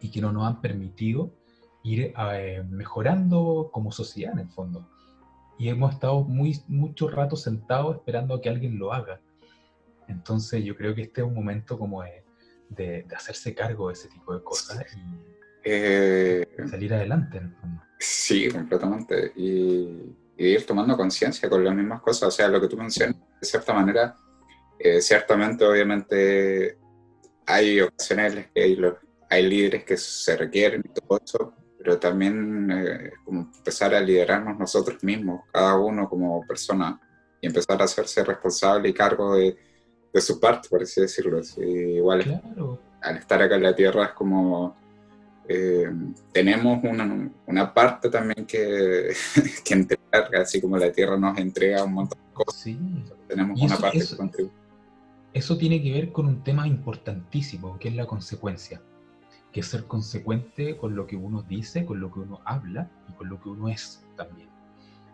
y 0.00 0.10
que 0.10 0.20
no 0.20 0.32
nos 0.32 0.46
han 0.46 0.60
permitido 0.60 1.30
ir 1.82 2.14
eh, 2.16 2.64
mejorando 2.68 3.70
como 3.72 3.90
sociedad 3.92 4.32
en 4.32 4.40
el 4.40 4.48
fondo 4.48 4.88
y 5.58 5.68
hemos 5.68 5.94
estado 5.94 6.24
muy, 6.24 6.60
mucho 6.66 7.08
rato 7.08 7.36
sentados 7.36 7.96
esperando 7.96 8.34
a 8.34 8.40
que 8.40 8.48
alguien 8.48 8.78
lo 8.78 8.92
haga. 8.92 9.20
Entonces 10.08 10.64
yo 10.64 10.76
creo 10.76 10.94
que 10.94 11.02
este 11.02 11.20
es 11.20 11.26
un 11.26 11.34
momento 11.34 11.78
como 11.78 12.02
de, 12.02 12.24
de, 12.68 13.06
hacerse 13.14 13.54
cargo 13.54 13.86
de 13.86 13.94
ese 13.94 14.08
tipo 14.08 14.34
de 14.34 14.42
cosas 14.42 14.84
y 14.96 15.32
eh, 15.64 16.44
salir 16.68 16.92
adelante 16.92 17.38
en 17.38 17.44
el 17.44 17.54
fondo. 17.54 17.82
Sí, 17.98 18.48
completamente. 18.50 19.32
Y, 19.36 20.16
ir 20.36 20.66
tomando 20.66 20.96
conciencia 20.96 21.48
con 21.48 21.64
las 21.64 21.74
mismas 21.74 22.00
cosas. 22.00 22.24
O 22.24 22.30
sea, 22.32 22.48
lo 22.48 22.60
que 22.60 22.66
tú 22.66 22.76
mencionas, 22.76 23.14
de 23.40 23.46
cierta 23.46 23.72
manera, 23.72 24.16
eh, 24.80 25.00
ciertamente, 25.00 25.64
obviamente, 25.64 26.76
hay 27.46 27.80
ocasiones 27.80 28.32
en 28.32 28.38
las 28.38 28.46
que 28.50 28.62
hay, 28.62 28.74
los, 28.74 28.94
hay 29.30 29.48
líderes 29.48 29.84
que 29.84 29.96
se 29.96 30.36
requieren 30.36 30.82
y 30.84 30.88
todo 30.88 31.20
eso, 31.24 31.54
pero 31.82 31.98
también 31.98 32.70
eh, 32.70 33.12
como 33.24 33.40
empezar 33.40 33.94
a 33.94 34.00
liderarnos 34.00 34.58
nosotros 34.58 35.02
mismos, 35.02 35.42
cada 35.52 35.76
uno 35.78 36.08
como 36.08 36.46
persona, 36.46 37.00
y 37.40 37.46
empezar 37.46 37.80
a 37.80 37.86
hacerse 37.86 38.24
responsable 38.24 38.88
y 38.88 38.94
cargo 38.94 39.34
de, 39.34 39.56
de 40.12 40.20
su 40.20 40.38
parte, 40.38 40.68
por 40.68 40.82
así 40.82 41.00
decirlo. 41.00 41.40
igual 41.58 42.40
al 43.00 43.16
estar 43.16 43.42
acá 43.42 43.56
en 43.56 43.62
la 43.62 43.74
Tierra 43.74 44.04
es 44.06 44.12
como... 44.12 44.80
Eh, 45.48 45.90
tenemos 46.30 46.84
una, 46.84 47.30
una, 47.46 47.74
parte 47.74 48.08
también 48.08 48.46
que, 48.46 49.12
que 49.64 49.74
entregar, 49.74 50.32
así 50.36 50.60
como 50.60 50.78
la 50.78 50.92
Tierra 50.92 51.18
nos 51.18 51.36
entrega 51.36 51.82
un 51.82 51.94
montón 51.94 52.18
de 52.20 52.32
cosas. 52.32 52.62
Sí. 52.62 52.78
Tenemos 53.26 53.60
una 53.60 53.76
parte 53.76 53.98
que 53.98 54.16
contribuye. 54.16 54.54
Eso 55.34 55.58
tiene 55.58 55.82
que 55.82 55.90
ver 55.90 56.12
con 56.12 56.26
un 56.26 56.44
tema 56.44 56.68
importantísimo, 56.68 57.76
que 57.80 57.88
es 57.88 57.96
la 57.96 58.06
consecuencia 58.06 58.80
que 59.52 59.62
ser 59.62 59.84
consecuente 59.86 60.76
con 60.76 60.96
lo 60.96 61.06
que 61.06 61.16
uno 61.16 61.42
dice, 61.42 61.84
con 61.84 62.00
lo 62.00 62.10
que 62.10 62.20
uno 62.20 62.40
habla 62.44 62.90
y 63.08 63.12
con 63.12 63.28
lo 63.28 63.40
que 63.40 63.50
uno 63.50 63.68
es 63.68 64.04
también. 64.16 64.48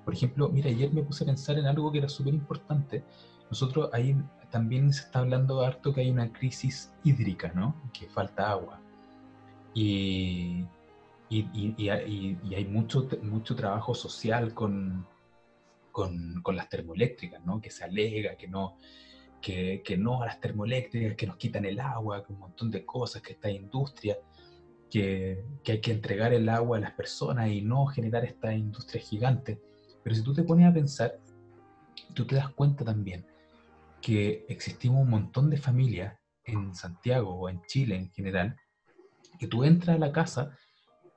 Por 0.05 0.15
ejemplo, 0.15 0.49
mira, 0.49 0.71
ayer 0.71 0.93
me 0.93 1.03
puse 1.03 1.25
a 1.25 1.27
pensar 1.27 1.59
en 1.59 1.67
algo 1.67 1.93
que 1.93 1.99
era 1.99 2.09
súper 2.09 2.33
importante. 2.33 3.03
Nosotros 3.51 3.91
ahí 3.93 4.17
también 4.51 4.93
se 4.93 5.03
está 5.03 5.19
hablando 5.19 5.61
harto 5.61 5.93
que 5.93 6.01
hay 6.03 6.11
una 6.11 6.33
crisis 6.33 6.93
hídrica, 7.05 7.53
¿no? 7.55 7.75
Que 7.93 8.09
falta 8.09 8.51
agua. 8.51 8.81
Y, 9.75 10.65
y, 11.29 11.75
y, 11.77 11.89
hay 11.91 12.65
mucho, 12.71 13.09
mucho 13.23 13.55
trabajo 13.55 13.95
social 13.95 14.55
con, 14.55 15.07
con, 15.93 16.41
con, 16.43 16.57
las 16.57 16.69
termoeléctricas, 16.69 17.45
¿no? 17.45 17.61
Que 17.61 17.71
se 17.71 17.85
alega 17.85 18.37
que 18.37 18.49
no, 18.49 18.77
que, 19.43 19.83
que, 19.85 19.97
no 19.99 20.23
a 20.23 20.27
las 20.27 20.41
termoeléctricas, 20.41 21.17
que 21.17 21.27
nos 21.27 21.37
quitan 21.37 21.65
el 21.67 21.81
agua, 21.81 22.25
que 22.25 22.33
un 22.33 22.39
montón 22.39 22.71
de 22.71 22.87
cosas, 22.87 23.21
que 23.21 23.35
esta 23.35 23.51
industria 23.51 24.17
que, 24.91 25.45
hay 25.67 25.81
que 25.81 25.93
entregar 25.93 26.33
el 26.33 26.49
agua 26.49 26.79
a 26.79 26.81
las 26.81 26.93
personas 26.93 27.51
y 27.51 27.63
no 27.63 27.87
generar 27.87 28.25
esta 28.25 28.53
industria 28.55 29.03
gigante. 29.03 29.61
Pero 30.03 30.17
si 30.17 30.23
tú 30.23 30.33
te 30.33 30.43
pones 30.43 30.69
a 30.69 30.73
pensar, 30.73 31.19
tú 32.15 32.27
te 32.27 32.37
das 32.37 32.51
cuenta 32.51 32.85
también 32.85 33.27
que 34.01 34.47
existimos 34.49 35.03
un 35.03 35.11
montón 35.11 35.51
de 35.51 35.57
familias 35.57 36.17
en 36.45 36.75
Santiago 36.75 37.35
o 37.35 37.49
en 37.49 37.61
Chile 37.67 37.97
en 37.97 38.11
general 38.13 38.57
que 39.39 39.49
tú 39.49 39.65
entras 39.65 39.97
a 39.97 39.99
la 39.99 40.13
casa 40.13 40.57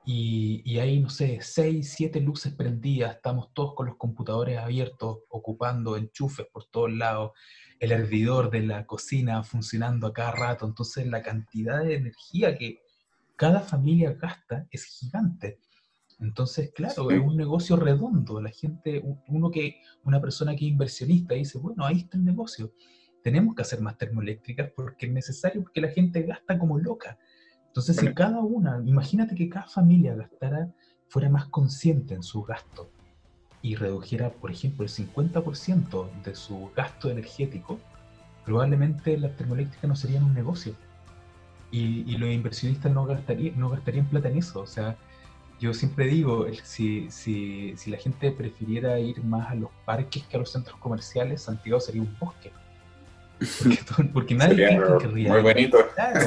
y, 0.04 0.62
y, 0.64 0.80
hay, 0.80 0.98
no 0.98 1.08
sé, 1.08 1.38
seis, 1.42 1.92
siete 1.96 2.20
luces 2.20 2.52
prendidas, 2.54 3.14
estamos 3.14 3.54
todos 3.54 3.74
con 3.76 3.86
los 3.86 3.96
computadores 3.96 4.58
abiertos, 4.58 5.18
ocupando 5.28 5.96
enchufes 5.96 6.46
por 6.52 6.64
todos 6.64 6.92
lados, 6.92 7.32
el 7.78 7.92
hervidor 7.92 8.50
de 8.50 8.62
la 8.62 8.84
cocina 8.84 9.44
funcionando 9.44 10.08
a 10.08 10.12
cada 10.12 10.32
rato, 10.32 10.66
entonces 10.66 11.06
la 11.06 11.22
cantidad 11.22 11.84
de 11.84 11.94
energía 11.94 12.58
que 12.58 12.81
cada 13.42 13.58
familia 13.58 14.12
gasta 14.12 14.68
es 14.70 14.84
gigante. 14.84 15.58
Entonces, 16.20 16.70
claro, 16.72 17.10
es 17.10 17.18
un 17.18 17.36
negocio 17.36 17.74
redondo. 17.74 18.40
La 18.40 18.50
gente, 18.50 19.02
uno 19.26 19.50
que, 19.50 19.80
una 20.04 20.20
persona 20.20 20.54
que 20.54 20.64
es 20.64 20.70
inversionista 20.70 21.34
dice, 21.34 21.58
bueno, 21.58 21.84
ahí 21.84 21.98
está 21.98 22.16
el 22.18 22.24
negocio. 22.24 22.72
Tenemos 23.20 23.56
que 23.56 23.62
hacer 23.62 23.80
más 23.80 23.98
termoeléctricas 23.98 24.70
porque 24.76 25.06
es 25.06 25.12
necesario, 25.12 25.64
porque 25.64 25.80
la 25.80 25.88
gente 25.88 26.22
gasta 26.22 26.56
como 26.56 26.78
loca. 26.78 27.18
Entonces, 27.66 27.96
si 27.96 28.14
cada 28.14 28.38
una, 28.38 28.80
imagínate 28.86 29.34
que 29.34 29.48
cada 29.48 29.66
familia 29.66 30.14
gastara, 30.14 30.72
fuera 31.08 31.28
más 31.28 31.46
consciente 31.46 32.14
en 32.14 32.22
su 32.22 32.44
gasto 32.44 32.92
y 33.60 33.74
redujera, 33.74 34.30
por 34.30 34.52
ejemplo, 34.52 34.84
el 34.84 34.90
50% 34.90 36.22
de 36.22 36.36
su 36.36 36.70
gasto 36.76 37.10
energético, 37.10 37.80
probablemente 38.44 39.18
las 39.18 39.36
termoeléctricas 39.36 39.88
no 39.88 39.96
serían 39.96 40.22
un 40.22 40.32
negocio. 40.32 40.76
Y, 41.72 42.16
los 42.18 42.28
inversionistas 42.28 42.92
no 42.92 43.06
gastarían, 43.06 43.58
no 43.58 43.70
gastarían 43.70 44.06
plata 44.06 44.28
en 44.28 44.36
eso. 44.36 44.60
O 44.60 44.66
sea, 44.66 44.96
yo 45.58 45.72
siempre 45.72 46.06
digo, 46.06 46.46
si, 46.62 47.10
si, 47.10 47.74
si 47.76 47.90
la 47.90 47.96
gente 47.96 48.30
prefiriera 48.30 49.00
ir 49.00 49.24
más 49.24 49.50
a 49.50 49.54
los 49.54 49.70
parques 49.86 50.22
que 50.24 50.36
a 50.36 50.40
los 50.40 50.52
centros 50.52 50.78
comerciales, 50.78 51.42
Santiago 51.42 51.80
sería 51.80 52.02
un 52.02 52.14
bosque. 52.20 52.52
Porque, 54.12 54.34
nadie 54.34 54.78
querría. 55.00 55.32
Muy 55.32 55.40
bonito. 55.40 55.78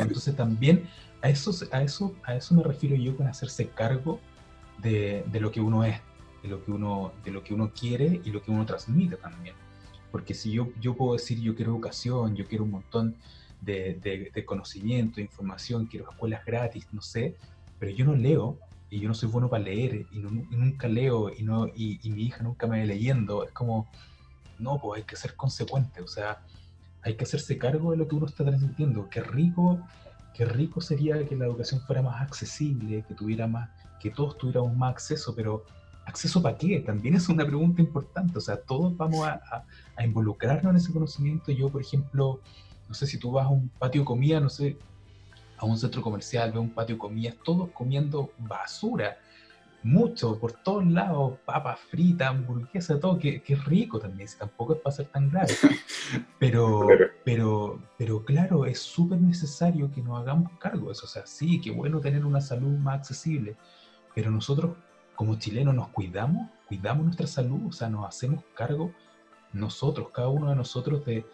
entonces 0.01 0.35
también 0.35 0.87
a 1.21 1.29
eso, 1.29 1.51
a, 1.71 1.81
eso, 1.81 2.15
a 2.23 2.35
eso 2.35 2.55
me 2.55 2.63
refiero 2.63 2.95
yo 2.95 3.15
con 3.15 3.27
hacerse 3.27 3.67
cargo 3.67 4.19
de, 4.79 5.23
de, 5.31 5.39
lo 5.39 5.51
que 5.51 5.61
uno 5.61 5.83
es, 5.83 5.99
de 6.43 6.49
lo 6.49 6.63
que 6.63 6.71
uno, 6.71 7.13
de 7.23 7.31
lo 7.31 7.43
que 7.43 7.53
uno 7.53 7.71
quiere 7.77 8.21
y 8.23 8.31
lo 8.31 8.41
que 8.41 8.51
uno 8.51 8.65
transmite 8.65 9.15
también. 9.17 9.55
Porque 10.11 10.33
si 10.33 10.51
yo, 10.51 10.69
yo 10.79 10.95
puedo 10.95 11.13
decir 11.13 11.39
yo 11.39 11.55
quiero 11.55 11.71
educación, 11.71 12.35
yo 12.35 12.45
quiero 12.45 12.63
un 12.63 12.71
montón 12.71 13.15
de, 13.61 14.31
de, 14.33 14.45
conocimiento, 14.45 15.15
de 15.17 15.23
información, 15.23 15.87
quiero 15.87 16.09
escuelas 16.09 16.45
gratis, 16.45 16.87
no 16.91 17.01
sé, 17.01 17.35
pero 17.79 17.91
yo 17.91 18.05
no 18.05 18.15
leo 18.15 18.57
y 18.89 18.99
yo 18.99 19.07
no 19.07 19.15
soy 19.15 19.29
bueno 19.29 19.49
para 19.49 19.63
leer 19.63 20.05
y, 20.11 20.19
nunca 20.19 20.87
leo 20.87 21.31
y, 21.35 21.43
no, 21.43 21.67
y, 21.67 21.99
mi 22.03 22.23
hija 22.23 22.43
nunca 22.43 22.67
me 22.67 22.79
ve 22.79 22.85
leyendo, 22.85 23.43
es 23.43 23.51
como, 23.51 23.87
no, 24.59 24.79
pues 24.79 25.01
hay 25.01 25.07
que 25.07 25.15
ser 25.15 25.35
consecuente, 25.35 26.01
o 26.01 26.07
sea, 26.07 26.41
hay 27.01 27.15
que 27.15 27.23
hacerse 27.23 27.57
cargo 27.57 27.91
de 27.91 27.97
lo 27.97 28.07
que 28.07 28.15
uno 28.15 28.25
está 28.25 28.43
transmitiendo. 28.43 29.09
Qué 29.09 29.21
rico 29.21 29.79
qué 30.35 30.45
rico 30.45 30.81
sería 30.81 31.25
que 31.25 31.35
la 31.35 31.45
educación 31.45 31.79
fuera 31.81 32.01
más 32.01 32.21
accesible, 32.21 33.03
que 33.07 33.13
tuviera 33.13 33.47
más, 33.47 33.69
que 34.01 34.09
todos 34.09 34.37
tuviéramos 34.37 34.75
más 34.75 34.91
acceso, 34.91 35.33
pero 35.33 35.63
¿acceso 36.05 36.41
para 36.41 36.57
qué? 36.57 36.79
También 36.81 37.15
es 37.15 37.29
una 37.29 37.45
pregunta 37.45 37.81
importante. 37.81 38.37
O 38.37 38.41
sea, 38.41 38.57
todos 38.57 38.95
vamos 38.97 39.25
a, 39.25 39.63
a, 39.95 40.05
involucrarnos 40.05 40.71
en 40.71 40.77
ese 40.77 40.91
conocimiento. 40.91 41.51
Yo, 41.53 41.69
por 41.69 41.81
ejemplo, 41.81 42.41
no 42.87 42.93
sé 42.93 43.07
si 43.07 43.17
tú 43.17 43.31
vas 43.31 43.45
a 43.45 43.49
un 43.49 43.69
patio 43.69 44.01
de 44.01 44.05
comida, 44.05 44.39
no 44.39 44.49
sé, 44.49 44.77
a 45.57 45.65
un 45.65 45.77
centro 45.77 46.01
comercial, 46.01 46.51
ves 46.51 46.59
un 46.59 46.69
patio 46.69 46.95
de 46.95 46.99
comidas, 46.99 47.35
todos 47.43 47.69
comiendo 47.71 48.31
basura 48.37 49.17
mucho, 49.85 50.39
por 50.39 50.51
todos 50.51 50.83
lados, 50.83 51.37
papas 51.45 51.79
fritas, 51.79 52.29
hamburguesas, 52.29 52.99
todo, 52.99 53.19
que, 53.19 53.43
que, 53.43 53.55
rico 53.55 53.99
también, 53.99 54.27
si 54.27 54.35
tampoco 54.35 54.73
es 54.73 54.79
para 54.79 54.95
ser 54.95 55.05
tan 55.07 55.29
grave. 55.29 55.53
Pero, 56.39 56.87
pero, 57.23 57.81
pero 57.97 58.23
claro, 58.23 58.65
es 58.65 58.79
súper 58.79 59.19
necesario 59.19 59.91
que 59.91 60.01
nos 60.01 60.19
hagamos 60.19 60.51
cargo 60.59 60.87
de 60.87 60.91
eso. 60.91 61.05
O 61.05 61.09
sea, 61.09 61.25
sí, 61.25 61.59
qué 61.59 61.71
bueno 61.71 61.99
tener 61.99 62.23
una 62.25 62.41
salud 62.41 62.77
más 62.77 62.99
accesible, 62.99 63.55
pero 64.13 64.29
nosotros 64.29 64.75
como 65.15 65.39
chilenos 65.39 65.73
nos 65.73 65.87
cuidamos, 65.89 66.49
cuidamos 66.67 67.05
nuestra 67.05 67.25
salud, 67.25 67.67
o 67.69 67.71
sea, 67.71 67.89
nos 67.89 68.07
hacemos 68.07 68.43
cargo 68.53 68.91
nosotros, 69.51 70.09
cada 70.13 70.27
uno 70.27 70.49
de 70.49 70.55
nosotros, 70.55 71.03
de, 71.05 71.25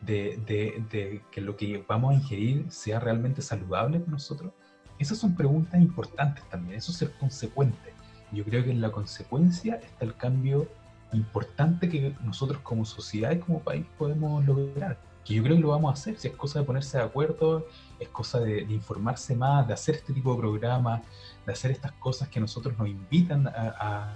de, 0.00 0.40
de, 0.46 0.84
de 0.90 1.22
que 1.30 1.40
lo 1.40 1.56
que 1.56 1.84
vamos 1.86 2.12
a 2.12 2.14
ingerir 2.14 2.66
sea 2.70 3.00
realmente 3.00 3.42
saludable 3.42 4.00
para 4.00 4.12
nosotros. 4.12 4.52
Esas 4.98 5.18
son 5.18 5.34
preguntas 5.34 5.80
importantes 5.80 6.42
también, 6.48 6.78
eso 6.78 6.92
es 6.92 6.98
ser 6.98 7.12
consecuente. 7.18 7.94
Yo 8.32 8.44
creo 8.44 8.64
que 8.64 8.70
en 8.70 8.80
la 8.80 8.90
consecuencia 8.90 9.76
está 9.76 10.04
el 10.04 10.14
cambio 10.14 10.68
importante 11.12 11.88
que 11.88 12.14
nosotros 12.22 12.60
como 12.62 12.84
sociedad 12.84 13.32
y 13.32 13.38
como 13.38 13.60
país 13.60 13.86
podemos 13.96 14.44
lograr. 14.44 14.98
Que 15.24 15.34
yo 15.34 15.42
creo 15.42 15.56
que 15.56 15.62
lo 15.62 15.68
vamos 15.68 15.90
a 15.90 15.92
hacer, 15.94 16.18
si 16.18 16.28
es 16.28 16.34
cosa 16.34 16.60
de 16.60 16.64
ponerse 16.64 16.98
de 16.98 17.04
acuerdo, 17.04 17.66
es 17.98 18.08
cosa 18.08 18.40
de, 18.40 18.62
informarse 18.62 19.34
más, 19.34 19.66
de 19.66 19.74
hacer 19.74 19.96
este 19.96 20.12
tipo 20.12 20.34
de 20.34 20.40
programas, 20.40 21.02
de 21.46 21.52
hacer 21.52 21.70
estas 21.70 21.92
cosas 21.92 22.28
que 22.28 22.40
nosotros 22.40 22.76
nos 22.78 22.88
invitan 22.88 23.46
a, 23.46 24.14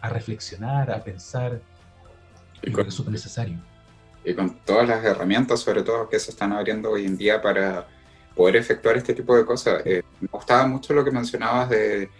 a, 0.00 0.08
reflexionar, 0.08 0.90
a 0.90 1.02
pensar. 1.02 1.60
Y 2.62 2.72
creo 2.72 2.84
que 2.84 2.88
es 2.88 2.94
súper 2.94 3.12
necesario. 3.12 3.58
Y 4.26 4.34
con 4.34 4.58
todas 4.64 4.88
las 4.88 5.04
herramientas, 5.04 5.60
sobre 5.60 5.84
todo, 5.84 6.08
que 6.08 6.18
se 6.18 6.32
están 6.32 6.52
abriendo 6.52 6.90
hoy 6.90 7.06
en 7.06 7.16
día 7.16 7.40
para 7.40 7.86
poder 8.34 8.56
efectuar 8.56 8.96
este 8.96 9.14
tipo 9.14 9.36
de 9.36 9.46
cosas. 9.46 9.82
Eh, 9.86 10.02
me 10.20 10.28
gustaba 10.28 10.66
mucho 10.66 10.92
lo 10.92 11.04
que 11.04 11.12
mencionabas 11.12 11.70
de 11.70 12.10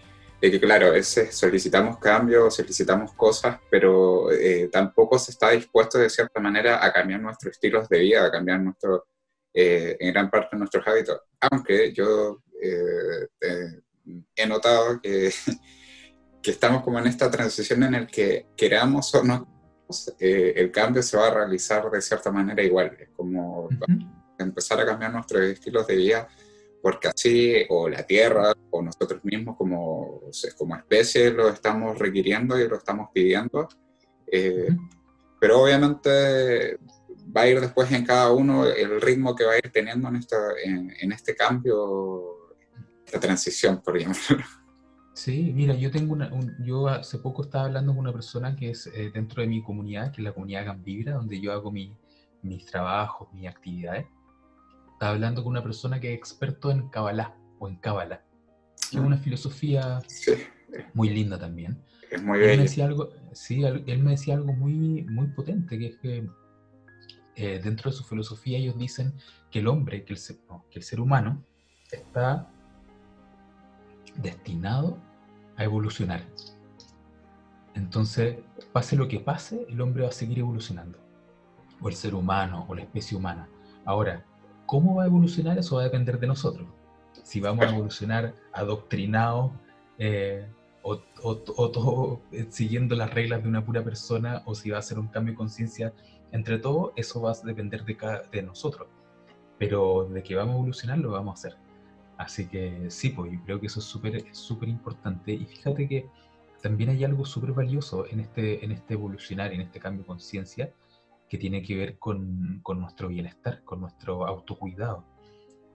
que 0.41 0.61
claro, 0.61 0.95
ese, 0.95 1.33
solicitamos 1.33 1.99
cambios, 1.99 2.55
solicitamos 2.55 3.13
cosas, 3.15 3.59
pero 3.69 4.31
eh, 4.31 4.69
tampoco 4.71 5.19
se 5.19 5.33
está 5.33 5.51
dispuesto 5.51 5.99
de 5.99 6.09
cierta 6.09 6.39
manera 6.39 6.85
a 6.85 6.93
cambiar 6.93 7.21
nuestros 7.21 7.51
estilos 7.51 7.89
de 7.89 7.99
vida, 7.99 8.25
a 8.25 8.31
cambiar 8.31 8.61
nuestro, 8.61 9.09
eh, 9.53 9.97
en 9.99 10.13
gran 10.13 10.31
parte 10.31 10.57
nuestros 10.57 10.87
hábitos. 10.87 11.21
Aunque 11.41 11.93
yo 11.93 12.41
he 14.37 14.47
notado 14.47 15.01
que, 15.01 15.33
que, 16.43 16.51
estamos 16.53 16.85
como 16.85 17.01
en 17.01 17.09
esta 17.09 17.29
transición 17.29 17.83
en 17.83 17.95
el 17.97 18.07
que 18.07 18.47
queramos 18.57 19.13
o 19.17 19.25
no, 19.25 19.56
el 20.19 20.71
cambio 20.71 21.03
se 21.03 21.17
va 21.17 21.29
a 21.29 21.35
realizar 21.35 21.91
de 21.91 22.01
cierta 22.01 22.31
manera 22.31 22.63
igual. 22.63 22.97
Es 22.99 23.09
como 23.11 23.69
empezar 24.39 24.81
a 24.81 24.87
cambiar 24.87 25.13
nuestros 25.13 25.43
estilos 25.43 25.87
de 25.87 25.97
vida 25.97 26.29
porque 26.83 27.09
así 27.09 27.67
o 27.69 27.89
la 27.89 28.05
Tierra 28.05 28.53
o 28.71 28.81
nosotros 28.81 29.25
mismos 29.25 29.57
como, 29.57 30.21
como 30.57 30.77
especie 30.77 31.33
lo 31.33 31.49
estamos 31.49 31.99
requiriendo 31.99 32.59
y 32.61 32.69
lo 32.69 32.77
estamos 32.77 33.09
pidiendo. 33.13 33.69
Eh, 34.31 34.69
pero 35.41 35.63
obviamente 35.63 36.79
va 37.37 37.41
a 37.41 37.49
ir 37.49 37.61
después 37.61 37.91
en 37.91 38.05
cada 38.05 38.31
uno 38.31 38.67
el 38.67 39.01
ritmo 39.01 39.35
que 39.35 39.45
va 39.45 39.55
a 39.55 39.59
ir 39.59 39.71
teniendo 39.73 40.09
en, 40.09 40.17
esta, 40.17 40.37
en, 40.63 41.13
este 41.13 41.35
cambio, 41.35 42.55
esta 43.05 43.19
transición, 43.19 43.83
por 43.83 43.97
ejemplo. 43.97 44.39
Sí, 45.17 45.51
mira, 45.55 45.75
yo 45.75 45.91
tengo 45.91 46.13
una, 46.13 46.31
yo 46.59 46.89
hace 46.89 47.19
poco 47.19 47.43
estaba 47.43 47.65
hablando 47.65 47.93
con 47.93 48.01
una 48.01 48.13
persona 48.13 48.55
que 48.55 48.73
es 48.73 48.87
eh, 48.89 49.11
dentro 49.15 49.41
de 49.41 49.49
mi 49.49 49.63
comunidad, 49.63 50.13
que 50.13 50.21
es 50.21 50.25
la 50.25 50.33
comunidad 50.33 50.67
Gambibra, 50.67 51.15
donde 51.15 51.41
yo 51.41 51.55
hago 51.55 51.73
mi, 51.73 51.97
mis 52.43 52.67
trabajos, 52.67 53.33
mis 53.33 53.49
actividades. 53.49 54.05
Estaba 54.93 55.13
hablando 55.13 55.43
con 55.43 55.53
una 55.53 55.63
persona 55.63 55.99
que 56.01 56.13
es 56.13 56.19
experto 56.19 56.71
en 56.71 56.91
Kabbalah 56.91 57.35
o 57.59 57.67
en 57.67 57.77
Kabbalah, 57.77 58.23
que 58.91 58.99
es 58.99 59.03
una 59.03 59.17
filosofía 59.17 60.01
muy 60.93 61.09
linda 61.09 61.39
también. 61.39 61.83
Es 62.11 62.23
muy 62.23 62.39
él 62.39 62.59
me 62.59 62.65
decía 62.65 62.85
algo, 62.85 63.09
sí, 63.33 63.65
él 63.65 64.03
me 64.03 64.11
decía 64.11 64.35
algo 64.35 64.53
muy, 64.53 65.03
muy 65.05 65.29
potente, 65.29 65.79
que 65.79 65.87
es 65.87 65.97
que 65.97 66.29
eh, 67.37 67.59
dentro 67.65 67.91
de 67.91 67.97
su 67.97 68.05
filosofía 68.05 68.59
ellos 68.59 68.77
dicen 68.77 69.15
que 69.51 69.61
el 69.61 69.69
hombre, 69.69 70.05
que 70.05 70.13
el, 70.13 70.19
ser, 70.19 70.37
que 70.71 70.79
el 70.79 70.85
ser 70.85 71.01
humano 71.01 71.43
está 71.91 72.51
destinado 74.17 75.06
a 75.57 75.65
evolucionar. 75.65 76.23
Entonces, 77.75 78.39
pase 78.73 78.97
lo 78.97 79.09
que 79.09 79.21
pase, 79.21 79.67
el 79.69 79.81
hombre 79.81 80.03
va 80.03 80.09
a 80.09 80.13
seguir 80.13 80.39
evolucionando. 80.39 80.99
O 81.81 81.89
el 81.89 81.95
ser 81.95 82.15
humano, 82.15 82.65
o 82.69 82.75
la 82.75 82.83
especie 82.83 83.17
humana. 83.17 83.49
Ahora, 83.85 84.25
¿Cómo 84.67 84.97
va 84.97 85.05
a 85.05 85.07
evolucionar? 85.07 85.59
Eso 85.59 85.77
va 85.77 85.83
a 85.83 85.85
depender 85.85 86.19
de 86.19 86.27
nosotros. 86.27 86.67
Si 87.23 87.41
vamos 87.41 87.65
a 87.67 87.71
evolucionar 87.71 88.35
adoctrinados 88.53 89.53
eh, 89.99 90.45
o, 90.83 90.97
todo 91.37 92.21
eh, 92.33 92.47
siguiendo 92.51 92.95
las 92.97 93.15
reglas 93.15 93.43
de 93.43 93.49
una 93.49 93.65
pura 93.65 93.83
persona 93.83 94.43
o 94.45 94.55
si 94.55 94.71
va 94.71 94.79
a 94.79 94.83
ser 94.83 94.99
un 94.99 95.09
cambio 95.09 95.33
de 95.33 95.39
conciencia 95.39 95.93
entre 96.33 96.59
todos, 96.59 96.93
eso 96.97 97.23
va 97.23 97.33
a 97.33 97.35
depender 97.45 97.85
de, 97.85 97.97
de 98.33 98.43
nosotros. 98.43 98.89
Pero 99.59 100.09
de 100.11 100.23
que 100.23 100.35
vamos 100.35 100.55
a 100.55 100.59
evolucionar, 100.59 100.99
lo 100.99 101.13
vamos 101.13 101.31
a 101.31 101.35
hacer. 101.35 101.66
Así 102.19 102.47
que 102.47 102.87
sí, 102.91 103.11
pues 103.11 103.33
yo 103.33 103.41
creo 103.45 103.61
que 103.61 103.67
eso 103.67 103.81
es 103.81 103.87
súper 103.87 104.25
súper 104.35 104.69
importante. 104.69 105.33
Y 105.33 105.45
fíjate 105.45 105.89
que 105.89 106.07
también 106.63 106.91
hay 106.91 107.05
algo 107.05 107.25
súper 107.25 107.53
valioso 107.53 108.07
en 108.11 108.21
este, 108.21 108.65
en 108.65 108.73
este 108.73 108.95
evolucionar, 108.95 109.53
en 109.53 109.61
este 109.61 109.79
cambio 109.79 110.03
de 110.03 110.07
conciencia, 110.07 110.73
que 111.29 111.39
tiene 111.39 111.63
que 111.63 111.77
ver 111.77 111.99
con, 111.99 112.61
con, 112.63 112.81
nuestro 112.81 113.09
bienestar, 113.09 113.63
con 113.65 113.81
nuestro 113.81 114.27
autocuidado. 114.27 115.05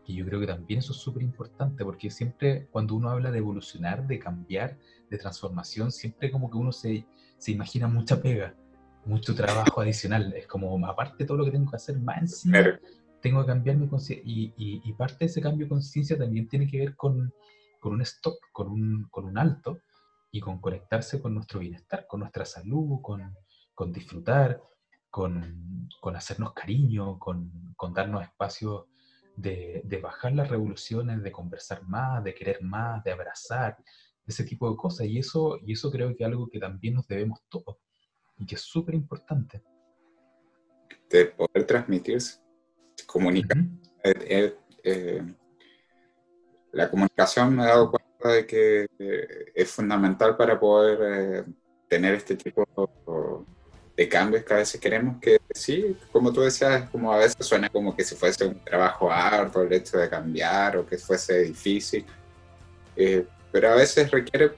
Y 0.05 0.15
yo 0.15 0.25
creo 0.25 0.39
que 0.39 0.47
también 0.47 0.79
eso 0.79 0.93
es 0.93 0.99
súper 0.99 1.23
importante, 1.23 1.85
porque 1.85 2.09
siempre 2.09 2.67
cuando 2.71 2.95
uno 2.95 3.09
habla 3.09 3.31
de 3.31 3.37
evolucionar, 3.37 4.07
de 4.07 4.17
cambiar, 4.17 4.77
de 5.09 5.17
transformación, 5.17 5.91
siempre 5.91 6.31
como 6.31 6.49
que 6.49 6.57
uno 6.57 6.71
se, 6.71 7.05
se 7.37 7.51
imagina 7.51 7.87
mucha 7.87 8.21
pega, 8.21 8.55
mucho 9.05 9.35
trabajo 9.35 9.81
adicional. 9.81 10.33
Es 10.33 10.47
como, 10.47 10.85
aparte 10.87 11.25
todo 11.25 11.37
lo 11.37 11.45
que 11.45 11.51
tengo 11.51 11.69
que 11.69 11.75
hacer, 11.75 11.99
más 11.99 12.17
encima, 12.19 12.79
tengo 13.21 13.41
que 13.41 13.47
cambiar 13.47 13.77
mi 13.77 13.87
conciencia. 13.87 14.23
Y, 14.25 14.53
y, 14.57 14.93
parte 14.93 15.17
de 15.19 15.25
ese 15.25 15.41
cambio 15.41 15.65
de 15.65 15.69
conciencia 15.69 16.17
también 16.17 16.47
tiene 16.47 16.67
que 16.67 16.79
ver 16.79 16.95
con, 16.95 17.33
con 17.79 17.93
un 17.93 18.01
stop, 18.01 18.37
con 18.51 18.67
un, 18.69 19.07
con 19.09 19.25
un 19.25 19.37
alto 19.37 19.79
y 20.31 20.39
con 20.39 20.59
conectarse 20.59 21.21
con 21.21 21.33
nuestro 21.33 21.59
bienestar, 21.59 22.07
con 22.07 22.21
nuestra 22.21 22.45
salud, 22.45 23.01
con, 23.01 23.35
con 23.73 23.91
disfrutar, 23.91 24.61
con, 25.09 25.89
con, 25.99 26.15
hacernos 26.15 26.53
cariño, 26.53 27.19
con 27.19 27.93
darnos 27.93 28.23
espacio 28.23 28.87
de, 29.35 29.81
de, 29.83 29.97
bajar 29.97 30.33
las 30.33 30.49
revoluciones, 30.49 31.21
de 31.21 31.31
conversar 31.31 31.83
más, 31.83 32.23
de 32.23 32.33
querer 32.33 32.61
más, 32.61 33.03
de 33.03 33.11
abrazar, 33.11 33.77
ese 34.25 34.43
tipo 34.43 34.69
de 34.69 34.77
cosas. 34.77 35.07
Y 35.07 35.17
eso, 35.17 35.57
y 35.65 35.73
eso 35.73 35.91
creo 35.91 36.15
que 36.15 36.23
es 36.23 36.27
algo 36.27 36.47
que 36.49 36.59
también 36.59 36.95
nos 36.95 37.07
debemos 37.07 37.39
todos 37.49 37.77
y 38.37 38.45
que 38.45 38.55
es 38.55 38.61
súper 38.61 38.95
importante. 38.95 39.63
De 41.09 41.25
poder 41.25 41.65
transmitirse, 41.65 42.40
comunicar. 43.05 43.57
Eh, 44.03 44.13
eh, 44.27 44.55
eh, 44.83 45.23
la 46.71 46.89
comunicación 46.89 47.55
me 47.55 47.63
he 47.63 47.67
dado 47.67 47.91
cuenta 47.91 48.29
de 48.29 48.45
que 48.45 48.87
es 49.53 49.69
fundamental 49.71 50.37
para 50.37 50.59
poder 50.59 51.45
tener 51.87 52.15
este 52.15 52.35
tipo 52.35 52.65
de 53.97 54.07
cambios 54.07 54.43
que 54.43 54.53
a 54.53 54.57
veces 54.57 54.79
queremos 54.79 55.17
que 55.19 55.39
sí, 55.53 55.97
como 56.11 56.31
tú 56.31 56.41
decías, 56.41 56.89
como 56.89 57.11
a 57.11 57.17
veces 57.17 57.45
suena 57.45 57.69
como 57.69 57.95
que 57.95 58.03
si 58.03 58.15
fuese 58.15 58.45
un 58.45 58.63
trabajo 58.63 59.11
arduo 59.11 59.63
el 59.63 59.73
hecho 59.73 59.97
de 59.97 60.09
cambiar 60.09 60.77
o 60.77 60.85
que 60.85 60.97
fuese 60.97 61.41
difícil, 61.43 62.05
pero 63.51 63.69
a 63.69 63.75
veces 63.75 64.09
requiere 64.09 64.51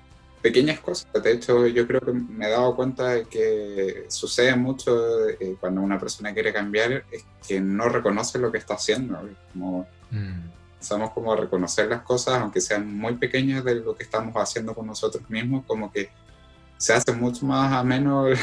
pequeñas 0.43 0.81
cosas. 0.81 1.07
De 1.23 1.31
hecho, 1.31 1.65
yo 1.67 1.87
creo 1.87 2.01
que 2.01 2.11
me 2.11 2.45
he 2.45 2.51
dado 2.51 2.75
cuenta 2.75 3.11
de 3.11 3.25
que 3.25 4.05
sucede 4.09 4.53
mucho 4.57 5.29
eh, 5.29 5.55
cuando 5.57 5.79
una 5.81 5.97
persona 5.97 6.33
quiere 6.33 6.51
cambiar, 6.51 7.05
es 7.09 7.25
que 7.47 7.61
no 7.61 7.87
reconoce 7.87 8.37
lo 8.37 8.51
que 8.51 8.57
está 8.57 8.73
haciendo. 8.73 9.17
Como, 9.53 9.87
mm. 10.11 11.13
como 11.15 11.31
a 11.31 11.37
reconocer 11.37 11.87
las 11.87 12.01
cosas, 12.01 12.35
aunque 12.41 12.59
sean 12.59 12.93
muy 12.93 13.15
pequeñas 13.15 13.63
de 13.63 13.75
lo 13.75 13.95
que 13.95 14.03
estamos 14.03 14.35
haciendo 14.35 14.75
con 14.75 14.85
nosotros 14.85 15.27
mismos, 15.29 15.63
como 15.65 15.89
que 15.89 16.09
se 16.77 16.91
hace 16.91 17.13
mucho 17.13 17.45
más 17.45 17.71
ameno 17.71 18.27
el, 18.27 18.37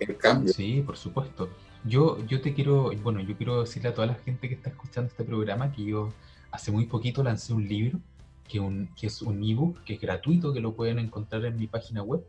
el 0.00 0.16
cambio. 0.16 0.52
Sí, 0.52 0.82
por 0.84 0.96
supuesto. 0.96 1.48
Yo, 1.84 2.18
yo 2.26 2.40
te 2.40 2.52
quiero, 2.52 2.90
bueno, 3.04 3.20
yo 3.20 3.36
quiero 3.36 3.60
decirle 3.60 3.90
a 3.90 3.94
toda 3.94 4.08
la 4.08 4.14
gente 4.16 4.48
que 4.48 4.56
está 4.56 4.70
escuchando 4.70 5.08
este 5.08 5.22
programa 5.22 5.70
que 5.70 5.84
yo 5.84 6.12
hace 6.50 6.72
muy 6.72 6.86
poquito 6.86 7.22
lancé 7.22 7.52
un 7.52 7.68
libro 7.68 8.00
que, 8.48 8.60
un, 8.60 8.88
que 8.98 9.06
es 9.06 9.22
un 9.22 9.42
ebook 9.42 9.82
que 9.84 9.94
es 9.94 10.00
gratuito, 10.00 10.52
que 10.52 10.60
lo 10.60 10.74
pueden 10.74 10.98
encontrar 10.98 11.44
en 11.44 11.56
mi 11.56 11.66
página 11.66 12.02
web, 12.02 12.24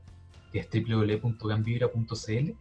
que 0.51 0.59
es 0.59 0.67
www.gambibra.cl. 0.71 2.51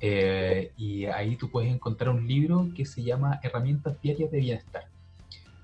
Eh, 0.00 0.72
y 0.76 1.06
ahí 1.06 1.36
tú 1.36 1.50
puedes 1.50 1.72
encontrar 1.72 2.10
un 2.10 2.26
libro 2.26 2.68
que 2.74 2.84
se 2.84 3.02
llama 3.02 3.40
Herramientas 3.42 4.00
Diarias 4.00 4.30
de 4.30 4.40
Bienestar. 4.40 4.88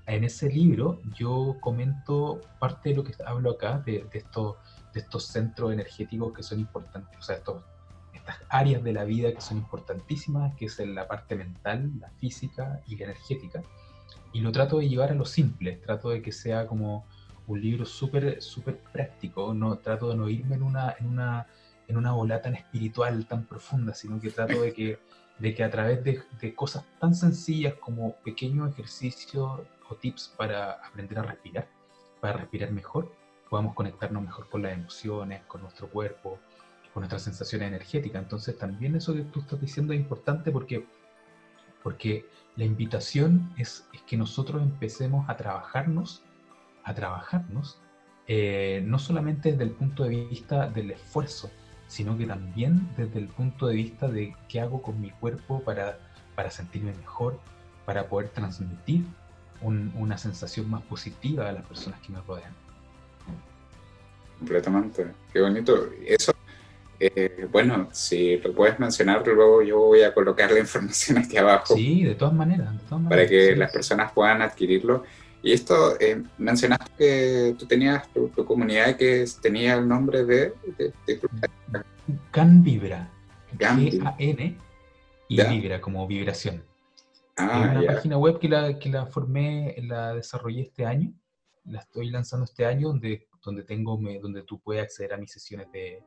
En 0.06 0.24
ese 0.24 0.48
libro 0.48 1.00
yo 1.14 1.56
comento 1.60 2.40
parte 2.58 2.90
de 2.90 2.96
lo 2.96 3.04
que 3.04 3.14
hablo 3.24 3.50
acá, 3.52 3.82
de, 3.84 4.06
de 4.10 4.18
estos, 4.18 4.56
de 4.92 5.00
estos 5.00 5.26
centros 5.26 5.72
energéticos 5.72 6.32
que 6.32 6.42
son 6.42 6.60
importantes, 6.60 7.18
o 7.18 7.22
sea, 7.22 7.36
estos, 7.36 7.62
estas 8.12 8.36
áreas 8.48 8.82
de 8.82 8.92
la 8.92 9.04
vida 9.04 9.32
que 9.32 9.40
son 9.40 9.58
importantísimas, 9.58 10.54
que 10.54 10.66
es 10.66 10.78
la 10.78 11.06
parte 11.06 11.34
mental, 11.34 11.90
la 12.00 12.10
física 12.10 12.80
y 12.86 12.96
la 12.96 13.04
energética. 13.04 13.62
Y 14.32 14.40
lo 14.40 14.52
trato 14.52 14.78
de 14.78 14.88
llevar 14.88 15.10
a 15.10 15.14
lo 15.14 15.24
simple, 15.24 15.72
trato 15.72 16.10
de 16.10 16.22
que 16.22 16.32
sea 16.32 16.66
como 16.66 17.04
un 17.52 17.60
libro 17.60 17.84
súper 17.84 18.40
súper 18.42 18.78
práctico, 18.78 19.54
no 19.54 19.78
trato 19.78 20.10
de 20.10 20.16
no 20.16 20.28
irme 20.28 20.56
en 20.56 20.62
una, 20.62 20.94
en 20.98 21.06
una, 21.06 21.46
en 21.88 21.96
una 21.96 22.12
bola 22.12 22.40
tan 22.40 22.54
espiritual, 22.54 23.26
tan 23.26 23.44
profunda, 23.46 23.94
sino 23.94 24.20
que 24.20 24.30
trato 24.30 24.62
de 24.62 24.72
que, 24.72 24.98
de 25.38 25.54
que 25.54 25.64
a 25.64 25.70
través 25.70 26.02
de, 26.04 26.22
de 26.40 26.54
cosas 26.54 26.84
tan 26.98 27.14
sencillas 27.14 27.74
como 27.74 28.16
pequeños 28.16 28.70
ejercicios 28.72 29.60
o 29.88 29.94
tips 29.96 30.34
para 30.36 30.72
aprender 30.72 31.18
a 31.18 31.22
respirar, 31.22 31.68
para 32.20 32.34
respirar 32.38 32.70
mejor, 32.72 33.12
podamos 33.50 33.74
conectarnos 33.74 34.22
mejor 34.22 34.48
con 34.48 34.62
las 34.62 34.72
emociones, 34.72 35.42
con 35.46 35.60
nuestro 35.60 35.88
cuerpo, 35.88 36.38
con 36.94 37.02
nuestras 37.02 37.22
sensaciones 37.22 37.68
energéticas. 37.68 38.22
Entonces 38.22 38.56
también 38.56 38.96
eso 38.96 39.14
que 39.14 39.22
tú 39.22 39.40
estás 39.40 39.60
diciendo 39.60 39.92
es 39.92 40.00
importante 40.00 40.50
porque, 40.50 40.86
porque 41.82 42.26
la 42.56 42.64
invitación 42.64 43.52
es, 43.58 43.86
es 43.92 44.02
que 44.02 44.16
nosotros 44.16 44.62
empecemos 44.62 45.28
a 45.28 45.36
trabajarnos 45.36 46.22
a 46.84 46.94
trabajarnos, 46.94 47.80
eh, 48.26 48.82
no 48.86 48.98
solamente 48.98 49.52
desde 49.52 49.64
el 49.64 49.70
punto 49.70 50.04
de 50.04 50.10
vista 50.26 50.68
del 50.68 50.92
esfuerzo, 50.92 51.50
sino 51.88 52.16
que 52.16 52.26
también 52.26 52.88
desde 52.96 53.18
el 53.18 53.28
punto 53.28 53.66
de 53.66 53.74
vista 53.74 54.08
de 54.08 54.34
qué 54.48 54.60
hago 54.60 54.80
con 54.80 55.00
mi 55.00 55.10
cuerpo 55.10 55.60
para, 55.62 55.98
para 56.34 56.50
sentirme 56.50 56.92
mejor, 56.94 57.38
para 57.84 58.08
poder 58.08 58.30
transmitir 58.30 59.04
una 59.60 60.18
sensación 60.18 60.68
más 60.70 60.82
positiva 60.82 61.48
a 61.48 61.52
las 61.52 61.64
personas 61.64 62.00
que 62.00 62.12
me 62.12 62.20
rodean. 62.20 62.52
Completamente, 64.38 65.06
qué 65.32 65.40
bonito. 65.40 65.88
Eso, 66.04 66.32
eh, 66.98 67.46
bueno, 67.50 67.88
si 67.92 68.38
lo 68.38 68.52
puedes 68.52 68.78
mencionar, 68.80 69.26
luego 69.26 69.62
yo 69.62 69.78
voy 69.78 70.02
a 70.02 70.12
colocar 70.12 70.50
la 70.50 70.58
información 70.60 71.18
aquí 71.18 71.36
abajo. 71.36 71.74
Sí, 71.74 72.02
de 72.02 72.14
todas 72.14 72.34
maneras. 72.34 72.72
De 72.72 72.78
todas 72.88 73.02
maneras 73.02 73.08
para 73.10 73.28
que 73.28 73.56
las 73.56 73.72
personas 73.72 74.12
puedan 74.12 74.42
adquirirlo. 74.42 75.04
Y 75.42 75.52
esto, 75.52 75.98
eh, 76.00 76.22
mencionaste 76.38 76.92
que 76.96 77.56
tú 77.58 77.66
tenías 77.66 78.08
tu, 78.12 78.30
comunidad 78.44 78.96
que 78.96 79.24
tenía 79.40 79.74
el 79.74 79.88
nombre 79.88 80.24
de... 80.24 80.54
de, 80.78 80.92
Can 82.30 82.62
Vibra. 82.62 83.10
G-A-N 83.58 84.58
y 85.28 85.42
Vibra, 85.42 85.80
como 85.80 86.06
vibración. 86.06 86.62
Ah, 87.36 87.72
es 87.74 87.78
una 87.78 87.94
página 87.94 88.18
web 88.18 88.38
que 88.38 88.48
la, 88.48 88.78
que 88.78 88.88
la 88.88 89.06
formé, 89.06 89.74
la 89.82 90.14
desarrollé 90.14 90.62
este 90.62 90.86
año. 90.86 91.12
La 91.64 91.80
estoy 91.80 92.10
lanzando 92.10 92.44
este 92.44 92.64
año, 92.64 92.88
donde, 92.88 93.26
donde, 93.44 93.64
tengo, 93.64 93.98
donde 94.20 94.42
tú 94.42 94.60
puedes 94.60 94.82
acceder 94.82 95.12
a 95.14 95.16
mis 95.16 95.32
sesiones 95.32 95.66
de, 95.72 96.02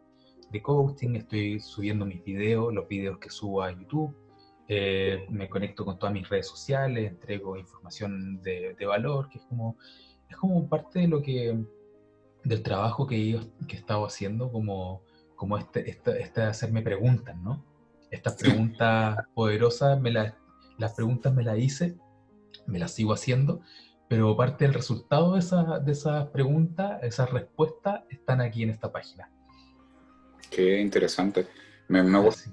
de 0.49 0.61
coaching. 0.61 1.15
Estoy 1.15 1.59
subiendo 1.59 2.05
mis 2.05 2.23
videos, 2.23 2.73
los 2.73 2.87
videos 2.87 3.19
que 3.19 3.29
subo 3.29 3.63
a 3.63 3.71
YouTube 3.71 4.15
eh, 4.67 5.27
me 5.29 5.47
conecto 5.47 5.85
con 5.85 5.99
todas 5.99 6.13
mis 6.13 6.27
redes 6.27 6.47
sociales, 6.47 7.11
entrego 7.11 7.55
información 7.57 8.41
de, 8.41 8.75
valor, 8.85 9.29
que 9.29 9.37
es 9.37 9.43
como, 9.45 9.77
es 10.27 10.35
como 10.37 10.67
parte 10.67 10.99
de 10.99 11.07
lo 11.07 11.21
que, 11.21 11.55
del 12.43 12.63
trabajo 12.63 13.05
que, 13.05 13.29
yo, 13.29 13.39
que 13.67 13.75
he 13.75 13.79
estado 13.79 14.05
haciendo, 14.05 14.51
como, 14.51 15.03
como 15.35 15.57
este, 15.57 15.87
este, 15.89 16.21
este 16.21 16.41
hacerme 16.41 16.81
preguntas, 16.81 17.37
¿no? 17.37 17.63
Estas 18.09 18.35
preguntas 18.35 19.17
poderosas, 19.35 19.99
me 20.01 20.11
las, 20.11 20.33
las 20.79 20.93
preguntas 20.93 21.33
me 21.33 21.43
las 21.43 21.59
hice, 21.59 21.95
me 22.65 22.79
las 22.79 22.91
sigo 22.91 23.13
haciendo, 23.13 23.61
pero 24.07 24.35
parte 24.35 24.65
del 24.65 24.73
resultado 24.73 25.33
de, 25.33 25.39
esa, 25.39 25.79
de 25.79 25.91
esas 25.91 26.27
preguntas, 26.29 27.03
esas 27.03 27.29
respuestas, 27.31 28.01
están 28.09 28.41
aquí 28.41 28.63
en 28.63 28.71
esta 28.71 28.91
página. 28.91 29.29
Qué 30.49 30.79
interesante. 30.79 31.47
Me, 31.87 32.01
me 32.01 32.19
gusta 32.19 32.49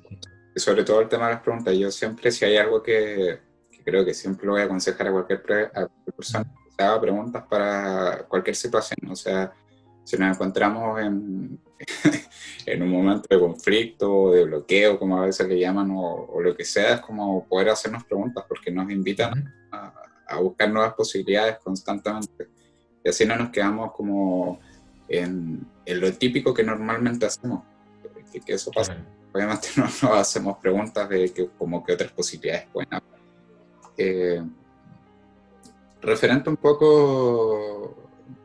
sobre 0.57 0.85
todo 0.85 1.01
el 1.01 1.09
tema 1.09 1.29
de 1.29 1.35
las 1.35 1.43
preguntas, 1.43 1.75
yo 1.77 1.91
siempre, 1.91 2.31
si 2.31 2.45
hay 2.45 2.57
algo 2.57 2.83
que, 2.83 3.38
creo 3.85 4.05
que 4.05 4.15
siempre 4.15 4.47
lo 4.47 4.53
voy 4.53 4.62
a 4.62 4.65
aconsejar 4.65 5.09
a 5.09 5.12
cualquier, 5.12 5.43
persona, 5.43 6.53
que 6.77 6.85
haga 6.85 7.01
preguntas 7.01 7.45
para 7.49 8.25
cualquier 8.29 8.57
situación. 8.57 9.11
O 9.11 9.17
sea, 9.17 9.53
si 10.05 10.17
nos 10.17 10.35
encontramos 10.35 11.01
en, 11.01 11.59
en 12.67 12.83
un 12.83 12.91
momento 12.91 13.27
de 13.31 13.41
conflicto, 13.41 14.33
de 14.33 14.45
bloqueo, 14.45 14.99
como 14.99 15.21
a 15.21 15.27
veces 15.27 15.49
le 15.49 15.59
llaman, 15.59 15.91
o, 15.95 16.41
lo 16.41 16.55
que 16.55 16.65
sea, 16.65 16.95
es 16.95 17.01
como 17.01 17.47
poder 17.47 17.71
hacernos 17.71 18.05
preguntas, 18.05 18.45
porque 18.49 18.71
nos 18.71 18.91
invitan 18.91 19.53
a, 19.71 19.99
buscar 20.41 20.71
nuevas 20.71 20.95
posibilidades 20.95 21.59
constantemente. 21.59 22.49
Y 23.05 23.09
así 23.11 23.27
no 23.27 23.37
nos 23.37 23.51
quedamos 23.51 23.93
como 23.93 24.61
en, 25.07 25.67
en 25.85 26.01
lo 26.01 26.11
típico 26.15 26.55
que 26.55 26.62
normalmente 26.62 27.27
hacemos, 27.27 27.65
que, 28.33 28.41
que 28.41 28.55
eso 28.55 28.71
pasa 28.71 28.97
obviamente 29.33 29.68
no 29.77 29.85
nos 29.85 30.05
hacemos 30.05 30.59
preguntas 30.59 31.09
de 31.09 31.33
que, 31.33 31.49
como 31.59 31.85
que 31.85 31.92
otras 31.92 32.12
posibilidades 32.12 32.68
pueden 32.73 32.95
haber. 32.95 33.12
Eh, 33.97 34.42
referente 36.01 36.51
un 36.51 36.57
poco, 36.57 37.97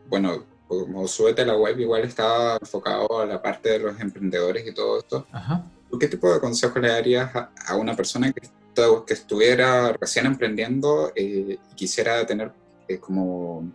bueno, 0.07 0.45
como 0.67 1.07
subete 1.07 1.45
la 1.45 1.55
web 1.55 1.79
igual 1.79 2.03
estaba 2.03 2.57
enfocado 2.59 3.21
a 3.21 3.25
la 3.25 3.41
parte 3.41 3.69
de 3.69 3.79
los 3.79 3.99
emprendedores 3.99 4.67
y 4.67 4.73
todo 4.73 4.99
esto. 4.99 5.25
¿Qué 5.99 6.07
tipo 6.07 6.31
de 6.31 6.39
consejo 6.39 6.77
le 6.79 6.89
darías 6.89 7.31
a, 7.33 7.75
una 7.75 7.95
persona 7.95 8.31
que, 8.31 8.41
que, 9.07 9.13
estuviera 9.13 9.93
recién 9.93 10.25
emprendiendo 10.25 11.11
eh, 11.15 11.57
y 11.71 11.75
quisiera 11.75 12.25
tener 12.25 12.51
eh, 12.87 12.99
como, 12.99 13.71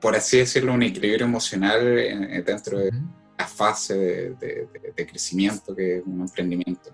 por 0.00 0.16
así 0.16 0.38
decirlo, 0.38 0.74
un 0.74 0.82
equilibrio 0.82 1.24
emocional 1.24 2.44
dentro 2.44 2.80
de 2.80 2.90
la 3.38 3.46
fase 3.46 4.34
de, 4.34 4.68
crecimiento 4.94 5.74
que 5.74 5.98
es 5.98 6.06
un 6.06 6.20
emprendimiento? 6.20 6.90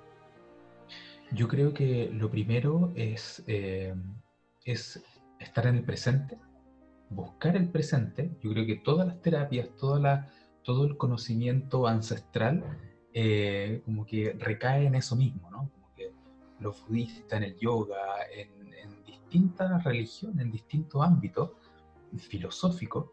Yo 1.33 1.48
creo 1.48 1.72
que 1.72 2.11
lo 2.12 2.31
primero 2.31 2.92
es, 2.94 3.42
eh, 3.46 3.94
es 4.64 5.02
estar 5.38 5.66
en 5.66 5.76
el 5.76 5.85
presente, 5.85 6.38
buscar 7.09 7.57
el 7.57 7.68
presente. 7.68 8.31
Yo 8.42 8.50
creo 8.52 8.66
que 8.66 8.76
todas 8.76 9.07
las 9.07 9.20
terapias, 9.22 9.70
toda 9.76 9.98
la, 9.98 10.33
todo 10.62 10.85
el 10.85 10.96
conocimiento 10.96 11.87
ancestral, 11.87 12.78
eh, 13.14 13.83
como 13.85 14.07
que 14.07 14.33
recae 14.38 14.87
en 14.87 14.94
eso 14.94 15.16
mismo, 15.16 15.50
¿no? 15.50 15.70
Como 15.70 15.94
que 15.94 16.12
los 16.61 16.87
budistas, 16.87 17.38
en 17.38 17.44
el 17.44 17.59
yoga, 17.59 17.96
en, 18.35 18.50
distintas 19.05 19.83
religiones, 19.85 20.44
en 20.44 20.52
distintos 20.52 21.02
ámbitos 21.02 21.52
filosóficos, 22.18 23.07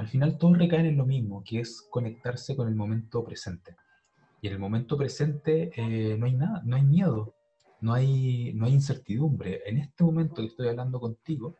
al 0.00 0.08
final 0.08 0.38
todos 0.38 0.56
recaen 0.56 0.86
en 0.86 0.96
lo 0.96 1.04
mismo, 1.04 1.44
que 1.44 1.60
es 1.60 1.86
conectarse 1.90 2.56
con 2.56 2.66
el 2.66 2.74
momento 2.74 3.22
presente. 3.22 3.76
Y 4.40 4.46
en 4.46 4.54
el 4.54 4.58
momento 4.58 4.96
presente 4.96 5.70
eh, 5.76 6.16
no 6.16 6.24
hay 6.24 6.32
nada, 6.32 6.62
no 6.64 6.76
hay 6.76 6.84
miedo, 6.84 7.34
no 7.82 7.92
hay, 7.92 8.54
no 8.54 8.64
hay 8.64 8.72
incertidumbre. 8.72 9.60
En 9.66 9.76
este 9.76 10.02
momento 10.02 10.36
que 10.36 10.46
estoy 10.46 10.68
hablando 10.68 10.98
contigo, 11.00 11.54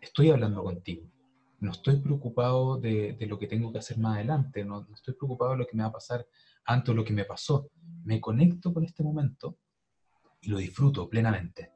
estoy 0.00 0.30
hablando 0.30 0.64
contigo. 0.64 1.04
No 1.60 1.70
estoy 1.70 2.00
preocupado 2.00 2.80
de, 2.80 3.12
de 3.12 3.26
lo 3.26 3.38
que 3.38 3.46
tengo 3.46 3.70
que 3.70 3.78
hacer 3.78 3.96
más 3.98 4.16
adelante, 4.16 4.64
no, 4.64 4.80
no, 4.80 4.92
estoy 4.92 5.14
preocupado 5.14 5.52
de 5.52 5.58
lo 5.58 5.66
que 5.68 5.76
me 5.76 5.84
va 5.84 5.90
a 5.90 5.92
pasar 5.92 6.26
antes 6.64 6.88
o 6.90 6.94
lo 6.94 7.04
que 7.04 7.12
me 7.12 7.24
pasó. 7.24 7.70
Me 8.02 8.20
conecto 8.20 8.74
con 8.74 8.84
este 8.84 9.04
momento 9.04 9.56
y 10.40 10.50
lo 10.50 10.58
disfruto 10.58 11.08
plenamente. 11.08 11.70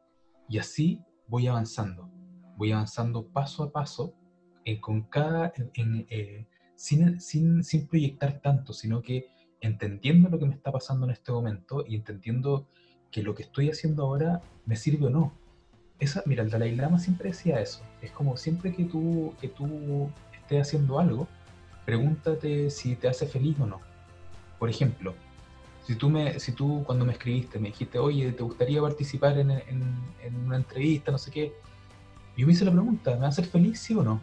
Y 0.49 0.59
así 0.59 1.01
voy 1.29 1.47
avanzando, 1.47 2.11
voy 2.57 2.73
avanzando 2.73 3.29
paso 3.29 3.63
a 3.63 3.71
paso, 3.71 4.17
eh, 4.73 5.63
en, 5.75 6.07
eh, 6.11 6.47
sin, 6.77 7.87
proyectar 7.89 8.41
tanto, 8.41 8.73
sino 8.73 9.03
que 9.03 9.27
entendiendo 9.61 10.29
lo 10.29 10.39
que 10.39 10.47
me 10.47 10.55
está 10.55 10.71
pasando 10.71 11.07
en 11.07 11.13
este 11.13 11.33
momento 11.33 11.85
y 11.87 11.97
entendiendo 11.97 12.67
que 13.11 13.23
lo 13.23 13.35
que 13.35 13.43
estoy 13.45 13.71
haciendo 13.71 14.05
ahora 14.05 14.41
me 14.67 14.77
sirve 14.77 15.07
o 15.07 15.11
no. 15.11 15.33
Esa, 15.99 16.23
mira, 16.27 16.43
el 16.43 16.51
Dalai 16.51 16.77
Lama 16.77 16.99
siempre 16.99 17.31
decía 17.31 17.61
eso. 17.61 17.83
Es 18.03 18.13
como 18.13 18.37
siempre 18.37 18.73
que 18.73 18.85
tú, 18.85 19.35
que 19.41 19.49
tú 19.49 20.11
estés 20.33 20.61
haciendo 20.61 21.01
algo, 21.01 21.27
pregúntate 21.85 22.71
si 22.71 22.95
te 22.95 23.09
hace 23.09 23.27
feliz 23.27 23.59
o 23.59 23.67
no. 23.67 23.81
Por 24.59 24.69
ejemplo, 24.69 25.15
si 25.89 25.95
tú, 25.95 26.11
me, 26.11 26.39
si 26.39 26.53
tú 26.53 26.85
cuando 26.85 27.07
me 27.07 27.13
escribiste 27.13 27.59
me 27.59 27.69
dijiste, 27.69 27.99
oye, 27.99 28.31
¿te 28.33 28.43
gustaría 28.43 28.81
participar 28.83 29.39
en, 29.39 29.51
en, 29.51 30.37
una 30.45 30.57
entrevista, 30.57 31.11
no 31.11 31.19
sé 31.19 31.31
qué? 31.31 31.55
Yo 32.37 32.47
me 32.47 32.53
hice 32.53 32.67
la 32.67 32.73
pregunta, 32.73 33.13
¿me 33.13 33.21
va 33.21 33.27
a 33.27 33.29
hacer 33.31 33.47
feliz, 33.47 33.81
sí 33.81 33.95
o 33.95 34.03
no? 34.03 34.21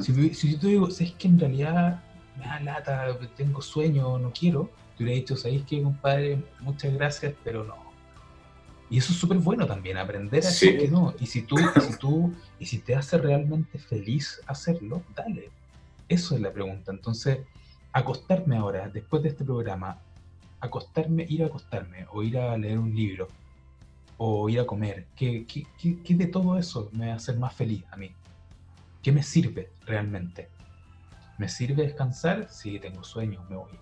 Si, 0.00 0.34
si 0.34 0.52
yo 0.52 0.58
te 0.58 0.66
digo, 0.68 0.88
es 0.88 1.12
que 1.12 1.28
en 1.28 1.38
realidad 1.38 2.02
me 2.38 2.44
da 2.44 2.60
lata, 2.60 3.18
tengo 3.36 3.62
sueño, 3.62 4.18
no 4.18 4.32
quiero, 4.32 4.70
te 4.96 5.04
hubiera 5.04 5.18
dicho, 5.18 5.36
¿sabéis 5.36 5.64
qué, 5.64 5.82
compadre? 5.82 6.42
Muchas 6.60 6.92
gracias, 6.94 7.34
pero 7.42 7.64
no. 7.64 7.90
Y 8.90 8.98
eso 8.98 9.12
es 9.12 9.18
súper 9.18 9.38
bueno 9.38 9.66
también, 9.66 9.96
aprender 9.96 10.42
a 10.42 10.48
decir 10.48 10.78
que 10.78 10.88
no. 10.88 11.14
Y 11.20 11.26
si 11.26 11.42
tú, 11.42 11.56
si 11.80 11.96
tú, 11.96 12.34
y 12.58 12.66
si 12.66 12.78
te 12.78 12.96
hace 12.96 13.18
realmente 13.18 13.78
feliz 13.78 14.40
hacerlo, 14.46 15.02
dale. 15.14 15.50
Eso 16.08 16.34
es 16.34 16.40
la 16.40 16.52
pregunta. 16.52 16.90
Entonces, 16.90 17.38
acostarme 17.92 18.56
ahora, 18.56 18.88
después 18.88 19.22
de 19.22 19.28
este 19.28 19.44
programa, 19.44 20.00
acostarme, 20.60 21.24
ir 21.28 21.44
a 21.44 21.46
acostarme, 21.46 22.06
o 22.10 22.22
ir 22.22 22.36
a 22.36 22.56
leer 22.58 22.78
un 22.78 22.94
libro, 22.94 23.28
o 24.18 24.48
ir 24.48 24.60
a 24.60 24.66
comer, 24.66 25.06
¿qué, 25.16 25.46
qué, 25.46 25.66
qué, 26.02 26.14
de 26.14 26.26
todo 26.26 26.58
eso 26.58 26.90
me 26.92 27.06
va 27.06 27.14
a 27.14 27.16
hacer 27.16 27.38
más 27.38 27.54
feliz 27.54 27.84
a 27.90 27.96
mí? 27.96 28.12
¿Qué 29.02 29.12
me 29.12 29.22
sirve 29.22 29.72
realmente? 29.86 30.50
¿Me 31.38 31.48
sirve 31.48 31.84
descansar? 31.84 32.48
Sí, 32.50 32.78
tengo 32.78 33.02
sueños, 33.02 33.48
me 33.48 33.56
voy 33.56 33.78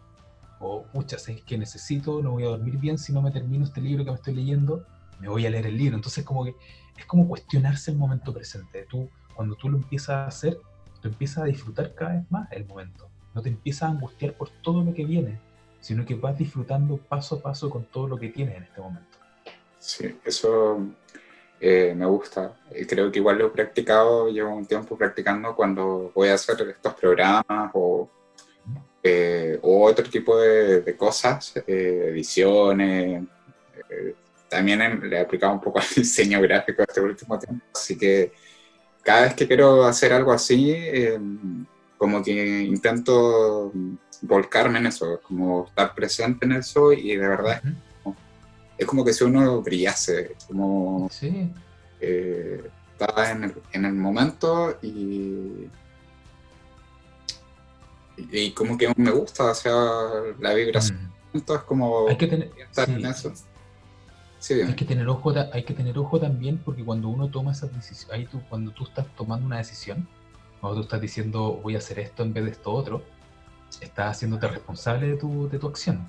o 0.60 0.86
muchas 0.92 1.28
es 1.28 1.42
que 1.42 1.56
necesito, 1.56 2.22
no 2.22 2.32
voy 2.32 2.44
a 2.44 2.48
dormir 2.48 2.78
bien 2.78 2.98
si 2.98 3.12
no 3.12 3.22
me 3.22 3.30
termino 3.30 3.64
este 3.64 3.80
libro 3.80 4.04
que 4.04 4.10
me 4.10 4.16
estoy 4.16 4.34
leyendo, 4.34 4.84
me 5.20 5.28
voy 5.28 5.46
a 5.46 5.50
leer 5.50 5.66
el 5.66 5.76
libro. 5.76 5.96
Entonces 5.96 6.24
como 6.24 6.44
que 6.44 6.54
es 6.96 7.06
como 7.06 7.28
cuestionarse 7.28 7.90
el 7.90 7.96
momento 7.96 8.32
presente. 8.32 8.86
Tú, 8.88 9.08
cuando 9.34 9.54
tú 9.54 9.68
lo 9.68 9.76
empiezas 9.76 10.10
a 10.10 10.26
hacer, 10.26 10.58
tú 11.00 11.08
empiezas 11.08 11.38
a 11.38 11.44
disfrutar 11.44 11.94
cada 11.94 12.14
vez 12.14 12.30
más 12.30 12.50
el 12.52 12.66
momento. 12.66 13.08
No 13.34 13.42
te 13.42 13.50
empiezas 13.50 13.84
a 13.84 13.92
angustiar 13.92 14.34
por 14.34 14.50
todo 14.62 14.82
lo 14.82 14.92
que 14.94 15.04
viene, 15.04 15.38
sino 15.80 16.04
que 16.04 16.14
vas 16.14 16.36
disfrutando 16.36 16.96
paso 16.96 17.36
a 17.36 17.42
paso 17.42 17.70
con 17.70 17.84
todo 17.84 18.08
lo 18.08 18.16
que 18.16 18.28
tienes 18.28 18.56
en 18.56 18.64
este 18.64 18.80
momento. 18.80 19.18
Sí, 19.78 20.18
eso 20.24 20.80
eh, 21.60 21.94
me 21.96 22.06
gusta. 22.06 22.56
Creo 22.88 23.10
que 23.10 23.18
igual 23.18 23.38
lo 23.38 23.46
he 23.46 23.50
practicado, 23.50 24.28
llevo 24.28 24.54
un 24.54 24.66
tiempo 24.66 24.96
practicando 24.96 25.54
cuando 25.54 26.12
voy 26.14 26.28
a 26.28 26.34
hacer 26.34 26.60
estos 26.68 26.94
programas 26.94 27.70
o 27.74 28.08
eh, 29.02 29.58
o 29.62 29.84
otro 29.84 30.04
tipo 30.10 30.38
de, 30.38 30.94
cosas, 30.96 31.54
eh, 31.66 32.08
ediciones. 32.10 33.22
Eh, 33.90 34.14
también 34.48 35.00
le 35.08 35.16
he 35.16 35.20
aplicado 35.20 35.52
un 35.52 35.60
poco 35.60 35.78
al 35.78 35.86
diseño 35.96 36.40
gráfico 36.40 36.82
este 36.82 37.00
último 37.00 37.38
tiempo. 37.38 37.64
Así 37.74 37.96
que 37.96 38.32
cada 39.02 39.22
vez 39.22 39.34
que 39.34 39.46
quiero 39.46 39.84
hacer 39.84 40.12
algo 40.12 40.32
así, 40.32 40.76
como 41.96 42.22
que 42.22 42.60
intento 42.62 43.72
volcarme 44.22 44.78
en 44.78 44.86
eso, 44.86 45.20
como 45.22 45.66
estar 45.66 45.94
presente 45.94 46.44
en 46.44 46.52
eso 46.52 46.92
y 46.92 47.16
de 47.16 47.28
verdad 47.28 47.62
es, 48.78 48.86
como, 48.86 49.04
que 49.04 49.12
si 49.12 49.24
uno 49.24 49.60
brillase, 49.60 50.36
como 50.46 51.08
sí. 51.10 51.50
está 52.00 53.32
en 53.32 53.44
el, 53.44 53.54
en 53.72 53.84
el 53.84 53.94
momento 53.94 54.78
y 54.80 55.68
y 58.32 58.50
como 58.50 58.76
que 58.76 58.92
me 58.96 59.10
gusta, 59.10 59.50
o 59.50 59.54
sea, 59.54 59.72
la 60.40 60.54
vibración 60.54 60.98
mm. 61.32 61.38
es 61.38 61.44
como 61.66 62.08
hay 62.08 62.16
que 62.16 62.26
tener 62.26 62.50
hay 64.46 64.74
que 64.74 64.84
tener 64.84 65.08
ojo 65.08 65.34
hay 65.52 65.64
que 65.64 65.74
tener 65.74 65.98
ojo 65.98 66.20
también 66.20 66.58
porque 66.58 66.84
cuando 66.84 67.08
uno 67.08 67.28
toma 67.28 67.52
esa 67.52 67.66
decisión 67.66 68.12
ahí 68.12 68.26
tú 68.26 68.40
cuando 68.48 68.70
tú 68.70 68.84
estás 68.84 69.06
tomando 69.16 69.46
una 69.46 69.58
decisión 69.58 70.08
o 70.60 70.74
tú 70.74 70.82
estás 70.82 71.00
diciendo 71.00 71.60
voy 71.62 71.74
a 71.74 71.78
hacer 71.78 71.98
esto 71.98 72.22
en 72.22 72.32
vez 72.32 72.44
de 72.44 72.50
esto 72.52 72.72
otro 72.72 73.02
estás 73.80 74.16
haciéndote 74.16 74.48
responsable 74.48 75.08
de 75.08 75.16
tu, 75.16 75.48
de 75.48 75.58
tu 75.58 75.66
acción 75.66 76.06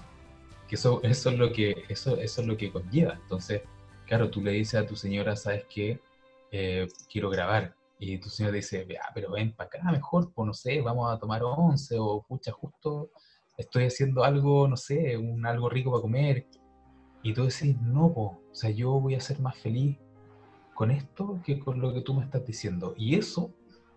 que 0.69 0.75
eso 0.75 1.01
eso 1.03 1.29
es 1.31 1.37
lo 1.37 1.51
que 1.51 1.83
eso 1.89 2.17
eso 2.17 2.41
es 2.41 2.47
lo 2.47 2.55
que 2.55 2.71
conlleva 2.71 3.13
entonces 3.21 3.63
claro 4.05 4.29
tú 4.29 4.41
le 4.41 4.51
dices 4.51 4.75
a 4.75 4.85
tu 4.85 4.95
señora 4.95 5.35
sabes 5.35 5.65
que 5.65 5.99
eh, 6.51 6.87
quiero 7.11 7.29
grabar 7.29 7.75
y 7.99 8.17
tu 8.17 8.29
señor 8.29 8.53
dice, 8.53 8.87
ah, 9.03 9.11
pero 9.13 9.31
ven 9.31 9.53
para 9.53 9.67
acá 9.67 9.91
mejor, 9.91 10.31
pues 10.33 10.47
no 10.47 10.53
sé, 10.53 10.81
vamos 10.81 11.11
a 11.11 11.19
tomar 11.19 11.43
once, 11.43 11.97
o 11.99 12.23
pucha, 12.27 12.53
justo 12.53 13.11
estoy 13.57 13.83
haciendo 13.83 14.23
algo, 14.23 14.69
no 14.69 14.77
sé, 14.77 15.17
un, 15.17 15.45
algo 15.45 15.69
rico 15.69 15.91
para 15.91 16.01
comer. 16.01 16.47
Y 17.21 17.33
tú 17.33 17.43
decís, 17.43 17.77
no, 17.81 18.13
po, 18.13 18.41
o 18.49 18.55
sea, 18.55 18.69
yo 18.69 18.91
voy 19.01 19.15
a 19.15 19.19
ser 19.19 19.41
más 19.41 19.57
feliz 19.57 19.97
con 20.73 20.91
esto 20.91 21.41
que 21.43 21.59
con 21.59 21.81
lo 21.81 21.93
que 21.93 21.99
tú 21.99 22.13
me 22.13 22.23
estás 22.23 22.45
diciendo. 22.45 22.93
Y 22.97 23.15
eso 23.15 23.53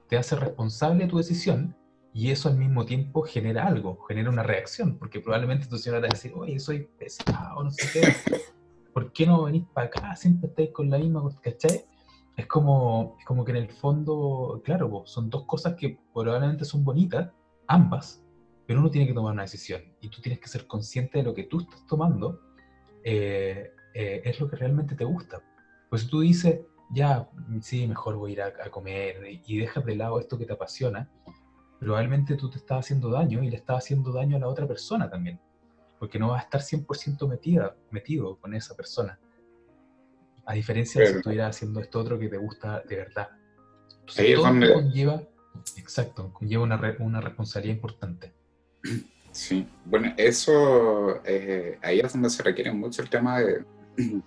te 0.09 0.17
hace 0.19 0.35
responsable 0.35 1.05
de 1.05 1.11
tu 1.11 1.19
decisión 1.19 1.77
y 2.13 2.31
eso 2.31 2.49
al 2.49 2.57
mismo 2.57 2.85
tiempo 2.85 3.23
genera 3.23 3.67
algo, 3.67 3.99
genera 4.07 4.31
una 4.31 4.43
reacción, 4.43 4.99
porque 4.99 5.21
probablemente 5.21 5.67
tu 5.67 5.79
señora 5.79 6.01
te 6.01 6.09
va 6.09 6.11
a 6.13 6.17
decir, 6.17 6.33
oye, 6.35 6.59
soy 6.59 6.89
pesado, 6.99 7.65
no 7.65 7.71
sé 7.71 7.87
qué, 7.93 8.01
¿por 8.93 9.13
qué 9.13 9.27
no 9.27 9.45
venís 9.45 9.65
para 9.73 9.87
acá? 9.87 10.17
Siempre 10.17 10.49
estáis 10.49 10.71
con 10.71 10.91
la 10.91 10.99
misma, 10.99 11.23
¿cachai? 11.41 11.87
es 12.37 12.47
como, 12.47 13.17
es 13.19 13.25
como 13.25 13.45
que 13.45 13.53
en 13.53 13.59
el 13.59 13.69
fondo, 13.69 14.63
claro, 14.65 15.03
son 15.05 15.29
dos 15.29 15.45
cosas 15.45 15.75
que 15.75 15.99
probablemente 16.13 16.65
son 16.65 16.85
bonitas, 16.85 17.31
ambas, 17.67 18.25
pero 18.67 18.81
uno 18.81 18.91
tiene 18.91 19.07
que 19.07 19.15
tomar 19.15 19.33
una 19.33 19.43
decisión 19.43 19.83
y 20.01 20.09
tú 20.09 20.21
tienes 20.21 20.41
que 20.41 20.49
ser 20.49 20.67
consciente 20.67 21.19
de 21.19 21.25
lo 21.25 21.35
que 21.35 21.45
tú 21.45 21.61
estás 21.61 21.87
tomando 21.87 22.41
eh, 23.05 23.73
eh, 23.95 24.23
es 24.25 24.41
lo 24.41 24.49
que 24.49 24.57
realmente 24.57 24.95
te 24.95 25.05
gusta. 25.05 25.43
Pues 25.91 26.07
tú 26.09 26.21
dices, 26.21 26.61
ya, 26.91 27.29
sí, 27.61 27.87
mejor 27.87 28.17
voy 28.17 28.31
a 28.31 28.35
ir 28.35 28.43
a, 28.43 28.71
comer 28.71 29.41
y, 29.47 29.59
dejas 29.59 29.85
de 29.85 29.97
lado 29.97 30.19
esto 30.19 30.39
que 30.39 30.47
te 30.47 30.55
apasiona, 30.55 31.11
probablemente 31.83 32.37
tú 32.37 32.49
te 32.49 32.59
estás 32.59 32.79
haciendo 32.79 33.11
daño 33.11 33.43
y 33.43 33.51
le 33.51 33.57
estás 33.57 33.79
haciendo 33.79 34.13
daño 34.13 34.37
a 34.37 34.41
la 34.41 34.47
otra 34.47 34.69
persona 34.69 35.11
también, 35.11 35.41
porque 35.99 36.17
no 36.17 36.29
vas 36.29 36.43
a 36.43 36.45
estar 36.45 36.61
100% 36.61 37.29
metida, 37.29 37.75
metido 37.91 38.37
con 38.37 38.55
esa 38.55 38.77
persona. 38.77 39.19
A 40.47 40.55
diferencia 40.55 41.01
de 41.01 41.09
si 41.09 41.17
estuvieras 41.17 41.57
haciendo 41.57 41.81
esto 41.81 41.99
otro 41.99 42.19
que 42.21 42.29
te 42.29 42.37
gusta 42.37 42.83
de 42.89 42.97
verdad. 42.97 43.31
Entonces, 43.99 44.35
todo 44.35 44.75
conlleva, 44.75 45.23
exacto, 45.77 46.33
conlleva 46.33 46.63
una, 46.63 46.97
una 47.01 47.21
responsabilidad 47.21 47.75
importante. 47.75 48.33
Sí, 49.33 49.67
bueno, 49.85 50.15
eso, 50.17 51.21
eh, 51.25 51.79
ahí 51.83 51.99
es 51.99 52.13
donde 52.13 52.31
se 52.31 52.45
requiere 52.45 52.73
mucho 52.73 53.03
el 53.03 53.11
tema 53.11 53.41
de 53.41 53.65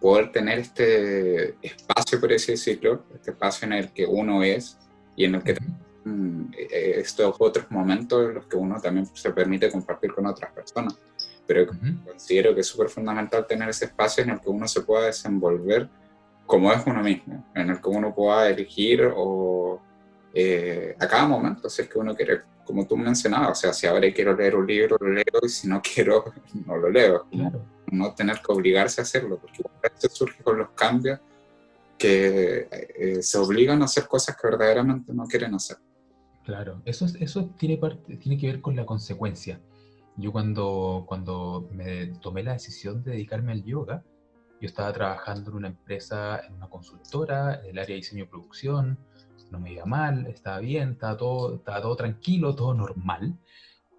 poder 0.00 0.30
tener 0.30 0.60
este 0.60 1.56
espacio, 1.60 2.20
por 2.20 2.32
así 2.32 2.52
decirlo, 2.52 3.04
este 3.12 3.32
espacio 3.32 3.66
en 3.66 3.72
el 3.72 3.92
que 3.92 4.06
uno 4.06 4.44
es 4.44 4.78
y 5.16 5.24
en 5.24 5.36
el 5.36 5.42
que 5.42 5.52
eh, 5.52 5.56
estos 6.56 7.36
otros 7.38 7.70
momentos 7.70 8.28
en 8.28 8.34
los 8.34 8.46
que 8.46 8.56
uno 8.56 8.80
también 8.80 9.06
se 9.06 9.30
permite 9.30 9.70
compartir 9.70 10.12
con 10.12 10.26
otras 10.26 10.52
personas 10.52 10.98
pero 11.46 11.66
considero 12.04 12.54
que 12.54 12.60
es 12.60 12.66
súper 12.66 12.88
fundamental 12.88 13.46
tener 13.46 13.68
ese 13.68 13.86
espacio 13.86 14.24
en 14.24 14.30
el 14.30 14.40
que 14.40 14.48
uno 14.48 14.66
se 14.66 14.82
pueda 14.82 15.06
desenvolver 15.06 15.88
como 16.46 16.72
es 16.72 16.82
uno 16.86 17.02
mismo, 17.02 17.46
en 17.54 17.70
el 17.70 17.80
que 17.80 17.88
uno 17.88 18.14
pueda 18.14 18.48
elegir 18.48 19.10
o 19.14 19.80
eh, 20.32 20.94
a 20.98 21.08
cada 21.08 21.26
momento, 21.26 21.70
si 21.70 21.82
es 21.82 21.88
que 21.88 21.98
uno 21.98 22.14
quiere, 22.14 22.42
como 22.64 22.86
tú 22.86 22.96
mencionabas, 22.96 23.50
o 23.50 23.54
sea, 23.54 23.72
si 23.72 23.86
ahora 23.86 24.12
quiero 24.12 24.36
leer 24.36 24.56
un 24.56 24.66
libro, 24.66 24.96
lo 25.00 25.08
leo, 25.08 25.40
y 25.42 25.48
si 25.48 25.68
no 25.68 25.80
quiero, 25.80 26.24
no 26.66 26.76
lo 26.76 26.90
leo. 26.90 27.26
No 27.90 28.14
tener 28.14 28.40
que 28.40 28.52
obligarse 28.52 29.00
a 29.00 29.04
hacerlo, 29.04 29.38
porque 29.38 29.62
esto 29.82 30.08
surge 30.08 30.42
con 30.42 30.58
los 30.58 30.70
cambios 30.70 31.20
que 31.96 32.68
eh, 32.70 33.22
se 33.22 33.38
obligan 33.38 33.80
a 33.80 33.84
hacer 33.86 34.06
cosas 34.06 34.36
que 34.36 34.48
verdaderamente 34.48 35.14
no 35.14 35.24
quieren 35.26 35.54
hacer. 35.54 35.78
Claro, 36.44 36.82
eso, 36.84 37.06
eso 37.18 37.46
tiene, 37.58 37.78
parte, 37.78 38.16
tiene 38.18 38.38
que 38.38 38.46
ver 38.46 38.60
con 38.60 38.76
la 38.76 38.84
consecuencia. 38.84 39.60
Yo 40.16 40.30
cuando, 40.30 41.04
cuando 41.08 41.68
me 41.72 42.08
tomé 42.20 42.42
la 42.42 42.52
decisión 42.52 43.02
de 43.02 43.12
dedicarme 43.12 43.52
al 43.52 43.64
yoga, 43.64 44.04
yo 44.60 44.66
estaba 44.68 44.92
trabajando 44.92 45.50
en 45.50 45.56
una 45.56 45.68
empresa, 45.68 46.40
en 46.46 46.54
una 46.54 46.68
consultora, 46.68 47.60
en 47.60 47.70
el 47.70 47.78
área 47.78 47.94
de 47.94 47.94
diseño 47.94 48.24
y 48.24 48.28
producción, 48.28 48.98
no 49.50 49.58
me 49.58 49.72
iba 49.72 49.86
mal, 49.86 50.26
estaba 50.26 50.58
bien, 50.60 50.92
estaba 50.92 51.16
todo, 51.16 51.58
todo 51.60 51.96
tranquilo, 51.96 52.54
todo 52.54 52.74
normal, 52.74 53.38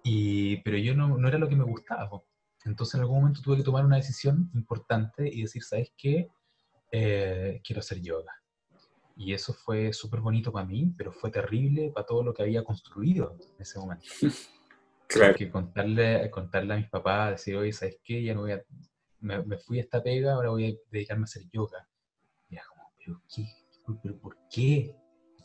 y, 0.04 0.58
pero 0.58 0.78
yo 0.78 0.94
no, 0.94 1.18
no 1.18 1.28
era 1.28 1.38
lo 1.38 1.48
que 1.48 1.56
me 1.56 1.64
gustaba. 1.64 2.22
Entonces 2.64 2.94
en 2.94 3.00
algún 3.02 3.20
momento 3.20 3.40
tuve 3.42 3.56
que 3.56 3.62
tomar 3.62 3.84
una 3.84 3.96
decisión 3.96 4.50
importante 4.54 5.28
y 5.28 5.42
decir, 5.42 5.62
¿sabes 5.62 5.92
qué? 5.96 6.28
Eh, 6.92 7.60
quiero 7.64 7.80
hacer 7.80 8.00
yoga. 8.00 8.32
Y 9.16 9.32
eso 9.32 9.54
fue 9.54 9.94
súper 9.94 10.20
bonito 10.20 10.52
para 10.52 10.66
mí, 10.66 10.92
pero 10.96 11.10
fue 11.10 11.30
terrible 11.30 11.90
para 11.90 12.06
todo 12.06 12.22
lo 12.22 12.34
que 12.34 12.42
había 12.42 12.62
construido 12.62 13.36
en 13.40 13.62
ese 13.62 13.78
momento. 13.78 14.06
Claro. 15.08 15.36
Que 15.36 15.48
contarle, 15.48 16.28
contarle 16.32 16.74
a 16.74 16.76
mis 16.78 16.88
papás, 16.88 17.30
decir, 17.30 17.54
oye, 17.54 17.72
¿sabes 17.72 18.00
qué? 18.02 18.24
Ya 18.24 18.34
no 18.34 18.40
voy 18.40 18.50
a, 18.50 18.62
me, 19.20 19.56
fui 19.58 19.78
a 19.78 19.82
esta 19.82 20.02
pega, 20.02 20.32
ahora 20.32 20.50
voy 20.50 20.66
a 20.66 20.74
dedicarme 20.90 21.22
a 21.22 21.24
hacer 21.24 21.44
yoga. 21.52 21.88
Y 22.48 22.56
era 22.56 22.64
como, 22.68 22.90
¿pero 22.98 23.22
qué? 23.32 23.46
¿Pero 24.02 24.18
por 24.18 24.36
qué? 24.50 24.96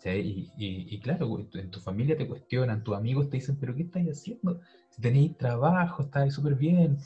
Y, 0.04 0.52
y, 0.58 1.00
claro, 1.00 1.48
en 1.54 1.70
tu 1.70 1.80
familia 1.80 2.18
te 2.18 2.28
cuestionan, 2.28 2.84
tus 2.84 2.96
amigos 2.96 3.30
te 3.30 3.38
dicen, 3.38 3.58
¿pero 3.60 3.76
qué 3.76 3.84
estás 3.84 4.04
haciendo? 4.08 4.60
Si 4.90 5.00
tenéis 5.00 5.38
trabajo, 5.38 6.02
estáis 6.02 6.34
súper 6.34 6.56
bien. 6.56 6.98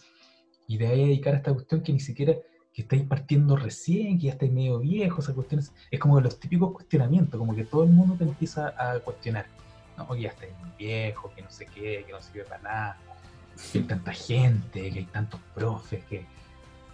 Y 0.66 0.78
de 0.78 0.88
ahí 0.88 1.04
a 1.04 1.08
dedicar 1.08 1.34
a 1.34 1.38
esta 1.38 1.54
cuestión 1.54 1.84
que 1.84 1.92
ni 1.92 2.00
siquiera 2.00 2.38
que 2.76 2.82
estáis 2.82 3.04
partiendo 3.04 3.56
recién, 3.56 4.20
que 4.20 4.26
ya 4.26 4.34
estáis 4.34 4.52
medio 4.52 4.80
viejos, 4.80 5.26
esas 5.26 5.36
cuestiones. 5.36 5.72
Es 5.90 6.00
como 6.00 6.20
los 6.20 6.40
típicos 6.40 6.74
cuestionamientos, 6.74 7.40
como 7.40 7.56
que 7.56 7.64
todo 7.64 7.84
el 7.84 7.90
mundo 7.90 8.16
te 8.16 8.26
empieza 8.26 8.76
a 8.78 9.00
cuestionar. 9.00 9.48
No, 9.98 10.08
que 10.10 10.22
ya 10.22 10.30
estáis 10.30 10.52
viejo, 10.78 11.32
que 11.34 11.42
no 11.42 11.50
sé 11.50 11.66
qué, 11.68 12.04
que 12.06 12.12
no 12.12 12.22
sirve 12.22 12.44
para 12.44 12.62
nada, 12.62 12.98
que 13.72 13.80
hay 13.80 13.84
tanta 13.86 14.12
gente, 14.12 14.92
que 14.92 15.00
hay 15.00 15.06
tantos 15.06 15.40
profes, 15.54 16.04
que 16.04 16.26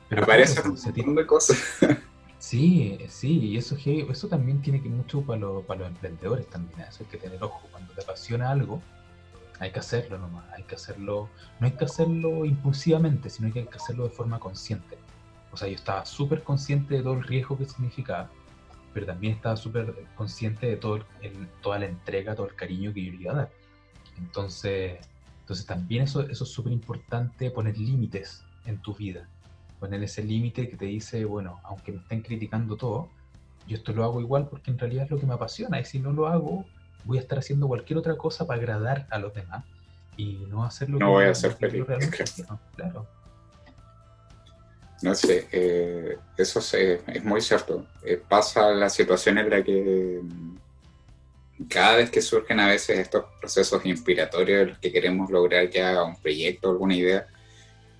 pero 0.07 0.25
parece 0.25 0.59
un 0.67 0.75
montón 0.75 1.15
de 1.15 1.25
cosas. 1.25 1.57
Sí, 2.37 2.97
sí, 3.07 3.39
y 3.51 3.57
eso, 3.57 3.77
eso 3.85 4.27
también 4.27 4.61
tiene 4.63 4.81
que 4.81 4.89
mucho 4.89 5.21
para, 5.21 5.47
para 5.65 5.81
los 5.81 5.89
emprendedores 5.89 6.49
también, 6.49 6.81
eso 6.81 7.03
hay 7.03 7.09
que 7.11 7.17
tener 7.17 7.41
ojo, 7.43 7.67
cuando 7.71 7.93
te 7.93 8.01
apasiona 8.01 8.49
algo, 8.49 8.81
hay 9.59 9.71
que 9.71 9.77
hacerlo 9.77 10.17
nomás, 10.17 10.43
hay 10.51 10.63
que 10.63 10.73
hacerlo, 10.73 11.29
no 11.59 11.67
hay 11.67 11.73
que 11.73 11.85
hacerlo 11.85 12.43
impulsivamente, 12.43 13.29
sino 13.29 13.53
que 13.53 13.59
hay 13.59 13.67
que 13.67 13.77
hacerlo 13.77 14.05
de 14.05 14.09
forma 14.09 14.39
consciente. 14.39 14.97
O 15.51 15.57
sea, 15.57 15.67
yo 15.67 15.75
estaba 15.75 16.05
súper 16.05 16.43
consciente 16.43 16.95
de 16.95 17.03
todo 17.03 17.13
el 17.13 17.23
riesgo 17.23 17.57
que 17.57 17.65
significaba, 17.65 18.29
pero 18.93 19.05
también 19.05 19.35
estaba 19.35 19.57
súper 19.57 19.93
consciente 20.15 20.67
de 20.67 20.77
todo 20.77 20.97
el, 21.21 21.47
toda 21.61 21.79
la 21.79 21.85
entrega, 21.85 22.35
todo 22.35 22.47
el 22.47 22.55
cariño 22.55 22.93
que 22.93 23.03
yo 23.03 23.13
iba 23.13 23.33
a 23.33 23.35
dar. 23.35 23.51
Entonces, 24.17 24.99
entonces 25.41 25.65
también 25.65 26.03
eso, 26.03 26.21
eso 26.21 26.43
es 26.43 26.49
súper 26.49 26.71
importante, 26.71 27.51
poner 27.51 27.77
límites 27.77 28.43
en 28.65 28.81
tu 28.81 28.93
vida 28.93 29.27
poner 29.81 30.03
ese 30.03 30.23
límite 30.23 30.69
que 30.69 30.77
te 30.77 30.85
dice, 30.85 31.25
bueno, 31.25 31.59
aunque 31.63 31.91
me 31.91 31.97
estén 31.97 32.21
criticando 32.21 32.77
todo, 32.77 33.09
yo 33.67 33.75
esto 33.75 33.91
lo 33.93 34.03
hago 34.03 34.21
igual 34.21 34.47
porque 34.47 34.69
en 34.69 34.77
realidad 34.77 35.05
es 35.05 35.11
lo 35.11 35.19
que 35.19 35.25
me 35.25 35.33
apasiona 35.33 35.79
y 35.79 35.85
si 35.85 35.99
no 35.99 36.13
lo 36.13 36.27
hago, 36.27 36.65
voy 37.03 37.17
a 37.17 37.21
estar 37.21 37.39
haciendo 37.39 37.67
cualquier 37.67 37.97
otra 37.97 38.15
cosa 38.15 38.45
para 38.45 38.59
agradar 38.59 39.07
a 39.09 39.17
los 39.17 39.33
demás 39.33 39.65
y 40.17 40.45
no 40.49 40.63
hacerlo 40.63 40.99
no 40.99 41.09
voy 41.09 41.25
a 41.25 41.33
ser 41.33 41.53
feliz. 41.53 41.83
Claro. 42.75 43.07
No 45.01 45.15
sé, 45.15 45.47
eh, 45.51 46.17
eso 46.37 46.59
es, 46.59 47.23
muy 47.23 47.41
cierto. 47.41 47.87
Eh, 48.03 48.21
pasa 48.27 48.71
la 48.71 48.89
situación 48.89 49.39
en 49.39 49.49
la 49.49 49.63
que 49.63 50.19
mm, 50.21 50.57
cada 51.67 51.97
vez 51.97 52.11
que 52.11 52.21
surgen 52.21 52.59
a 52.59 52.67
veces 52.67 52.99
estos 52.99 53.25
procesos 53.39 53.85
inspiratorios 53.85 54.59
de 54.59 54.65
los 54.67 54.77
que 54.77 54.91
queremos 54.91 55.31
lograr 55.31 55.69
ya 55.69 56.03
un 56.03 56.15
proyecto, 56.17 56.69
alguna 56.69 56.95
idea, 56.95 57.27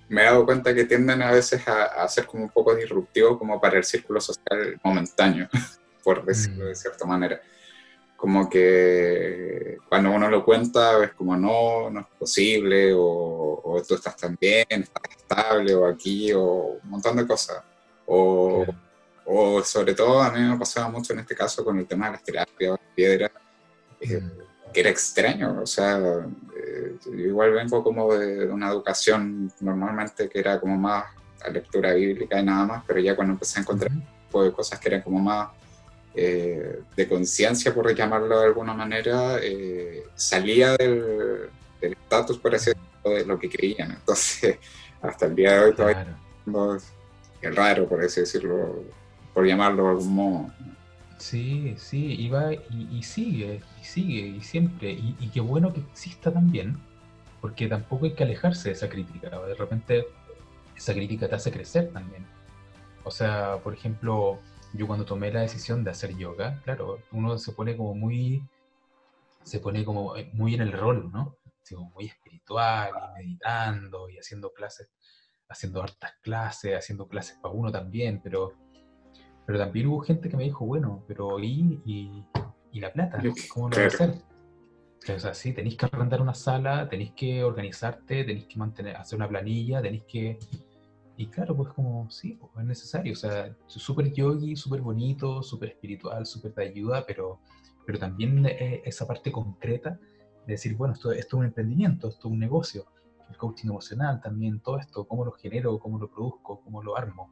me 0.08 0.22
he 0.22 0.24
dado 0.24 0.44
cuenta 0.44 0.74
que 0.74 0.84
tienden 0.84 1.22
a 1.22 1.32
veces 1.32 1.66
a, 1.66 2.06
ser 2.08 2.26
como 2.26 2.44
un 2.44 2.50
poco 2.50 2.74
disruptivos 2.74 3.38
como 3.38 3.60
para 3.60 3.78
el 3.78 3.84
círculo 3.84 4.20
social 4.20 4.78
momentáneo, 4.84 5.48
por 6.04 6.24
decirlo 6.24 6.66
de 6.66 6.72
mm. 6.72 6.76
cierta 6.76 7.04
manera. 7.04 7.40
Como 8.22 8.48
que 8.48 9.78
cuando 9.88 10.12
uno 10.12 10.30
lo 10.30 10.44
cuenta 10.44 11.02
es 11.02 11.12
como 11.12 11.36
no, 11.36 11.90
no 11.90 12.00
es 12.00 12.06
posible, 12.18 12.92
o, 12.94 13.82
tú 13.86 13.96
estás 13.96 14.16
tan 14.16 14.36
bien, 14.40 14.66
estás 14.68 15.02
estable, 15.16 15.74
o 15.74 15.86
aquí, 15.86 16.32
o 16.32 16.78
un 16.82 16.90
montón 16.90 17.16
de 17.16 17.26
cosas. 17.26 17.62
O, 18.06 18.64
o 19.26 19.64
sobre 19.64 19.94
todo 19.94 20.22
a 20.22 20.30
mí 20.30 20.40
me 20.40 20.56
pasaba 20.56 20.88
mucho 20.88 21.12
en 21.14 21.20
este 21.20 21.34
caso 21.34 21.64
con 21.64 21.78
el 21.78 21.86
tema 21.86 22.06
de 22.06 22.12
las 22.12 22.22
terapias, 22.22 22.78
piedras. 22.94 23.32
Eh, 24.00 24.20
mm 24.20 24.52
que 24.72 24.80
era 24.80 24.90
extraño, 24.90 25.60
o 25.62 25.66
sea, 25.66 25.98
eh, 26.56 26.96
igual 27.16 27.52
vengo 27.52 27.84
como 27.84 28.14
de, 28.14 28.48
una 28.48 28.70
educación 28.70 29.52
normalmente 29.60 30.28
que 30.28 30.38
era 30.38 30.58
como 30.58 30.76
más 30.76 31.04
a 31.44 31.50
lectura 31.50 31.92
bíblica 31.92 32.40
y 32.40 32.44
nada 32.44 32.64
más, 32.64 32.84
pero 32.86 33.00
ya 33.00 33.14
cuando 33.14 33.34
empecé 33.34 33.58
a 33.58 33.62
encontrar 33.62 33.92
un 33.92 34.04
poco 34.30 34.44
de 34.44 34.52
cosas 34.52 34.78
que 34.78 34.88
eran 34.88 35.02
como 35.02 35.18
más 35.18 35.50
eh, 36.14 36.80
de 36.94 37.08
conciencia, 37.08 37.74
por 37.74 37.94
llamarlo 37.94 38.40
de 38.40 38.46
alguna 38.46 38.74
manera, 38.74 39.38
eh, 39.42 40.04
salía 40.14 40.76
del 40.76 41.50
estatus, 41.80 42.38
por 42.38 42.54
así 42.54 42.70
decirlo, 42.70 43.18
de 43.18 43.24
lo 43.24 43.38
que 43.38 43.48
creían. 43.48 43.92
Entonces, 43.92 44.58
hasta 45.02 45.26
el 45.26 45.34
día 45.34 45.52
de 45.52 45.58
hoy 45.60 45.74
todavía 45.74 46.16
es 47.40 47.54
raro, 47.54 47.88
por 47.88 48.04
así 48.04 48.20
decirlo, 48.20 48.84
por 49.32 49.46
llamarlo 49.46 49.84
de 49.84 49.90
algún 49.90 50.14
modo. 50.14 50.52
Sí, 51.18 51.74
sí, 51.78 52.16
y 52.18 52.28
va 52.28 52.52
y, 52.52 53.02
sigue, 53.04 53.62
y 53.80 53.84
sigue, 53.84 54.26
y 54.26 54.40
siempre, 54.40 54.90
y, 54.90 55.30
qué 55.32 55.40
bueno 55.40 55.72
que 55.72 55.80
exista 55.80 56.32
también, 56.32 56.76
porque 57.40 57.68
tampoco 57.68 58.06
hay 58.06 58.14
que 58.14 58.24
alejarse 58.24 58.70
de 58.70 58.74
esa 58.74 58.88
crítica, 58.88 59.30
de 59.30 59.54
repente 59.54 60.06
esa 60.76 60.92
crítica 60.92 61.28
te 61.28 61.36
hace 61.36 61.52
crecer 61.52 61.92
también. 61.92 62.26
O 63.04 63.10
sea, 63.12 63.58
por 63.62 63.72
ejemplo, 63.72 64.40
yo 64.74 64.86
cuando 64.86 65.04
tomé 65.04 65.32
la 65.32 65.40
decisión 65.40 65.84
de 65.84 65.90
hacer 65.90 66.16
yoga, 66.16 66.60
claro, 66.64 66.98
uno 67.12 67.38
se 67.38 67.52
pone 67.52 67.76
como 67.76 67.94
muy, 67.94 68.42
se 69.42 69.60
pone 69.60 69.84
como 69.84 70.14
muy 70.32 70.54
en 70.54 70.62
el 70.62 70.72
rol, 70.72 71.10
¿no? 71.12 71.36
muy 71.94 72.06
espiritual 72.06 72.90
y 72.90 73.14
meditando 73.14 74.10
y 74.10 74.18
haciendo 74.18 74.52
clases, 74.52 74.90
haciendo 75.48 75.82
hartas 75.82 76.12
clases, 76.20 76.76
haciendo 76.76 77.08
clases 77.08 77.38
para 77.40 77.54
uno 77.54 77.72
también, 77.72 78.20
pero 78.22 78.52
pero 79.46 79.58
también 79.58 79.86
hubo 79.86 80.00
gente 80.00 80.28
que 80.28 80.36
me 80.36 80.44
dijo, 80.44 80.64
bueno, 80.64 81.04
pero 81.06 81.38
¿y, 81.40 81.80
y, 81.84 82.80
la 82.80 82.92
plata? 82.92 83.20
¿Cómo 83.52 83.68
lo 83.68 83.76
voy 83.76 83.84
a 83.84 83.88
hacer? 83.88 84.14
O 85.14 85.18
sea, 85.18 85.34
sí, 85.34 85.52
tenéis 85.52 85.76
que 85.76 85.86
arrendar 85.86 86.22
una 86.22 86.34
sala, 86.34 86.88
tenéis 86.88 87.12
que 87.12 87.42
organizarte, 87.42 88.24
tenéis 88.24 88.46
que 88.46 88.56
mantener, 88.56 88.96
hacer 88.96 89.16
una 89.16 89.28
planilla, 89.28 89.82
tenéis 89.82 90.04
que... 90.04 90.38
Y 91.16 91.26
claro, 91.26 91.56
pues 91.56 91.70
como, 91.70 92.10
sí, 92.10 92.38
pues 92.40 92.50
es 92.58 92.64
necesario. 92.64 93.12
O 93.12 93.16
sea, 93.16 93.54
súper 93.66 94.12
yogi, 94.12 94.56
súper 94.56 94.80
bonito, 94.80 95.42
súper 95.42 95.70
espiritual, 95.70 96.26
súper 96.26 96.54
de 96.54 96.64
ayuda, 96.64 97.04
pero, 97.06 97.40
pero 97.86 97.98
también 97.98 98.46
esa 98.46 99.06
parte 99.06 99.30
concreta 99.30 99.98
de 100.46 100.54
decir, 100.54 100.76
bueno, 100.76 100.94
esto, 100.94 101.12
esto 101.12 101.36
es 101.36 101.40
un 101.40 101.44
emprendimiento, 101.44 102.08
esto 102.08 102.28
es 102.28 102.32
un 102.32 102.38
negocio. 102.38 102.86
El 103.28 103.36
coaching 103.36 103.68
emocional 103.68 104.20
también, 104.20 104.60
todo 104.60 104.78
esto, 104.78 105.04
cómo 105.06 105.24
lo 105.24 105.32
genero, 105.32 105.78
cómo 105.78 105.98
lo 105.98 106.10
produzco, 106.10 106.60
cómo 106.62 106.82
lo 106.82 106.96
armo 106.96 107.30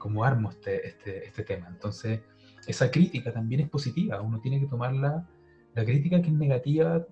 cómo 0.00 0.24
armo 0.24 0.50
este, 0.50 0.88
este, 0.88 1.28
este, 1.28 1.44
tema. 1.44 1.68
Entonces, 1.68 2.22
esa 2.66 2.90
crítica 2.90 3.32
también 3.32 3.60
es 3.60 3.70
positiva, 3.70 4.20
uno 4.20 4.40
tiene 4.40 4.58
que 4.58 4.66
tomarla, 4.66 5.28
la 5.74 5.84
crítica 5.84 6.20
que 6.20 6.28
es 6.28 6.34
negativa, 6.34 7.06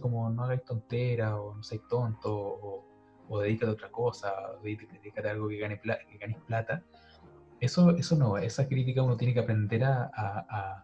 como 0.00 0.30
no 0.30 0.44
hagáis 0.44 0.64
tontera, 0.64 1.40
o 1.40 1.56
no 1.56 1.62
seáis 1.64 1.82
tonto, 1.88 2.32
o, 2.32 2.85
o 3.28 3.40
dedícate 3.40 3.70
a 3.70 3.74
otra 3.74 3.90
cosa, 3.90 4.32
dedícate 4.62 5.28
a 5.28 5.30
algo 5.32 5.48
que, 5.48 5.58
gane 5.58 5.80
que 5.80 6.18
ganes 6.18 6.38
plata, 6.46 6.82
eso, 7.60 7.96
eso 7.96 8.16
no, 8.16 8.38
esa 8.38 8.68
crítica 8.68 9.02
uno 9.02 9.16
tiene 9.16 9.34
que 9.34 9.40
aprender 9.40 9.84
a, 9.84 10.82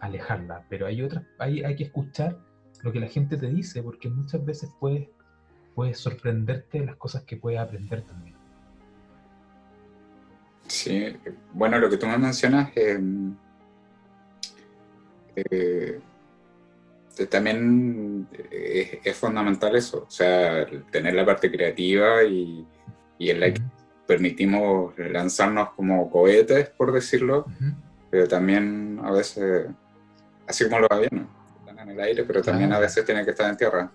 alejarla, 0.00 0.64
pero 0.68 0.86
hay 0.86 1.00
otras, 1.00 1.24
hay, 1.38 1.62
hay 1.62 1.76
que 1.76 1.84
escuchar 1.84 2.36
lo 2.82 2.90
que 2.90 2.98
la 2.98 3.06
gente 3.06 3.36
te 3.36 3.46
dice, 3.46 3.84
porque 3.84 4.08
muchas 4.08 4.44
veces 4.44 4.70
puedes, 4.80 5.08
puedes 5.76 5.98
sorprenderte 5.98 6.80
de 6.80 6.86
las 6.86 6.96
cosas 6.96 7.22
que 7.22 7.36
puedes 7.36 7.60
aprender 7.60 8.02
también. 8.02 8.34
Sí, 10.66 11.16
bueno, 11.52 11.78
lo 11.78 11.88
que 11.88 11.98
tú 11.98 12.06
me 12.06 12.18
mencionas 12.18 12.72
eh, 12.76 12.98
eh, 15.36 16.00
también 17.28 18.28
es, 18.50 19.16
fundamental 19.16 19.76
eso, 19.76 20.04
o 20.08 20.10
sea, 20.10 20.66
tener 20.90 21.14
la 21.14 21.26
parte 21.26 21.50
creativa 21.50 22.22
y, 22.24 22.66
en 23.18 23.40
la 23.40 23.52
que 23.52 23.62
permitimos 24.06 24.94
lanzarnos 24.98 25.70
como 25.70 26.10
cohetes, 26.10 26.70
por 26.70 26.92
decirlo, 26.92 27.46
pero 28.10 28.26
también 28.26 29.00
a 29.02 29.12
veces, 29.12 29.66
así 30.46 30.64
como 30.64 30.80
los 30.80 30.90
aviones, 30.90 31.26
están 31.60 31.78
en 31.78 31.88
el 31.90 32.00
aire, 32.00 32.24
pero 32.24 32.42
también 32.42 32.72
a 32.72 32.78
veces 32.78 33.04
tienen 33.04 33.24
que 33.24 33.30
estar 33.30 33.48
en 33.48 33.56
tierra. 33.56 33.90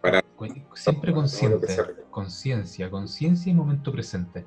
Para, 0.00 0.22
Siempre 0.74 1.12
consciente, 1.12 1.68
conciencia, 2.10 2.90
conciencia 2.90 3.50
y 3.50 3.54
momento 3.54 3.92
presente. 3.92 4.44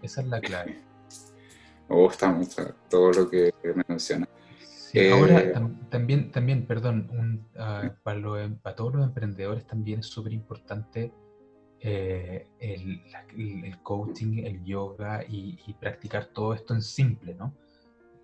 Esa 0.00 0.20
es 0.20 0.28
la 0.28 0.40
clave. 0.40 0.80
Me 1.88 1.96
gusta 1.96 2.30
mucho 2.30 2.74
todo 2.88 3.12
lo 3.12 3.28
que 3.28 3.52
me 4.94 5.00
menciona. 5.00 5.34
ahora 5.34 5.40
eh, 5.40 5.76
también, 5.90 6.30
también, 6.30 6.66
perdón, 6.66 7.48
ah, 7.56 7.94
para, 8.02 8.74
todos 8.74 8.94
los 8.94 9.06
emprendedores 9.06 9.66
también 9.66 10.00
es 10.00 10.06
súper 10.06 10.32
importante 10.32 11.12
eh, 11.80 12.46
el, 12.60 13.80
coaching, 13.82 14.44
el 14.44 14.64
yoga 14.64 15.24
y, 15.28 15.74
practicar 15.80 16.26
todo 16.26 16.54
esto 16.54 16.74
en 16.74 16.82
simple, 16.82 17.34
¿no? 17.34 17.54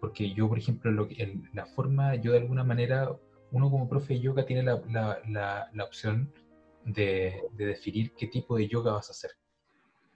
Porque 0.01 0.33
yo, 0.33 0.49
por 0.49 0.59
ejemplo, 0.59 0.91
lo, 0.93 1.09
la 1.53 1.67
forma, 1.67 2.15
yo 2.17 2.33
de 2.33 2.39
alguna 2.39 2.65
manera, 2.65 3.11
uno 3.51 3.71
como 3.71 3.89
profe 3.89 4.15
de 4.15 4.21
yoga 4.21 4.47
tiene 4.47 4.63
la, 4.63 4.81
la, 5.27 5.85
opción 5.85 6.33
de, 6.85 7.43
de, 7.53 7.67
definir 7.67 8.13
qué 8.15 8.29
tipo 8.29 8.57
de 8.57 8.69
yoga 8.69 8.93
vas 8.93 9.09
a 9.09 9.13
hacer 9.13 9.33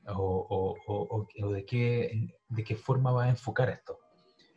o, 0.09 0.77
o, 0.87 1.27
o, 1.43 1.53
de, 1.53 1.65
qué, 1.65 2.29
de 2.49 2.65
qué 2.65 2.77
forma 2.77 3.13
vas 3.13 3.27
a 3.27 3.31
enfocar 3.31 3.71
esto. 3.71 3.99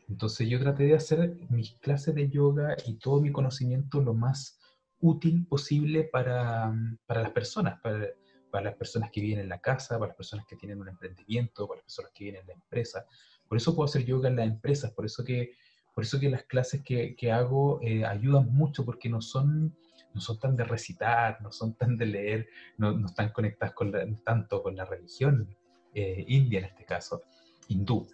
Entonces 0.08 0.48
yo 0.48 0.60
traté 0.60 0.84
de 0.84 0.96
hacer 0.96 1.36
mis 1.50 1.74
clases 1.80 2.16
de 2.16 2.30
yoga 2.30 2.76
y 2.86 2.96
todo 2.96 3.22
mi 3.22 3.32
conocimiento 3.32 4.02
lo 4.02 4.14
más 4.14 4.60
útil 5.00 5.46
posible 5.48 6.04
para, 6.04 6.74
para 7.06 7.22
las 7.24 7.32
personas, 7.32 7.80
para, 7.82 8.08
para 8.52 8.66
las 8.66 8.76
personas 8.76 9.12
que 9.12 9.22
viven 9.22 9.40
en 9.40 9.50
la 9.50 9.60
casa, 9.60 9.96
para 10.00 10.10
las 10.10 10.18
personas 10.18 10.46
que 10.46 10.56
tienen 10.56 10.80
un 10.80 10.88
emprendimiento, 10.88 11.68
para 11.68 11.80
las 11.80 11.86
personas 11.86 12.12
que 12.14 12.26
viven 12.26 12.42
en 12.42 12.48
la 12.48 12.54
empresa. 12.54 13.06
Por 13.48 13.58
eso 13.58 13.76
puedo 13.76 13.86
hacer 13.86 14.06
yoga 14.06 14.30
en 14.30 14.38
las 14.38 14.48
empresas, 14.48 14.92
por 14.92 15.06
eso 15.06 15.24
que, 15.24 15.52
por 15.94 16.04
eso 16.04 16.20
que 16.20 16.30
las 16.30 16.44
clases 16.44 16.82
que, 16.84 17.16
que 17.16 17.32
hago 17.32 17.80
eh, 17.82 18.06
ayudan 18.06 18.54
mucho, 18.54 18.86
porque 18.86 19.10
no 19.10 19.22
son, 19.22 19.76
no 20.14 20.22
son 20.22 20.40
tan 20.40 20.56
de 20.56 20.64
recitar, 20.64 21.42
no 21.42 21.52
son 21.52 21.74
tan 21.74 21.98
de 21.98 22.06
leer, 22.06 22.48
no, 22.78 22.92
no 22.92 23.08
están 23.08 23.32
conectadas 23.32 23.74
con 23.74 23.92
tanto 24.24 24.64
con 24.64 24.76
la 24.76 24.86
religión 24.86 25.56
eh, 25.94 26.26
india 26.28 26.60
en 26.60 26.66
este 26.66 26.86
caso, 26.86 27.24
hindú, 27.70 28.08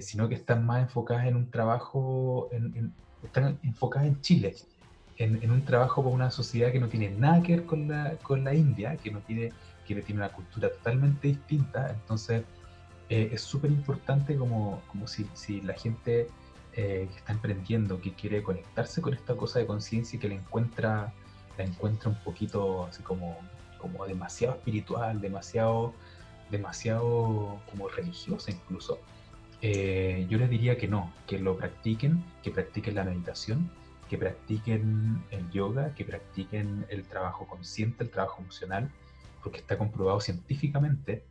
sino 0.00 0.28
que 0.28 0.34
están 0.34 0.66
más 0.66 0.82
enfocadas 0.82 1.26
en 1.26 1.36
un 1.36 1.50
trabajo, 1.50 2.50
están 3.22 3.58
enfocadas 3.62 4.08
en 4.08 4.20
Chile 4.20 4.54
en, 5.18 5.50
un 5.50 5.64
trabajo 5.64 6.02
con 6.02 6.12
una 6.12 6.30
sociedad 6.30 6.72
que 6.72 6.80
no 6.80 6.88
tiene 6.88 7.10
nada 7.10 7.42
que 7.42 7.56
ver 7.56 7.66
con 7.66 7.88
la, 7.88 8.16
con 8.22 8.44
la 8.44 8.54
India, 8.54 8.96
que 8.96 9.10
no 9.10 9.20
tiene, 9.20 9.52
que 9.86 9.94
tiene 10.02 10.20
una 10.20 10.32
cultura 10.32 10.70
totalmente 10.70 11.28
distinta. 11.28 11.90
Entonces, 11.90 12.44
eh, 13.08 13.30
es 13.32 13.40
súper 13.40 13.70
importante 13.70 14.36
como, 14.36 14.82
si 15.34 15.60
la 15.62 15.74
gente 15.74 16.28
eh, 16.74 17.08
que 17.10 17.16
está 17.16 17.32
emprendiendo, 17.32 18.00
que 18.00 18.12
quiere 18.12 18.42
conectarse 18.42 19.00
con 19.00 19.14
esta 19.14 19.34
cosa 19.34 19.58
de 19.58 19.66
conciencia 19.66 20.16
y 20.16 20.20
que 20.20 20.28
la 20.28 20.34
encuentra, 20.34 21.12
la 21.56 21.64
encuentra 21.64 22.10
un 22.10 22.18
poquito 22.22 22.84
así 22.86 23.02
como, 23.02 23.38
como 23.78 24.06
demasiado 24.06 24.56
espiritual, 24.56 25.20
demasiado, 25.20 25.94
demasiado 26.50 27.58
como 27.70 27.88
religiosa 27.88 28.50
incluso. 28.50 28.98
Eh, 29.62 30.26
yo 30.28 30.38
les 30.38 30.50
diría 30.50 30.76
que 30.76 30.88
no, 30.88 31.12
que 31.26 31.38
lo 31.38 31.56
practiquen, 31.56 32.22
que 32.42 32.50
practiquen 32.50 32.94
la 32.94 33.04
meditación, 33.04 33.70
que 34.08 34.18
practiquen 34.18 35.22
el 35.30 35.50
yoga, 35.50 35.94
que 35.94 36.04
practiquen 36.04 36.86
el 36.88 37.04
trabajo 37.04 37.46
consciente, 37.46 38.04
el 38.04 38.10
trabajo 38.10 38.42
emocional, 38.42 38.90
porque 39.42 39.58
está 39.58 39.78
comprobado 39.78 40.20
científicamente 40.20 41.24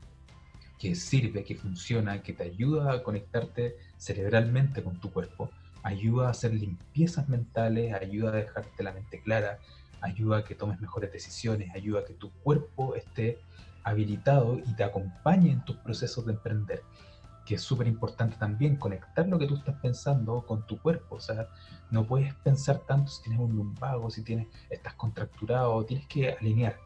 que 0.80 0.96
sirve, 0.96 1.44
que 1.44 1.56
funciona, 1.56 2.22
que 2.22 2.34
te 2.34 2.44
ayuda 2.44 2.94
a 2.94 3.04
conectarte 3.04 3.78
cerebralmente 3.98 4.84
con 4.84 5.00
tu 5.00 5.12
cuerpo, 5.12 5.50
ayuda 5.84 6.28
a 6.28 6.32
hacer 6.32 6.54
limpiezas 6.54 7.30
mentales, 7.30 7.94
ayuda 7.94 8.30
a 8.30 8.36
dejarte 8.36 8.84
la 8.84 8.92
mente 8.92 9.22
clara, 9.22 9.60
ayuda 10.02 10.40
a 10.40 10.44
que 10.44 10.56
tomes 10.56 10.82
mejores 10.82 11.12
decisiones, 11.12 11.74
ayuda 11.74 12.02
a 12.02 12.06
que 12.06 12.14
tu 12.14 12.32
cuerpo 12.32 12.96
esté 12.96 13.40
habilitado 13.84 14.60
y 14.66 14.74
te 14.76 14.84
acompañe 14.84 15.52
en 15.52 15.64
tus 15.64 15.78
procesos 15.78 16.26
de 16.26 16.34
emprender 16.34 16.82
que 17.46 17.56
es 17.56 17.62
súper 17.62 17.88
importante 17.88 18.36
también, 18.38 18.76
conectar 18.76 19.28
lo 19.28 19.38
que 19.38 19.46
tú 19.46 19.56
estás 19.56 19.76
pensando 19.80 20.42
con 20.46 20.66
tu 20.66 20.80
cuerpo. 20.82 21.16
O 21.16 21.20
sea, 21.20 21.48
no 21.92 22.06
puedes 22.06 22.34
pensar 22.36 22.80
tanto 22.80 23.12
si 23.12 23.24
tienes 23.24 23.40
un 23.40 23.56
lumbago, 23.56 24.10
si 24.10 24.24
tienes, 24.24 24.48
estás 24.70 24.96
contracturado, 24.96 25.84
tienes 25.86 26.08
que 26.08 26.32
alinear, 26.32 26.78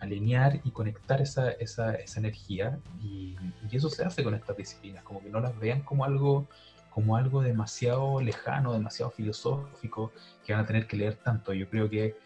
alinear 0.00 0.60
y 0.64 0.70
conectar 0.72 1.22
esa, 1.22 1.52
esa, 1.52 1.94
esa 1.94 2.20
energía. 2.20 2.78
Y, 3.00 3.36
eso 3.70 3.88
se 3.88 4.04
hace 4.04 4.22
con 4.22 4.34
estas 4.34 4.56
disciplinas, 4.56 5.02
como 5.02 5.22
que 5.22 5.30
no 5.30 5.40
las 5.40 5.58
vean 5.58 5.80
como 5.80 6.04
algo, 6.04 6.46
como 6.90 7.16
algo 7.16 7.40
demasiado 7.40 8.20
lejano, 8.20 8.74
demasiado 8.74 9.10
filosófico, 9.10 10.12
que 10.44 10.52
van 10.52 10.62
a 10.62 10.66
tener 10.66 10.86
que 10.86 10.96
leer 10.96 11.14
tanto. 11.14 11.54
Yo 11.54 11.70
creo 11.70 11.88
que 11.88 12.16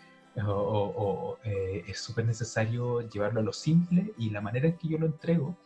eh, 1.45 1.85
es 1.87 2.01
súper 2.01 2.25
necesario 2.25 3.03
llevarlo 3.03 3.41
a 3.41 3.43
lo 3.45 3.53
simple 3.53 4.13
y 4.19 4.31
la 4.31 4.41
manera 4.41 4.67
en 4.67 4.77
que 4.77 4.89
yo 4.89 4.99
lo 4.99 5.07
entrego 5.07 5.57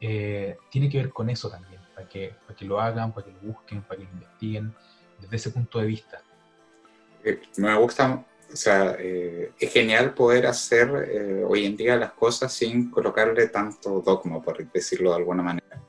eh, 0.00 0.56
tiene 0.70 0.88
que 0.88 0.98
ver 0.98 1.10
con 1.10 1.28
eso 1.30 1.50
también, 1.50 1.80
para 1.94 2.08
que, 2.08 2.34
para 2.46 2.56
que 2.56 2.64
lo 2.64 2.80
hagan, 2.80 3.12
para 3.12 3.26
que 3.26 3.32
lo 3.32 3.40
busquen, 3.40 3.82
para 3.82 3.98
que 3.98 4.04
lo 4.04 4.10
investiguen, 4.12 4.74
desde 5.20 5.36
ese 5.36 5.50
punto 5.50 5.78
de 5.80 5.86
vista. 5.86 6.22
Eh, 7.24 7.40
me 7.56 7.74
gusta, 7.76 8.24
o 8.52 8.56
sea, 8.56 8.96
eh, 8.98 9.52
es 9.58 9.72
genial 9.72 10.14
poder 10.14 10.46
hacer 10.46 11.44
hoy 11.46 11.66
en 11.66 11.76
día 11.76 11.96
las 11.96 12.12
cosas 12.12 12.52
sin 12.52 12.90
colocarle 12.90 13.48
tanto 13.48 14.00
dogma, 14.00 14.40
por 14.40 14.64
decirlo 14.70 15.10
de 15.10 15.16
alguna 15.16 15.42
manera. 15.42 15.82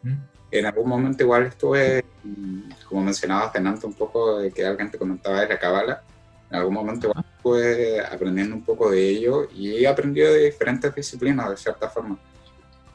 En 0.52 0.66
algún 0.66 0.90
momento 0.90 1.24
igual 1.24 1.46
estuve, 1.46 2.04
mm, 2.24 2.72
como 2.88 3.04
mencionabas 3.04 3.54
delante 3.54 3.86
un 3.86 3.94
poco 3.94 4.40
de 4.40 4.52
que 4.52 4.66
alguien 4.66 4.90
te 4.90 4.98
comentaba 4.98 5.42
de 5.42 5.50
la 5.50 5.60
cabala, 5.60 6.04
en 6.50 6.58
algún 6.58 6.74
momento 6.74 7.08
igual 7.08 7.24
estuve 7.38 8.02
aprendiendo 8.04 8.56
un 8.56 8.64
poco 8.64 8.90
de 8.90 9.08
ello 9.08 9.48
y 9.54 9.84
he 9.84 9.88
aprendido 9.88 10.34
de 10.34 10.46
diferentes 10.46 10.96
disciplinas 10.96 11.52
de 11.52 11.58
cierta 11.58 11.88
forma 11.88 12.18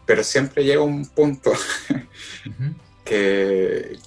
pero 0.06 0.22
siempre 0.22 0.64
llega 0.64 0.82
un 0.82 1.06
punto 1.06 1.52
que 3.04 3.98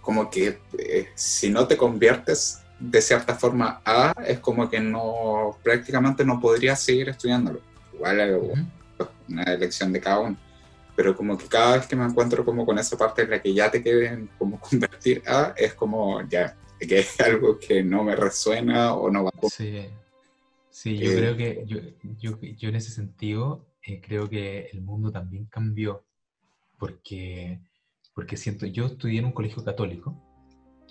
como 0.00 0.30
que 0.30 0.60
eh, 0.78 1.08
si 1.14 1.50
no 1.50 1.66
te 1.66 1.76
conviertes 1.76 2.60
de 2.78 3.02
cierta 3.02 3.34
forma 3.34 3.80
a, 3.84 4.14
es 4.24 4.38
como 4.38 4.68
que 4.70 4.78
no, 4.80 5.58
prácticamente 5.62 6.24
no 6.24 6.38
podrías 6.40 6.80
seguir 6.80 7.08
estudiándolo. 7.08 7.60
Igual 7.92 8.20
es 8.20 9.08
una 9.28 9.42
elección 9.42 9.92
de 9.92 10.00
cada 10.00 10.20
uno. 10.20 10.36
Pero 10.94 11.16
como 11.16 11.36
que 11.36 11.46
cada 11.46 11.76
vez 11.76 11.86
que 11.86 11.96
me 11.96 12.04
encuentro 12.04 12.44
como 12.44 12.64
con 12.64 12.78
esa 12.78 12.96
parte 12.96 13.22
en 13.22 13.30
la 13.30 13.42
que 13.42 13.52
ya 13.52 13.70
te 13.70 13.82
quieren 13.82 14.30
como 14.38 14.60
convertir 14.70 15.22
a, 15.26 15.54
es 15.56 15.74
como 15.74 16.22
ya, 16.28 16.56
que 16.78 17.00
es 17.00 17.20
algo 17.20 17.58
que 17.58 17.82
no 17.82 18.04
me 18.04 18.14
resuena 18.14 18.94
o 18.94 19.10
no 19.10 19.24
va 19.24 19.30
a... 19.30 19.48
Sí, 19.48 19.88
sí 20.70 20.98
yo 20.98 21.10
eh, 21.10 21.16
creo 21.16 21.36
que 21.36 21.64
yo, 21.66 21.78
yo, 22.20 22.38
yo 22.40 22.68
en 22.68 22.76
ese 22.76 22.92
sentido 22.92 23.65
eh, 23.86 24.00
creo 24.00 24.28
que 24.28 24.66
el 24.72 24.82
mundo 24.82 25.12
también 25.12 25.46
cambió 25.46 26.04
porque, 26.76 27.60
porque 28.14 28.36
siento, 28.36 28.66
yo 28.66 28.86
estudié 28.86 29.20
en 29.20 29.26
un 29.26 29.32
colegio 29.32 29.64
católico, 29.64 30.20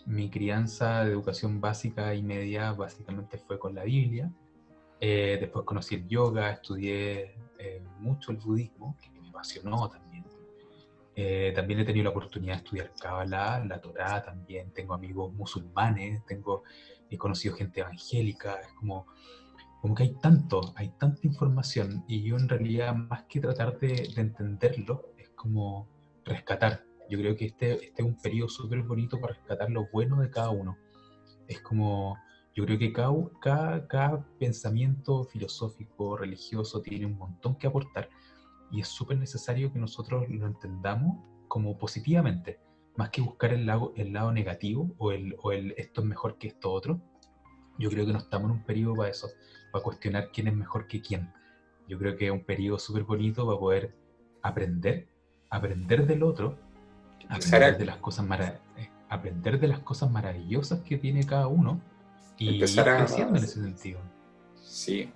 mi 0.05 0.29
crianza 0.29 1.03
de 1.03 1.11
educación 1.11 1.59
básica 1.59 2.15
y 2.15 2.23
media 2.23 2.71
básicamente 2.71 3.37
fue 3.37 3.59
con 3.59 3.75
la 3.75 3.83
Biblia, 3.83 4.31
eh, 5.01 5.37
después 5.41 5.65
conocí 5.65 5.95
el 5.95 6.07
yoga, 6.07 6.51
estudié 6.51 7.35
eh, 7.59 7.83
mucho 7.99 8.31
el 8.31 8.37
budismo, 8.37 8.97
que 9.01 9.09
me 9.09 9.27
apasionó 9.27 9.89
también. 9.89 10.23
también 11.53 11.79
he 11.79 11.85
tenido 11.85 12.05
la 12.05 12.09
oportunidad 12.11 12.53
de 12.53 12.57
estudiar 12.59 12.93
Kabbalah, 12.99 13.63
la 13.65 13.81
Torah 13.81 14.23
también, 14.23 14.71
tengo 14.71 14.93
amigos 14.93 15.33
musulmanes, 15.33 16.25
tengo, 16.25 16.63
he 17.09 17.17
conocido 17.17 17.55
gente 17.55 17.81
evangélica, 17.81 18.61
es 18.61 18.71
como 18.73 19.07
como 19.85 19.93
que 19.93 20.01
hay 20.01 20.15
tanto, 20.15 20.73
hay 20.77 20.89
tanta 20.97 21.27
información 21.27 22.03
y 22.07 22.23
yo 22.23 22.37
en 22.37 22.49
realidad 22.49 22.95
más 22.95 23.25
que 23.25 23.39
tratar 23.39 23.77
de, 23.77 24.11
entenderlo, 24.17 25.13
es 25.15 25.29
como 25.35 25.87
rescatar. 26.23 26.83
Yo 27.07 27.19
creo 27.19 27.35
que 27.35 27.45
este, 27.45 27.73
este 27.73 28.01
es 28.01 28.07
un 28.07 28.17
periodo 28.17 28.49
súper 28.49 28.81
bonito 28.81 29.21
para 29.21 29.35
rescatar 29.35 29.69
lo 29.69 29.87
bueno 29.93 30.19
de 30.21 30.31
cada 30.31 30.49
uno. 30.49 30.75
Es 31.47 31.61
como, 31.61 32.17
yo 32.55 32.65
creo 32.65 32.79
que 32.79 32.91
cada, 32.91 33.13
cada, 33.39 33.87
cada 33.87 34.27
pensamiento 34.39 35.23
filosófico, 35.25 36.17
religioso, 36.17 36.81
tiene 36.81 37.05
un 37.05 37.19
montón 37.19 37.55
que 37.55 37.67
aportar 37.67 38.09
y 38.71 38.81
es 38.81 38.87
súper 38.87 39.19
necesario 39.19 39.71
que 39.71 39.77
nosotros 39.77 40.27
lo 40.29 40.47
entendamos 40.47 41.23
como 41.47 41.77
positivamente, 41.77 42.59
más 42.97 43.11
que 43.11 43.21
buscar 43.21 43.53
el 43.53 43.67
lado, 43.67 43.93
el 43.97 44.13
lado 44.13 44.31
negativo 44.31 44.95
o 44.97 45.11
el, 45.11 45.35
o 45.43 45.51
el 45.51 45.75
esto 45.77 46.01
es 46.01 46.07
mejor 46.07 46.39
que 46.39 46.47
esto 46.47 46.71
otro. 46.71 46.99
Yo 47.77 47.89
creo 47.89 48.05
que 48.05 48.13
no 48.13 48.19
estamos 48.19 48.49
en 48.49 48.57
un 48.57 48.63
periodo 48.63 48.95
para 48.95 49.09
eso 49.09 49.29
a 49.77 49.81
cuestionar 49.81 50.29
quién 50.31 50.47
es 50.47 50.55
mejor 50.55 50.87
que 50.87 51.01
quién. 51.01 51.31
Yo 51.87 51.97
creo 51.97 52.15
que 52.15 52.27
es 52.27 52.31
un 52.31 52.43
periodo 52.43 52.79
súper 52.79 53.03
bonito 53.03 53.45
para 53.45 53.59
poder 53.59 53.93
aprender, 54.41 55.07
aprender 55.49 56.07
del 56.07 56.23
otro, 56.23 56.57
aprender 57.29 57.77
de 57.77 57.85
las 57.85 57.97
cosas 57.97 58.25
eh, 58.77 58.89
aprender 59.09 59.59
de 59.59 59.67
las 59.67 59.79
cosas 59.79 60.09
maravillosas 60.09 60.81
que 60.81 60.97
tiene 60.97 61.25
cada 61.25 61.47
uno 61.47 61.81
y 62.37 62.55
empezar 62.55 62.89
a, 62.89 62.97
creciendo 62.97 63.37
en 63.37 63.43
ese 63.43 63.61
sentido. 63.61 63.99
Sí, 64.61 65.11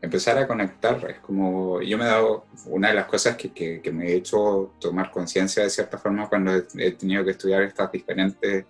empezar 0.00 0.38
a 0.38 0.46
conectar. 0.46 1.04
Es 1.10 1.18
como, 1.18 1.80
yo 1.82 1.98
me 1.98 2.04
he 2.04 2.08
dado, 2.08 2.46
una 2.66 2.88
de 2.88 2.94
las 2.94 3.06
cosas 3.06 3.36
que, 3.36 3.50
que, 3.52 3.92
me 3.92 4.08
he 4.08 4.14
hecho 4.14 4.74
tomar 4.80 5.10
conciencia 5.10 5.62
de 5.62 5.70
cierta 5.70 5.98
forma 5.98 6.28
cuando 6.28 6.52
he, 6.54 6.92
tenido 6.92 7.24
que 7.24 7.32
estudiar 7.32 7.62
estas 7.62 7.90
diferentes 7.90 8.64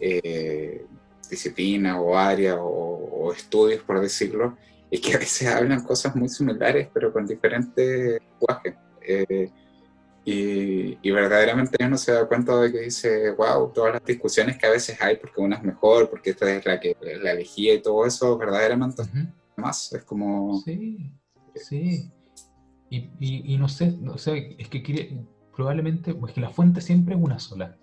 eh, 0.00 0.86
disciplinas 1.28 1.96
o 1.98 2.16
áreas 2.16 2.56
o, 2.60 3.32
estudios, 3.32 3.82
por 3.82 4.00
decirlo, 4.00 4.56
y 4.88 5.00
que 5.00 5.14
a 5.14 5.18
veces 5.18 5.48
hablan 5.48 5.82
cosas 5.82 6.14
muy 6.14 6.28
similares, 6.28 6.88
pero 6.94 7.12
con 7.12 7.26
diferentes 7.26 8.20
lenguajes. 8.20 8.74
Eh, 9.02 9.50
y, 10.24 10.98
y, 11.02 11.10
verdaderamente 11.10 11.84
uno 11.84 11.96
se 11.96 12.12
da 12.12 12.26
cuenta 12.26 12.60
de 12.60 12.72
que 12.72 12.80
dice, 12.80 13.30
wow, 13.32 13.72
todas 13.72 13.94
las 13.94 14.04
discusiones 14.04 14.58
que 14.58 14.66
a 14.66 14.70
veces 14.70 15.00
hay, 15.00 15.16
porque 15.16 15.40
una 15.40 15.56
es 15.56 15.62
mejor, 15.62 16.10
porque 16.10 16.30
esta 16.30 16.50
es 16.50 16.64
la 16.66 16.80
que 16.80 16.96
la 17.22 17.32
elegía 17.32 17.74
y 17.74 17.82
todo 17.82 18.06
eso, 18.06 18.36
verdaderamente 18.36 19.02
más. 19.56 19.92
Es 19.92 20.04
como... 20.04 20.60
Sí, 20.60 21.12
sí. 21.54 22.10
y, 22.90 23.56
no 23.58 23.68
sé, 23.68 23.96
o 24.08 24.18
sea, 24.18 24.34
es 24.34 24.68
que 24.68 24.82
quiere, 24.82 25.16
probablemente, 25.56 26.14
pues 26.14 26.34
que 26.34 26.40
la 26.40 26.50
fuente 26.50 26.80
siempre 26.80 27.14
es 27.14 27.20
una 27.20 27.38
sola. 27.38 27.76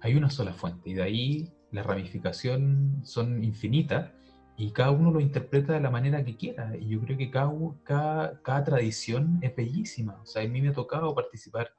Hay 0.00 0.14
una 0.14 0.30
sola 0.30 0.52
fuente 0.52 0.90
y 0.90 0.94
de 0.94 1.02
ahí 1.02 1.52
la 1.70 1.82
ramificación 1.82 3.00
son 3.04 3.44
infinitas 3.44 4.10
y 4.56 4.72
cada 4.72 4.90
uno 4.90 5.10
lo 5.10 5.20
interpreta 5.20 5.74
de 5.74 5.80
la 5.80 5.90
manera 5.90 6.24
que 6.24 6.36
quiera. 6.36 6.76
Y 6.76 6.88
yo 6.88 7.00
creo 7.00 7.16
que 7.16 7.30
cada, 7.30 8.40
cada, 8.42 8.64
tradición 8.64 9.38
es 9.40 9.54
bellísima. 9.54 10.20
O 10.20 10.26
sea, 10.26 10.42
a 10.42 10.48
mí 10.48 10.60
me 10.60 10.70
ha 10.70 10.72
tocado 10.72 11.14
participar 11.14 11.70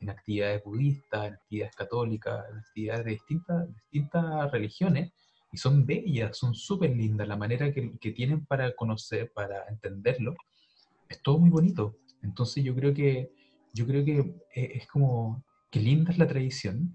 en 0.00 0.10
actividades 0.10 0.62
budistas, 0.62 1.26
en 1.26 1.34
actividades 1.34 1.74
católicas, 1.74 2.44
en 2.50 2.58
actividades 2.58 3.04
de 3.04 3.10
distintas, 3.12 3.68
distintas 3.74 4.50
religiones, 4.52 5.12
y 5.50 5.56
son 5.56 5.86
bellas, 5.86 6.36
son 6.36 6.54
súper 6.54 6.94
lindas, 6.94 7.26
la 7.26 7.36
manera 7.36 7.72
que, 7.72 7.96
que, 7.98 8.12
tienen 8.12 8.44
para 8.44 8.76
conocer, 8.76 9.32
para 9.32 9.66
entenderlo, 9.68 10.36
es 11.08 11.22
todo 11.22 11.38
muy 11.38 11.48
bonito. 11.48 11.96
Entonces 12.22 12.62
yo 12.62 12.74
creo 12.74 12.92
que, 12.92 13.32
yo 13.72 13.86
creo 13.86 14.04
que 14.04 14.34
es 14.52 14.86
como, 14.88 15.42
que 15.70 15.80
linda 15.80 16.12
es 16.12 16.18
la 16.18 16.28
tradición, 16.28 16.92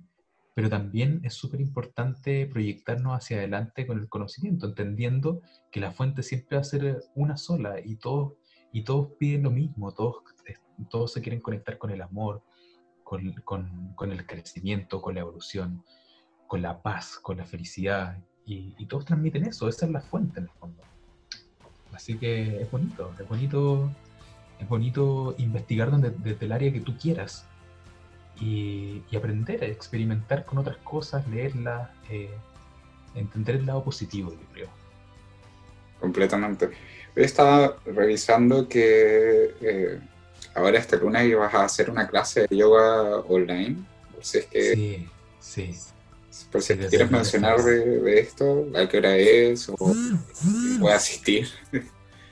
pero 0.53 0.69
también 0.69 1.21
es 1.23 1.33
súper 1.33 1.61
importante 1.61 2.45
proyectarnos 2.45 3.17
hacia 3.17 3.37
adelante 3.37 3.87
con 3.87 3.99
el 3.99 4.07
conocimiento, 4.07 4.67
entendiendo 4.67 5.41
que 5.71 5.79
la 5.79 5.91
fuente 5.91 6.21
siempre 6.21 6.57
va 6.57 6.61
a 6.61 6.65
ser 6.65 7.03
una 7.15 7.37
sola 7.37 7.79
y 7.83 7.95
todos, 7.95 8.33
y 8.71 8.83
todos 8.83 9.09
piden 9.17 9.43
lo 9.43 9.51
mismo, 9.51 9.93
todos, 9.93 10.17
todos 10.89 11.13
se 11.13 11.21
quieren 11.21 11.41
conectar 11.41 11.77
con 11.77 11.89
el 11.89 12.01
amor, 12.01 12.43
con, 13.03 13.33
con, 13.43 13.93
con 13.95 14.11
el 14.11 14.25
crecimiento, 14.25 15.01
con 15.01 15.15
la 15.15 15.21
evolución, 15.21 15.83
con 16.47 16.61
la 16.61 16.81
paz, 16.81 17.17
con 17.19 17.37
la 17.37 17.45
felicidad, 17.45 18.17
y, 18.45 18.75
y, 18.77 18.85
todos 18.87 19.05
transmiten 19.05 19.45
eso, 19.45 19.69
esa 19.69 19.85
es 19.85 19.91
la 19.91 20.01
fuente 20.01 20.39
en 20.39 20.45
el 20.45 20.51
fondo. 20.51 20.83
Así 21.93 22.17
que 22.17 22.61
es 22.61 22.69
bonito, 22.69 23.13
es 23.17 23.27
bonito, 23.27 23.89
es 24.59 24.67
bonito 24.67 25.33
investigar 25.37 25.89
donde, 25.89 26.09
desde 26.09 26.45
el 26.45 26.51
área 26.51 26.73
que 26.73 26.81
tú 26.81 26.97
quieras 26.97 27.47
y, 28.39 29.03
aprender 29.15 29.63
a 29.63 29.67
experimentar 29.67 30.45
con 30.45 30.57
otras 30.57 30.77
cosas, 30.77 31.27
leerlas, 31.27 31.89
eh, 32.09 32.29
entender 33.15 33.55
el 33.57 33.65
lado 33.65 33.83
positivo, 33.83 34.31
yo 34.31 34.47
creo. 34.53 34.69
Completamente. 35.99 36.71
Estaba 37.15 37.77
revisando 37.85 38.67
que 38.67 39.53
eh, 39.61 39.99
ahora 40.55 40.79
esta 40.79 40.97
luna 40.97 41.23
ibas 41.23 41.53
a 41.53 41.65
hacer 41.65 41.89
una 41.89 42.07
clase 42.07 42.47
de 42.47 42.57
yoga 42.57 43.19
online. 43.19 43.77
Por 44.13 44.25
si 44.25 44.39
es 44.39 44.45
que, 44.45 44.73
sí, 44.73 45.09
sí. 45.39 45.75
Por 46.51 46.61
si 46.63 46.75
quieres 46.75 47.11
mencionar 47.11 47.61
de, 47.61 48.19
esto, 48.19 48.67
a 48.75 48.87
qué 48.89 48.97
hora 48.97 49.15
es 49.15 49.69
o 49.69 49.75
voy 50.79 50.91
a 50.91 50.95
asistir. 50.95 51.47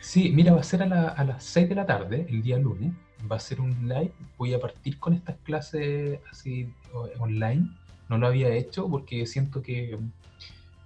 Sí, 0.01 0.31
mira, 0.31 0.51
va 0.53 0.61
a 0.61 0.63
ser 0.63 0.81
a, 0.81 1.09
a 1.09 1.23
las 1.23 1.43
6 1.43 1.69
de 1.69 1.75
la 1.75 1.85
tarde, 1.85 2.25
el 2.27 2.41
día 2.41 2.57
lunes 2.57 2.91
va 3.29 3.37
a 3.37 3.39
ser 3.39 3.61
un 3.61 3.87
live. 3.87 4.13
Voy 4.37 4.53
a 4.53 4.59
partir 4.59 4.99
con 4.99 5.13
estas 5.13 5.37
clases 5.43 6.19
así 6.31 6.73
online. 7.19 7.69
No 8.09 8.17
lo 8.17 8.27
había 8.27 8.49
hecho 8.49 8.89
porque 8.89 9.25
siento 9.25 9.61
que, 9.61 9.97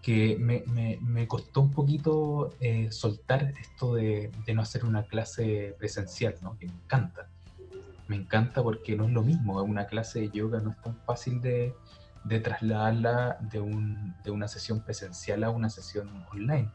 que 0.01 0.37
me, 0.39 0.63
me, 1.01 1.27
costó 1.27 1.61
un 1.61 1.71
poquito 1.71 2.53
eh, 2.59 2.91
soltar 2.91 3.53
esto 3.59 3.95
de, 3.95 4.31
de, 4.45 4.53
no 4.53 4.61
hacer 4.61 4.85
una 4.85 5.03
clase 5.03 5.75
presencial, 5.79 6.35
¿no? 6.41 6.57
que 6.57 6.67
me 6.67 6.73
encanta. 6.73 7.29
Me 8.07 8.15
encanta 8.15 8.61
porque 8.61 8.95
no 8.95 9.05
es 9.05 9.11
lo 9.11 9.23
mismo. 9.23 9.61
Una 9.63 9.87
clase 9.87 10.21
de 10.21 10.29
yoga 10.29 10.59
no 10.59 10.71
es 10.71 10.81
tan 10.81 10.95
fácil 11.05 11.41
de, 11.41 11.73
de 12.23 12.39
trasladarla 12.39 13.37
de, 13.51 13.59
un, 13.59 14.15
de 14.23 14.31
una 14.31 14.47
sesión 14.47 14.81
presencial 14.81 15.43
a 15.43 15.49
una 15.49 15.69
sesión 15.69 16.09
online 16.31 16.69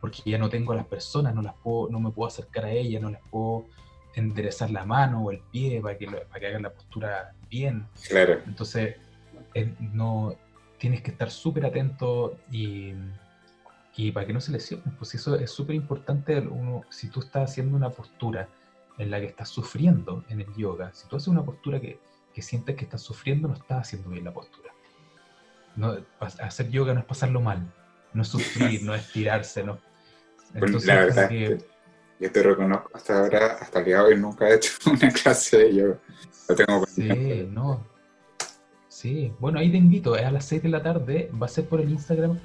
porque 0.00 0.22
ya 0.24 0.38
no 0.38 0.48
tengo 0.48 0.72
a 0.72 0.76
las 0.76 0.86
personas, 0.86 1.34
no 1.34 1.42
las 1.42 1.54
puedo, 1.62 1.90
no 1.90 2.00
me 2.00 2.10
puedo 2.10 2.26
acercar 2.26 2.64
a 2.64 2.72
ellas, 2.72 3.02
no 3.02 3.10
las 3.10 3.20
puedo 3.30 3.66
enderezar 4.14 4.70
la 4.70 4.84
mano 4.84 5.24
o 5.24 5.30
el 5.30 5.38
pie 5.38 5.80
para 5.80 5.96
que, 5.96 6.06
para 6.06 6.40
que 6.40 6.46
hagan 6.46 6.62
la 6.62 6.72
postura 6.72 7.32
bien. 7.48 7.86
Claro. 8.08 8.40
Entonces, 8.46 8.96
eh, 9.54 9.74
no, 9.80 10.36
tienes 10.78 11.02
que 11.02 11.10
estar 11.10 11.30
súper 11.30 11.66
atento 11.66 12.38
y, 12.50 12.94
y, 13.96 14.12
para 14.12 14.26
que 14.26 14.32
no 14.32 14.40
se 14.40 14.52
lesiones, 14.52 14.86
pues 14.98 15.14
eso 15.14 15.36
es 15.36 15.50
súper 15.50 15.76
importante. 15.76 16.38
Uno, 16.38 16.84
si 16.90 17.08
tú 17.08 17.20
estás 17.20 17.50
haciendo 17.50 17.76
una 17.76 17.90
postura 17.90 18.48
en 18.98 19.10
la 19.10 19.20
que 19.20 19.26
estás 19.26 19.48
sufriendo 19.48 20.24
en 20.28 20.40
el 20.40 20.54
yoga, 20.56 20.92
si 20.92 21.08
tú 21.08 21.16
haces 21.16 21.28
una 21.28 21.44
postura 21.44 21.80
que, 21.80 21.98
que 22.34 22.42
sientes 22.42 22.76
que 22.76 22.84
estás 22.84 23.02
sufriendo, 23.02 23.48
no 23.48 23.54
estás 23.54 23.80
haciendo 23.80 24.10
bien 24.10 24.24
la 24.24 24.32
postura. 24.32 24.70
No, 25.76 25.96
hacer 26.18 26.70
yoga 26.70 26.94
no 26.94 27.00
es 27.00 27.06
pasarlo 27.06 27.40
mal, 27.40 27.72
no 28.12 28.22
es 28.22 28.28
sufrir, 28.28 28.82
no 28.84 28.94
es 28.94 29.10
tirarse, 29.12 29.62
no. 29.62 29.78
Entonces, 30.54 30.86
la 30.86 30.94
verdad 30.94 31.28
que 31.28 31.58
yo 32.20 32.30
te 32.30 32.42
reconozco 32.42 32.90
hasta 32.94 33.18
ahora, 33.18 33.58
hasta 33.60 33.82
que 33.82 33.96
hoy 33.96 34.16
nunca 34.16 34.48
he 34.48 34.56
hecho 34.56 34.72
una 34.90 35.10
clase 35.10 35.58
de 35.58 35.74
yoga. 35.74 35.98
Lo 36.48 36.54
tengo 36.54 36.86
Sí, 36.86 37.48
no. 37.50 37.86
Sí, 38.88 39.32
bueno, 39.38 39.58
ahí 39.58 39.70
te 39.70 39.78
invito, 39.78 40.14
es 40.14 40.24
a 40.24 40.30
las 40.30 40.44
6 40.44 40.64
de 40.64 40.68
la 40.68 40.82
tarde, 40.82 41.30
va 41.40 41.46
a 41.46 41.48
ser 41.48 41.64
por 41.66 41.80
el 41.80 41.90
Instagram. 41.90 42.38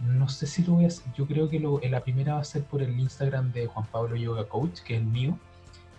No 0.00 0.28
sé 0.28 0.48
si 0.48 0.64
lo 0.64 0.72
voy 0.72 0.84
a 0.84 0.88
hacer, 0.88 1.12
yo 1.16 1.26
creo 1.26 1.48
que 1.48 1.60
lo, 1.60 1.80
la 1.80 2.02
primera 2.02 2.34
va 2.34 2.40
a 2.40 2.44
ser 2.44 2.64
por 2.64 2.82
el 2.82 2.98
Instagram 2.98 3.52
de 3.52 3.66
Juan 3.66 3.86
Pablo 3.86 4.16
Yoga 4.16 4.48
Coach, 4.48 4.80
que 4.80 4.96
es 4.96 5.00
el 5.00 5.06
mío. 5.06 5.38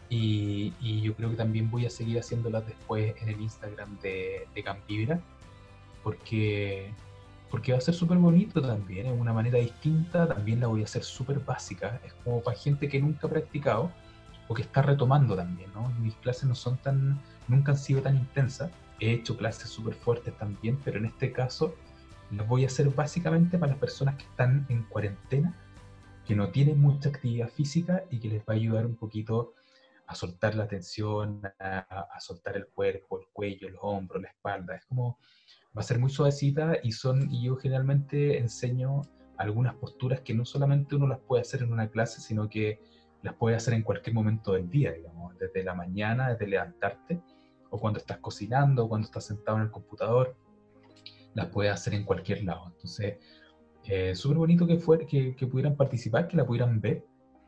Y, 0.10 0.74
y 0.82 1.02
yo 1.02 1.16
creo 1.16 1.30
que 1.30 1.38
también 1.38 1.72
voy 1.72 1.86
a 1.86 1.90
seguir 1.90 2.20
haciéndolas 2.20 2.68
después 2.68 3.16
en 3.22 3.30
el 3.30 3.40
Instagram 3.40 3.98
de, 4.02 4.46
de 4.54 4.64
Campibra, 4.64 5.22
porque 6.04 6.94
porque 7.54 7.72
va 7.72 7.78
a 7.78 7.82
ser 7.82 7.94
súper 7.94 8.18
bonito 8.18 8.60
también, 8.64 9.06
es 9.06 9.14
una 9.14 9.32
manera 9.32 9.60
distinta, 9.60 10.28
también 10.28 10.60
la 10.60 10.66
voy 10.66 10.82
a 10.82 10.86
hacer 10.86 11.04
súper 11.04 11.38
básica, 11.38 12.02
es 12.04 12.12
como 12.24 12.42
para 12.42 12.58
gente 12.58 12.90
que 12.90 13.00
nunca 13.00 13.28
ha 13.28 13.30
practicado 13.30 13.92
o 14.48 14.56
que 14.56 14.64
está 14.64 14.82
retomando 14.82 15.36
también, 15.36 15.72
¿no? 15.72 15.88
Mis 16.00 16.16
clases 16.16 16.46
no 16.46 16.56
son 16.56 16.78
tan, 16.78 17.22
nunca 17.48 17.74
han 17.74 17.78
sido 17.78 18.02
tan 18.02 18.16
intensas, 18.16 18.72
he 19.00 19.12
hecho 19.12 19.38
clases 19.38 19.70
súper 19.70 19.94
fuertes 19.94 20.36
también, 20.36 20.80
pero 20.84 20.98
en 20.98 21.06
este 21.06 21.32
caso 21.32 21.76
las 22.32 22.48
voy 22.48 22.64
a 22.64 22.68
hacer 22.70 22.90
básicamente 22.90 23.60
para 23.60 23.74
las 23.74 23.80
personas 23.80 24.16
que 24.16 24.24
están 24.24 24.66
en 24.70 24.82
cuarentena, 24.86 25.56
que 26.26 26.36
no 26.36 26.50
tienen 26.50 26.82
mucha 26.82 27.10
actividad 27.10 27.50
física 27.50 28.04
y 28.10 28.20
que 28.20 28.30
les 28.30 28.42
va 28.42 28.54
a 28.54 28.56
ayudar 28.56 28.88
un 28.88 28.96
poquito 28.96 29.54
a 30.08 30.16
soltar 30.16 30.56
la 30.56 30.68
tensión, 30.68 31.40
a, 31.60 31.78
a 31.78 32.20
soltar 32.20 32.58
el 32.58 32.66
cuerpo, 32.66 33.20
el 33.20 33.28
cuello, 33.32 33.70
los 33.70 33.80
hombros, 33.84 34.24
la 34.24 34.30
espalda, 34.30 34.76
es 34.76 34.86
como 34.86 35.20
va 35.76 35.82
a 35.82 35.84
ser 35.84 36.00
muy 36.00 36.10
suavecita 36.10 36.78
y 36.84 36.92
son 36.92 37.32
y 37.32 37.46
yo 37.46 37.56
generalmente 37.56 38.38
enseño 38.38 39.02
algunas 39.38 39.76
posturas 39.76 40.22
que 40.22 40.34
no 40.34 40.46
solamente 40.46 40.96
uno 40.96 41.08
las 41.08 41.20
puede 41.20 41.42
hacer 41.42 41.64
en 41.64 41.74
una 41.74 41.90
clase, 41.90 42.22
sino 42.22 42.48
que 42.50 42.80
las 43.24 43.36
puede 43.36 43.56
hacer 43.56 43.74
en 43.74 43.84
cualquier 43.84 44.14
momento 44.14 44.54
del 44.54 44.70
día, 44.70 44.92
digamos, 44.92 45.38
desde 45.40 45.64
la 45.64 45.74
mañana, 45.74 46.30
desde 46.30 46.48
levantarte, 46.48 47.22
o 47.70 47.80
cuando 47.80 48.00
estás 48.00 48.18
cocinando, 48.20 48.86
o 48.86 48.90
cuando 48.90 49.06
estás 49.06 49.26
sentado 49.26 49.58
en 49.58 49.64
el 49.64 49.72
computador, 49.72 50.36
las 51.34 51.48
puedes 51.48 51.72
hacer 51.72 51.94
en 51.94 52.04
cualquier 52.04 52.44
lado. 52.44 52.68
Entonces, 52.68 53.18
eh, 53.86 54.14
súper 54.14 54.38
bonito 54.38 54.68
que, 54.68 54.78
fuera, 54.78 55.06
que, 55.06 55.36
que, 55.36 55.48
pudieran 55.48 55.76
participar, 55.76 56.28
que 56.28 56.38
la 56.38 56.46
pudieran 56.46 56.80
ver. 56.80 57.06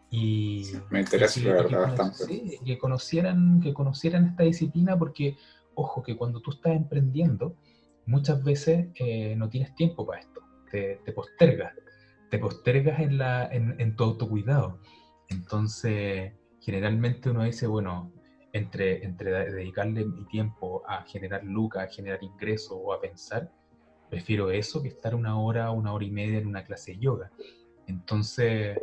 Y, 0.09 0.63
me 0.89 1.01
interesa, 1.01 1.41
la 1.41 1.53
verdad, 1.53 1.81
bastante. 1.81 2.25
Sí, 2.25 2.59
que, 2.65 2.77
conocieran, 2.77 3.59
que 3.61 3.73
conocieran 3.73 4.25
esta 4.25 4.43
disciplina, 4.43 4.97
porque, 4.97 5.37
ojo, 5.75 6.01
que 6.01 6.15
cuando 6.15 6.39
tú 6.39 6.51
estás 6.51 6.73
emprendiendo, 6.73 7.55
muchas 8.05 8.43
veces 8.43 8.87
eh, 8.95 9.35
no 9.35 9.49
tienes 9.49 9.75
tiempo 9.75 10.05
para 10.05 10.21
esto, 10.21 10.41
te, 10.71 10.97
postergas, 11.13 11.73
te 12.29 12.37
postergas 12.37 12.99
en, 12.99 13.17
la, 13.17 13.47
en, 13.47 13.75
en, 13.79 13.95
tu 13.95 14.03
autocuidado. 14.03 14.79
Entonces, 15.29 16.33
generalmente 16.59 17.29
uno 17.29 17.43
dice, 17.43 17.67
bueno, 17.67 18.11
entre, 18.53 19.03
entre 19.03 19.31
dedicarle 19.51 20.05
mi 20.05 20.25
tiempo 20.25 20.83
a 20.87 21.03
generar 21.03 21.43
lucas, 21.43 21.83
a 21.83 21.93
generar 21.93 22.23
ingresos 22.23 22.77
o 22.81 22.93
a 22.93 23.01
pensar, 23.01 23.51
prefiero 24.09 24.51
eso 24.51 24.81
que 24.81 24.89
estar 24.89 25.15
una 25.15 25.39
hora, 25.39 25.71
una 25.71 25.93
hora 25.93 26.05
y 26.05 26.11
media 26.11 26.39
en 26.39 26.47
una 26.47 26.63
clase 26.63 26.91
de 26.91 26.99
yoga. 26.99 27.31
Entonces, 27.87 28.77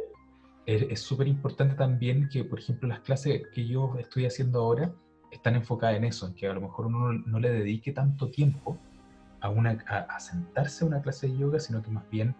es 0.66 1.00
súper 1.00 1.26
importante 1.26 1.74
también 1.74 2.28
que, 2.28 2.44
por 2.44 2.60
ejemplo, 2.60 2.88
las 2.88 3.00
clases 3.00 3.42
que 3.52 3.66
yo 3.66 3.96
estoy 3.98 4.26
haciendo 4.26 4.60
ahora 4.60 4.92
están 5.30 5.56
enfocadas 5.56 5.96
en 5.96 6.04
eso, 6.04 6.26
en 6.26 6.34
que 6.34 6.46
a 6.46 6.52
lo 6.52 6.60
mejor 6.60 6.86
uno 6.86 7.12
no 7.12 7.40
le 7.40 7.50
dedique 7.50 7.92
tanto 7.92 8.30
tiempo 8.30 8.78
a, 9.42 9.50
una, 9.50 9.70
a, 9.88 10.20
sentarse 10.20 10.84
a 10.84 10.86
una 10.86 11.02
clase 11.02 11.26
de 11.26 11.36
yoga, 11.36 11.58
sino 11.60 11.82
que 11.82 11.90
más 11.90 12.08
bien 12.08 12.34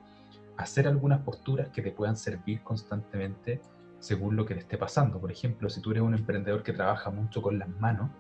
hacer 0.57 0.87
algunas 0.87 1.21
posturas 1.21 1.69
que 1.69 1.83
te 1.83 1.91
puedan 1.91 2.17
servir 2.17 2.63
constantemente 2.63 3.61
según 3.99 4.37
lo 4.37 4.47
que 4.47 4.55
te 4.55 4.61
esté 4.61 4.79
pasando. 4.79 5.21
Por 5.21 5.33
ejemplo, 5.33 5.69
si 5.69 5.81
tú 5.81 5.91
eres 5.91 6.03
un 6.03 6.15
emprendedor 6.15 6.63
que 6.63 6.73
trabaja 6.73 7.11
mucho 7.11 7.43
con 7.43 7.59
las 7.59 7.69
manos, 7.69 8.11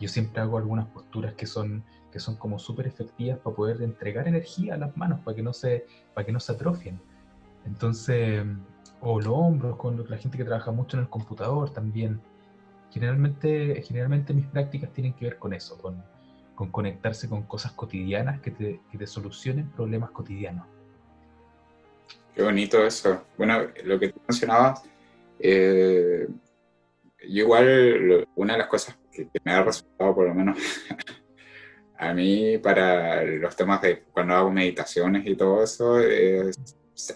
yo 0.00 0.08
siempre 0.08 0.40
hago 0.40 0.56
algunas 0.56 0.86
posturas 0.86 1.34
que 1.34 1.46
son, 1.46 1.84
que 2.12 2.20
son 2.20 2.36
como 2.36 2.58
súper 2.58 2.86
efectivas 2.86 3.38
para 3.38 3.54
poder 3.54 3.82
entregar 3.82 4.28
energía 4.28 4.74
a 4.74 4.78
las 4.78 4.96
manos, 4.96 5.20
para 5.20 5.34
que 5.34 5.42
no 5.42 5.52
se, 5.52 5.86
para 6.14 6.24
que 6.24 6.32
no 6.32 6.40
se 6.40 6.52
atrofien. 6.52 7.00
Entonces, 7.66 8.44
o 9.00 9.18
los 9.18 9.28
hombros, 9.28 9.76
con 9.76 10.04
la 10.08 10.16
gente 10.16 10.38
que 10.38 10.44
trabaja 10.44 10.70
mucho 10.70 10.96
en 10.96 11.02
el 11.02 11.08
computador 11.08 11.70
también. 11.70 12.20
Generalmente, 12.90 13.82
generalmente 13.82 14.32
mis 14.34 14.46
prácticas 14.46 14.92
tienen 14.92 15.14
que 15.14 15.24
ver 15.24 15.38
con 15.38 15.52
eso, 15.52 15.78
con, 15.78 16.02
con 16.54 16.70
conectarse 16.70 17.28
con 17.28 17.42
cosas 17.42 17.72
cotidianas 17.72 18.40
que 18.40 18.50
te, 18.50 18.80
que 18.90 18.98
te 18.98 19.06
solucionen 19.06 19.70
problemas 19.70 20.10
cotidianos. 20.10 20.66
Qué 22.34 22.42
bonito 22.42 22.84
eso. 22.84 23.24
Bueno, 23.36 23.66
lo 23.84 23.98
que 23.98 24.08
tú 24.08 24.20
mencionabas, 24.26 24.82
eh, 25.38 26.26
yo 27.28 27.42
igual, 27.42 28.26
una 28.36 28.54
de 28.54 28.58
las 28.58 28.68
cosas 28.68 28.98
que, 29.12 29.28
me 29.44 29.52
ha 29.52 29.62
resultado, 29.62 30.14
por 30.14 30.28
lo 30.28 30.34
menos 30.34 30.56
a 31.98 32.14
mí, 32.14 32.58
para 32.58 33.22
los 33.22 33.54
temas 33.54 33.82
de 33.82 34.04
cuando 34.12 34.34
hago 34.34 34.50
meditaciones 34.50 35.26
y 35.26 35.36
todo 35.36 35.62
eso, 35.62 36.00
es 36.00 36.56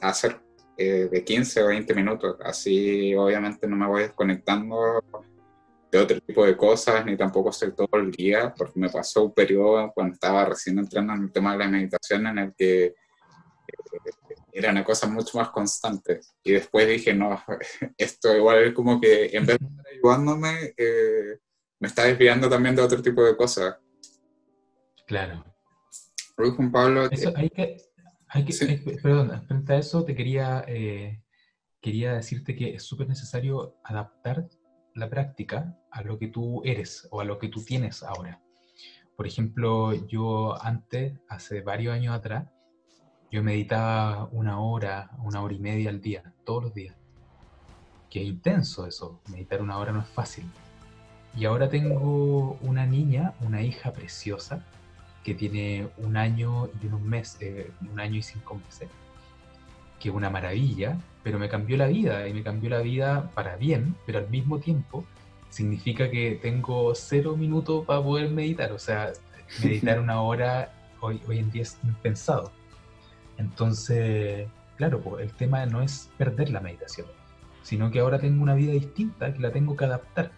hacer 0.03 0.39
eh, 0.77 1.09
de 1.11 1.25
15 1.25 1.63
o 1.63 1.69
20 1.69 1.95
minutos. 1.95 2.37
Así, 2.45 3.15
obviamente, 3.15 3.67
no 3.67 3.77
me 3.77 3.87
voy 3.87 4.03
desconectando 4.03 5.03
de 5.97 6.03
otro 6.05 6.21
tipo 6.21 6.45
de 6.45 6.57
cosas, 6.57 7.05
ni 7.05 7.17
tampoco 7.17 7.51
estoy 7.51 7.73
todo 7.73 7.89
el 7.95 8.11
día, 8.11 8.53
porque 8.57 8.79
me 8.79 8.89
pasó 8.89 9.25
un 9.25 9.35
periodo 9.35 9.93
cuando 9.95 10.15
estaba 10.15 10.45
recién 10.45 10.79
entrando 10.79 11.15
en 11.15 11.23
el 11.25 11.33
tema 11.33 11.53
de 11.53 11.59
la 11.59 11.69
meditación 11.69 12.27
en 12.27 12.39
el 12.39 12.55
que 12.55 12.85
eh, 12.85 12.95
era 14.53 14.71
una 14.71 14.85
cosa 14.85 15.07
mucho 15.07 15.39
más 15.39 15.51
constante. 15.51 16.21
Y 16.43 16.53
después 16.53 16.89
dije, 16.89 17.15
no, 17.15 17.43
esto 17.97 18.37
igual 18.37 18.65
es 18.65 18.75
como 18.75 19.01
que 19.01 19.27
en 19.37 19.47
vez 19.47 19.59
de 19.59 19.67
estar 19.67 19.87
ayudándome, 19.93 20.75
eh, 20.77 21.39
me 21.79 21.89
está 21.89 22.05
desviando 22.05 22.49
también 22.49 22.75
de 22.75 22.83
otro 22.83 23.03
tipo 23.03 23.23
de 23.25 23.37
cosas. 23.37 23.77
Claro. 25.07 25.45
Juan 26.37 26.71
Pablo. 26.71 27.09
Eso, 27.11 27.33
hay 27.35 27.49
que, 27.49 27.77
hay 28.29 28.45
que, 28.45 28.99
perdón, 29.03 29.43
frente 29.47 29.73
a 29.73 29.79
eso 29.79 30.05
te 30.05 30.15
quería, 30.15 30.65
eh, 30.69 31.23
quería 31.81 32.15
decirte 32.15 32.55
que 32.55 32.75
es 32.75 32.83
súper 32.83 33.09
necesario 33.09 33.79
adaptar 33.85 34.49
la 34.97 35.09
práctica 35.09 35.79
a 35.91 36.03
lo 36.03 36.19
que 36.19 36.29
tú 36.29 36.63
eres 36.65 37.07
o 37.11 37.21
a 37.21 37.25
lo 37.25 37.39
que 37.39 37.49
tú 37.49 37.63
tienes 37.63 38.03
ahora. 38.03 38.41
Por 39.17 39.27
ejemplo, 39.27 39.95
yo 40.07 40.61
antes, 40.63 41.19
hace 41.29 41.61
varios 41.61 41.95
años 41.95 42.15
atrás, 42.15 42.49
yo 43.31 43.43
meditaba 43.43 44.29
una 44.33 44.61
hora, 44.61 45.11
una 45.23 45.43
hora 45.43 45.55
y 45.55 45.59
media 45.59 45.91
al 45.91 46.01
día, 46.01 46.35
todos 46.45 46.65
los 46.65 46.75
días. 46.75 46.97
Qué 48.11 48.23
intenso 48.23 48.87
eso, 48.87 49.21
meditar 49.31 49.63
una 49.63 49.79
hora 49.79 49.93
no 49.93 50.01
es 50.01 50.09
fácil. 50.09 50.45
Y 51.37 51.45
ahora 51.45 51.69
tengo 51.69 52.59
una 52.63 52.87
niña, 52.87 53.35
una 53.41 53.63
hija 53.63 53.93
preciosa, 53.93 54.65
que 55.23 55.35
tiene 55.35 55.89
un 55.99 56.17
año 56.17 56.69
y 56.81 56.87
unos 56.87 57.01
meses, 57.01 57.43
eh, 57.43 57.71
un 57.81 57.99
año 57.99 58.17
y 58.17 58.23
cinco 58.23 58.55
meses, 58.55 58.89
que 59.99 60.09
es 60.09 60.15
una 60.15 60.31
maravilla, 60.31 60.99
pero 61.23 61.39
me 61.39 61.49
cambió 61.49 61.77
la 61.77 61.87
vida 61.87 62.29
y 62.29 62.35
me 62.35 62.43
cambió 62.43 62.71
la 62.71 62.81
vida 62.81 63.31
para 63.35 63.57
bien, 63.57 63.97
pero 64.07 64.19
al 64.19 64.29
mismo 64.29 64.59
tiempo 64.59 65.05
significa 65.51 66.11
que 66.11 66.39
tengo 66.41 66.95
cero 66.95 67.37
minutos 67.37 67.85
para 67.87 68.03
poder 68.03 68.31
meditar, 68.31 68.73
o 68.73 68.79
sea, 68.79 69.13
meditar 69.63 70.01
una 70.01 70.21
hora 70.23 70.73
hoy, 71.01 71.21
hoy 71.27 71.39
en 71.39 71.51
día 71.51 71.63
es 71.63 71.79
impensado. 71.83 72.53
Entonces, 73.39 74.49
claro, 74.77 75.19
el 75.19 75.33
tema 75.33 75.67
no 75.67 75.83
es 75.83 76.11
perder 76.17 76.51
la 76.51 76.61
meditación, 76.61 77.07
sino 77.63 77.91
que 77.91 78.01
ahora 78.01 78.19
tengo 78.19 78.43
una 78.43 78.55
vida 78.55 78.73
distinta 78.73 79.33
que 79.33 79.41
la 79.41 79.51
tengo 79.51 79.77
que 79.77 79.85
adaptar. 79.85 80.31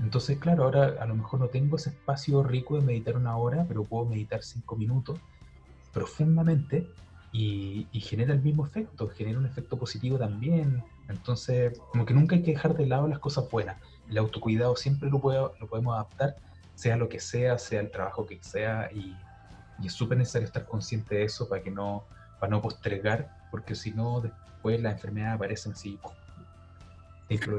Entonces, 0.00 0.38
claro, 0.38 0.64
ahora 0.64 0.94
a 1.00 1.06
lo 1.06 1.14
mejor 1.14 1.40
no 1.40 1.48
tengo 1.48 1.76
ese 1.76 1.90
espacio 1.90 2.42
rico 2.42 2.76
de 2.76 2.82
meditar 2.82 3.16
una 3.16 3.36
hora, 3.36 3.64
pero 3.66 3.84
puedo 3.84 4.04
meditar 4.04 4.42
cinco 4.42 4.76
minutos 4.76 5.18
profundamente 5.92 6.86
y, 7.32 7.86
genera 8.00 8.32
el 8.32 8.40
mismo 8.40 8.66
efecto, 8.66 9.08
genera 9.08 9.38
un 9.38 9.46
efecto 9.46 9.78
positivo 9.78 10.18
también. 10.18 10.82
Entonces, 11.08 11.78
como 11.90 12.06
que 12.06 12.14
nunca 12.14 12.36
hay 12.36 12.42
que 12.42 12.52
dejar 12.52 12.76
de 12.76 12.86
lado 12.86 13.08
las 13.08 13.18
cosas 13.18 13.50
buenas. 13.50 13.76
El 14.08 14.18
autocuidado 14.18 14.76
siempre 14.76 15.10
lo, 15.10 15.20
puedo, 15.20 15.54
lo 15.60 15.66
podemos 15.66 15.94
adaptar, 15.94 16.36
sea 16.74 16.96
lo 16.96 17.08
que 17.08 17.20
sea, 17.20 17.58
sea 17.58 17.80
el 17.80 17.90
trabajo 17.90 18.26
que 18.26 18.38
sea, 18.42 18.90
y, 18.92 19.14
es 19.84 19.92
súper 19.92 20.18
necesario 20.18 20.46
estar 20.46 20.66
consciente 20.66 21.14
de 21.14 21.24
eso 21.24 21.48
para 21.48 21.62
que 21.62 21.70
no, 21.70 22.04
para 22.40 22.50
no 22.50 22.60
postergar, 22.60 23.30
porque 23.52 23.76
si 23.76 23.92
no, 23.92 24.20
después 24.20 24.80
las 24.80 24.94
enfermedades 24.94 25.36
aparecen 25.36 25.72
así. 25.72 25.98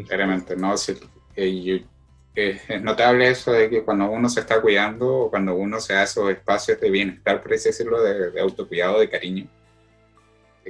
Claramente, 0.06 0.58
no, 0.58 0.76
si, 0.76 0.98
eh, 1.36 1.86
es 2.36 2.82
notable 2.82 3.30
eso 3.30 3.52
de 3.52 3.70
que 3.70 3.84
cuando 3.84 4.10
uno 4.10 4.30
se 4.30 4.42
está 4.42 4.62
cuidando 4.62 5.28
cuando 5.30 5.56
uno 5.56 5.80
se 5.80 5.94
hace 5.94 6.20
esos 6.20 6.32
espacios 6.32 6.80
de 6.80 6.90
bienestar, 6.90 7.42
por 7.42 7.54
así 7.54 7.70
decirlo, 7.70 8.02
de, 8.02 8.40
autocuidado, 8.40 9.00
de 9.00 9.10
cariño, 9.10 9.48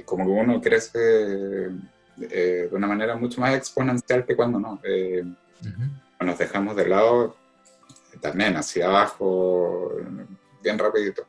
como 0.04 0.24
que 0.24 0.30
uno 0.30 0.60
crece 0.60 0.98
eh, 2.20 2.68
de 2.70 2.76
una 2.76 2.86
manera 2.86 3.16
mucho 3.16 3.40
más 3.40 3.54
exponencial 3.54 4.24
que 4.24 4.36
cuando 4.36 4.58
no. 4.58 4.80
Eh, 4.82 5.24
Nos 6.20 6.38
dejamos 6.38 6.76
de 6.76 6.86
lado, 6.88 7.36
también 8.20 8.56
hacia 8.56 8.86
abajo, 8.86 9.92
bien 10.62 10.78
rapidito. 10.78 11.26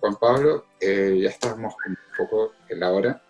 Juan 0.00 0.16
Pablo, 0.16 0.66
eh, 0.80 1.18
ya 1.22 1.30
estamos 1.30 1.74
un 1.86 1.96
poco 2.16 2.52
en 2.68 2.80
la 2.80 2.90
hora. 2.90 3.22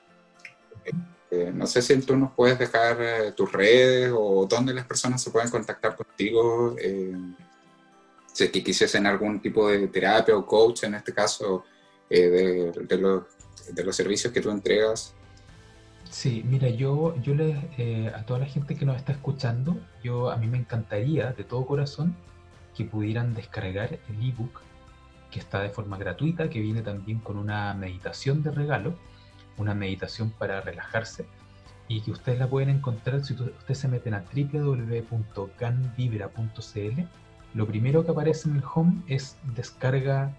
Eh, 1.31 1.53
no 1.55 1.67
sé 1.67 1.81
si 1.81 1.97
tú 2.01 2.17
nos 2.17 2.33
puedes 2.33 2.59
dejar 2.59 2.97
eh, 3.01 3.33
tus 3.33 3.53
redes 3.53 4.13
o 4.13 4.47
dónde 4.47 4.75
las 4.75 4.85
personas 4.85 5.23
se 5.23 5.31
pueden 5.31 5.49
contactar 5.49 5.95
contigo. 5.95 6.75
Eh, 6.79 7.15
si 8.33 8.45
es 8.45 8.51
que 8.51 8.65
quisiesen 8.65 9.07
algún 9.07 9.41
tipo 9.41 9.69
de 9.69 9.87
terapia 9.89 10.37
o 10.37 10.47
coach, 10.47 10.85
en 10.85 10.95
este 10.95 11.13
caso, 11.13 11.65
de, 12.09 12.99
los, 12.99 13.25
de, 13.75 13.85
los, 13.85 13.97
servicios 13.97 14.33
que 14.33 14.41
tú 14.41 14.51
entregas. 14.51 15.15
Sí, 16.09 16.43
mira, 16.45 16.69
yo, 16.69 17.15
yo 17.23 17.35
les, 17.35 17.57
a 18.15 18.25
toda 18.27 18.41
la 18.41 18.47
gente 18.47 18.77
que 18.77 18.85
nos 18.85 18.97
está 18.97 19.13
escuchando, 19.13 19.79
yo 20.03 20.31
a 20.31 20.37
mí 20.37 20.47
me 20.47 20.59
encantaría 20.59 21.33
de 21.33 21.45
todo 21.45 21.67
corazón 21.67 22.17
que 22.77 22.85
pudieran 22.85 23.35
descargar 23.35 23.99
el 24.09 24.29
ebook 24.29 24.61
que 25.31 25.39
está 25.39 25.61
de 25.61 25.71
forma 25.71 25.97
gratuita, 25.97 26.51
que 26.51 26.61
viene 26.61 26.83
también 26.83 27.21
con 27.21 27.37
una 27.37 27.73
meditación 27.75 28.43
de 28.43 28.51
regalo 28.51 28.97
una 29.61 29.75
meditación 29.75 30.31
para 30.31 30.61
relajarse 30.61 31.27
y 31.89 32.01
que 32.01 32.11
ustedes 32.13 32.39
la 32.39 32.49
pueden 32.49 32.71
encontrar 32.71 33.25
si 33.25 33.35
ustedes 33.35 33.79
se 33.79 33.89
meten 33.89 34.15
a 34.15 34.25
www.ganvibra.cl. 34.33 37.03
Lo 37.55 37.67
primero 37.67 38.05
que 38.05 38.13
aparece 38.13 38.49
en 38.49 38.57
el 38.57 38.63
home 38.75 39.03
es 39.09 39.37
descarga, 39.57 40.33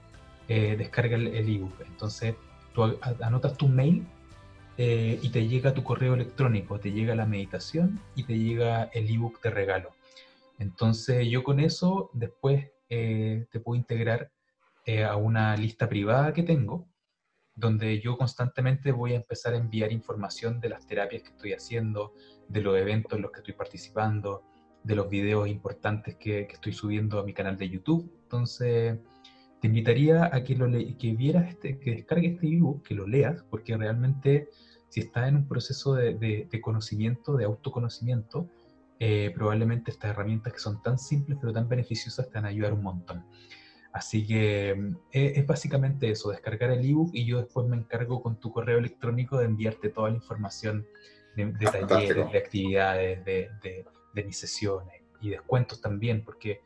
eh, 0.47 0.75
descarga 0.77 1.17
el 1.17 1.27
ebook. 1.27 1.73
Entonces 1.85 2.35
tú 2.73 2.99
anotas 3.21 3.57
tu 3.57 3.67
mail 3.67 4.05
eh, 4.77 5.19
y 5.21 5.29
te 5.29 5.47
llega 5.47 5.73
tu 5.73 5.83
correo 5.83 6.13
electrónico, 6.13 6.79
te 6.79 6.91
llega 6.91 7.15
la 7.15 7.25
meditación 7.25 7.99
y 8.15 8.23
te 8.23 8.37
llega 8.37 8.85
el 8.93 9.09
ebook 9.09 9.41
de 9.41 9.49
regalo. 9.49 9.91
Entonces 10.59 11.27
yo 11.27 11.43
con 11.43 11.59
eso 11.59 12.09
después 12.13 12.69
eh, 12.89 13.45
te 13.51 13.59
puedo 13.59 13.79
integrar 13.79 14.31
a 15.07 15.15
una 15.15 15.55
lista 15.55 15.87
privada 15.87 16.33
que 16.33 16.41
tengo 16.43 16.91
donde 17.55 17.99
yo 17.99 18.17
constantemente 18.17 18.91
voy 18.91 19.13
a 19.13 19.17
empezar 19.17 19.53
a 19.53 19.57
enviar 19.57 19.91
información 19.91 20.59
de 20.59 20.69
las 20.69 20.85
terapias 20.85 21.23
que 21.23 21.29
estoy 21.29 21.53
haciendo, 21.53 22.13
de 22.47 22.61
los 22.61 22.77
eventos 22.77 23.13
en 23.13 23.21
los 23.21 23.31
que 23.31 23.39
estoy 23.39 23.53
participando, 23.53 24.43
de 24.83 24.95
los 24.95 25.09
videos 25.09 25.47
importantes 25.47 26.15
que, 26.15 26.41
estoy 26.41 26.73
subiendo 26.73 27.19
a 27.19 27.23
mi 27.23 27.33
canal 27.33 27.57
de 27.57 27.69
YouTube. 27.69 28.11
Entonces, 28.23 28.97
te 29.61 29.67
invitaría 29.67 30.25
a 30.25 30.43
que, 30.43 30.55
lo 30.55 30.67
que 30.97 31.13
vieras, 31.13 31.49
este, 31.49 31.77
que 31.77 31.91
descargues 31.91 32.33
este 32.33 32.47
ebook, 32.47 32.83
que 32.83 32.95
lo 32.95 33.07
leas, 33.07 33.43
porque 33.49 33.77
realmente 33.77 34.49
si 34.89 35.01
estás 35.01 35.29
en 35.29 35.37
un 35.37 35.47
proceso 35.47 35.93
de, 35.93 36.49
conocimiento, 36.61 37.37
de 37.37 37.45
autoconocimiento, 37.45 38.49
eh, 38.99 39.31
probablemente 39.33 39.91
estas 39.91 40.11
herramientas 40.11 40.53
que 40.53 40.59
son 40.59 40.81
tan 40.81 40.99
simples 40.99 41.37
pero 41.39 41.53
tan 41.53 41.67
beneficiosas 41.69 42.29
te 42.29 42.33
van 42.35 42.45
a 42.45 42.49
ayudar 42.49 42.73
un 42.73 42.83
montón. 42.83 43.23
Así 43.93 44.25
que 44.25 44.75
mm, 44.75 44.95
e, 45.11 45.33
es, 45.37 45.45
básicamente 45.45 46.09
eso, 46.09 46.31
descargar 46.31 46.71
el 46.71 46.83
ebook 46.83 47.11
y 47.13 47.25
yo 47.25 47.37
después 47.37 47.67
me 47.67 47.77
encargo 47.77 48.21
con 48.21 48.39
tu 48.39 48.51
correo 48.51 48.79
electrónico 48.79 49.37
de 49.37 49.45
enviarte 49.45 49.89
toda 49.89 50.09
la 50.09 50.15
información 50.15 50.87
de, 51.35 51.53
talleres, 51.87 52.31
de 52.31 52.37
actividades, 52.37 53.23
de, 53.23 53.85
mis 54.25 54.37
sesiones 54.37 55.01
y 55.21 55.29
descuentos 55.29 55.79
también, 55.79 56.23
porque 56.25 56.61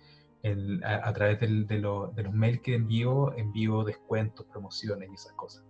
a, 0.83 1.13
través 1.13 1.39
de, 1.39 1.79
los 1.79 2.33
mails 2.33 2.61
que 2.61 2.75
envío, 2.75 3.33
envío 3.35 3.83
descuentos, 3.83 4.45
promociones 4.45 5.09
y 5.09 5.13
esas 5.13 5.33
cosas. 5.33 5.63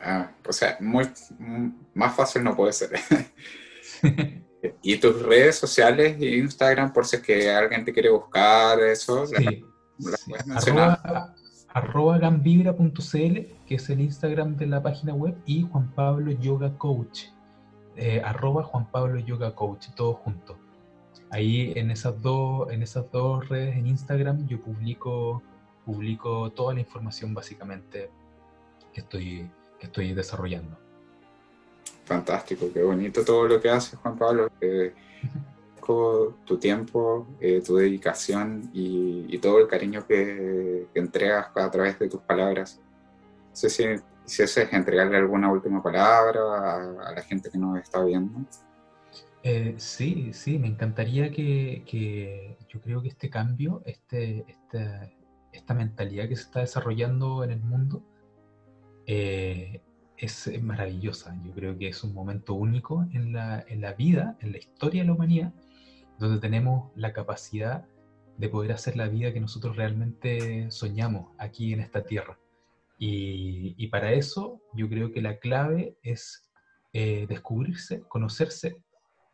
Ah, 0.00 0.30
o 0.46 0.52
sea, 0.52 0.76
muy, 0.80 1.10
más 1.94 2.14
fácil 2.14 2.44
no 2.44 2.54
puede 2.54 2.72
ser. 2.72 2.90
¿Y 4.82 4.96
tus 4.98 5.22
redes 5.22 5.56
sociales, 5.56 6.20
Instagram, 6.20 6.92
por 6.92 7.06
si 7.06 7.16
es 7.16 7.22
que 7.22 7.50
alguien 7.50 7.84
te 7.84 7.92
quiere 7.92 8.10
buscar, 8.10 8.80
eso? 8.80 9.26
Sí 9.26 9.64
arroba, 11.68 12.18
gambibra.cl, 12.18 13.38
que 13.66 13.74
es 13.74 13.90
el 13.90 14.00
Instagram 14.00 14.56
de 14.56 14.66
la 14.66 14.82
página 14.82 15.14
web, 15.14 15.36
y 15.46 15.62
Juan 15.62 15.92
Pablo 15.94 16.32
Yoga 16.32 16.76
Coach, 16.76 17.26
eh, 17.96 18.20
arroba 18.24 18.62
Juan 18.64 18.90
Pablo 18.90 19.18
Yoga 19.20 19.54
Coach, 19.54 19.88
todo 19.94 20.14
junto. 20.14 20.58
Ahí 21.30 21.72
en 21.76 21.90
esas 21.90 22.20
dos, 22.22 22.70
en 22.70 22.82
esas 22.82 23.10
dos 23.10 23.48
redes 23.48 23.76
en 23.76 23.86
Instagram 23.86 24.46
yo 24.46 24.60
publico, 24.60 25.42
publico 25.84 26.50
toda 26.50 26.74
la 26.74 26.80
información 26.80 27.34
básicamente 27.34 28.10
que 28.92 29.00
estoy, 29.00 29.50
que 29.78 29.86
estoy 29.86 30.14
desarrollando. 30.14 30.76
Fantástico, 32.04 32.70
qué 32.72 32.82
bonito 32.82 33.24
todo 33.24 33.46
lo 33.46 33.60
que 33.60 33.68
haces, 33.68 33.98
Juan 33.98 34.16
Pablo. 34.16 34.48
Eh, 34.60 34.94
tu 36.44 36.58
tiempo, 36.58 37.26
eh, 37.40 37.62
tu 37.64 37.76
dedicación 37.76 38.70
y, 38.74 39.38
todo 39.38 39.58
el 39.58 39.68
cariño 39.68 40.06
que, 40.06 40.86
entregas 40.94 41.48
a 41.54 41.70
través 41.70 41.98
de 41.98 42.08
tus 42.08 42.20
palabras. 42.20 42.80
No 43.50 43.56
sé 43.56 43.70
si, 43.70 43.84
si 44.24 44.42
es 44.42 44.56
entregarle 44.72 45.16
alguna 45.16 45.50
última 45.50 45.82
palabra 45.82 46.74
a, 46.74 47.12
la 47.12 47.22
gente 47.22 47.50
que 47.50 47.58
nos 47.58 47.78
está 47.78 48.04
viendo. 48.04 48.40
Eh, 49.42 49.74
sí, 49.78 50.32
sí, 50.32 50.58
me 50.58 50.66
encantaría 50.66 51.30
que, 51.30 52.56
yo 52.68 52.80
creo 52.80 53.02
que 53.02 53.08
este 53.08 53.30
cambio, 53.30 53.82
este, 53.86 54.44
este, 54.48 55.16
esta 55.52 55.74
mentalidad 55.74 56.28
que 56.28 56.36
se 56.36 56.42
está 56.42 56.60
desarrollando 56.60 57.44
en 57.44 57.52
el 57.52 57.60
mundo, 57.60 58.02
eh, 59.06 59.80
es, 60.16 60.50
maravillosa. 60.62 61.36
Yo 61.44 61.52
creo 61.52 61.78
que 61.78 61.88
es 61.88 62.02
un 62.04 62.14
momento 62.14 62.54
único 62.54 63.06
en 63.12 63.32
la, 63.32 63.64
en 63.68 63.80
la 63.80 63.92
vida, 63.94 64.36
en 64.40 64.52
la 64.52 64.58
historia 64.58 65.02
de 65.02 65.06
la 65.06 65.14
humanidad, 65.14 65.52
donde 66.18 66.40
tenemos 66.40 66.90
la 66.96 67.12
capacidad 67.12 67.86
de 68.36 68.48
poder 68.48 68.72
hacer 68.72 68.96
la 68.96 69.08
vida 69.08 69.32
que 69.32 69.40
nosotros 69.40 69.76
realmente 69.76 70.70
soñamos 70.70 71.32
aquí 71.38 71.72
en 71.72 71.80
esta 71.80 72.04
tierra. 72.04 72.38
Y, 73.00 73.86
para 73.88 74.12
eso 74.12 74.60
yo 74.74 74.88
creo 74.88 75.12
que 75.12 75.22
la 75.22 75.38
clave 75.38 75.96
es 76.02 76.50
eh, 76.92 77.26
descubrirse, 77.28 78.02
conocerse, 78.08 78.76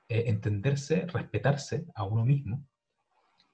eh, 0.08 0.24
entenderse, 0.26 1.06
respetarse 1.06 1.86
a 1.94 2.04
uno 2.04 2.24
mismo, 2.24 2.66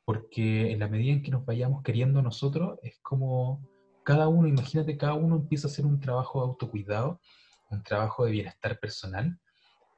porque 0.05 0.73
en 0.73 0.81
la 0.81 0.89
medida 0.89 1.13
en 1.13 1.23
que 1.23 1.31
nos 1.31 1.45
vayamos 1.45 1.83
queriendo 1.83 2.23
nosotros, 2.23 2.79
es 2.83 2.99
como 3.01 3.69
cada 4.05 4.29
uno, 4.29 4.49
imagínate, 4.49 4.97
cada 4.97 5.15
uno 5.15 5.37
empieza 5.37 5.69
a 5.69 5.71
hacer 5.71 5.87
un 5.87 6.01
trabajo 6.01 6.41
de 6.41 6.49
autocuidado, 6.49 7.21
un 7.71 7.83
trabajo 7.83 8.25
de 8.25 8.33
bienestar 8.33 8.81
personal, 8.81 9.39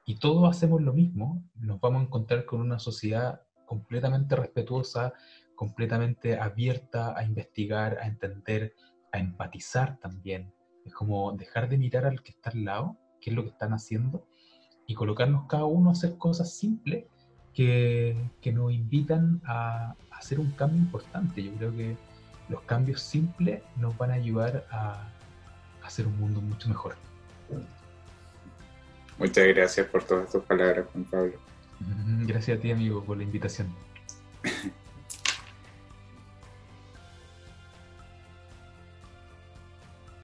y 0.04 0.18
todos 0.18 0.50
hacemos 0.50 0.82
lo 0.82 0.92
mismo, 0.92 1.42
nos 1.54 1.80
vamos 1.80 2.02
a 2.02 2.04
encontrar 2.06 2.44
con 2.44 2.60
una 2.60 2.78
sociedad 2.78 3.42
completamente 3.66 4.34
respetuosa, 4.34 5.14
completamente 5.54 6.38
abierta 6.38 7.16
a 7.16 7.24
investigar, 7.24 7.98
a 7.98 8.06
entender, 8.06 8.74
a 9.12 9.18
empatizar 9.18 9.98
también. 10.00 10.52
Es 10.84 10.92
como 10.92 11.32
dejar 11.32 11.68
de 11.68 11.78
mirar 11.78 12.04
al 12.04 12.22
que 12.22 12.32
está 12.32 12.50
al 12.50 12.64
lado, 12.64 12.98
qué 13.20 13.30
es 13.30 13.36
lo 13.36 13.44
que 13.44 13.50
están 13.50 13.72
haciendo, 13.72 14.26
y 14.92 14.94
colocarnos 14.94 15.46
cada 15.48 15.64
uno 15.64 15.88
a 15.88 15.92
hacer 15.92 16.18
cosas 16.18 16.54
simples 16.54 17.06
que, 17.54 18.14
que 18.42 18.52
nos 18.52 18.70
invitan 18.72 19.40
a, 19.46 19.94
a, 20.10 20.16
hacer 20.18 20.38
un 20.38 20.50
cambio 20.50 20.80
importante. 20.80 21.42
Yo 21.42 21.52
creo 21.54 21.74
que 21.74 21.96
los 22.50 22.60
cambios 22.62 23.00
simples 23.00 23.62
nos 23.76 23.96
van 23.96 24.10
a 24.10 24.14
ayudar 24.14 24.66
a, 24.70 25.08
a 25.82 25.86
hacer 25.86 26.06
un 26.06 26.18
mundo 26.20 26.42
mucho 26.42 26.68
mejor. 26.68 26.94
Muchas 29.16 29.46
gracias 29.46 29.86
por 29.86 30.04
todas 30.04 30.30
tus 30.30 30.42
palabras, 30.44 30.84
Juan 30.92 31.04
Pablo. 31.04 31.32
Gracias 32.26 32.58
a 32.58 32.60
ti, 32.60 32.70
amigo, 32.70 33.02
por 33.02 33.16
la 33.16 33.22
invitación. 33.22 33.74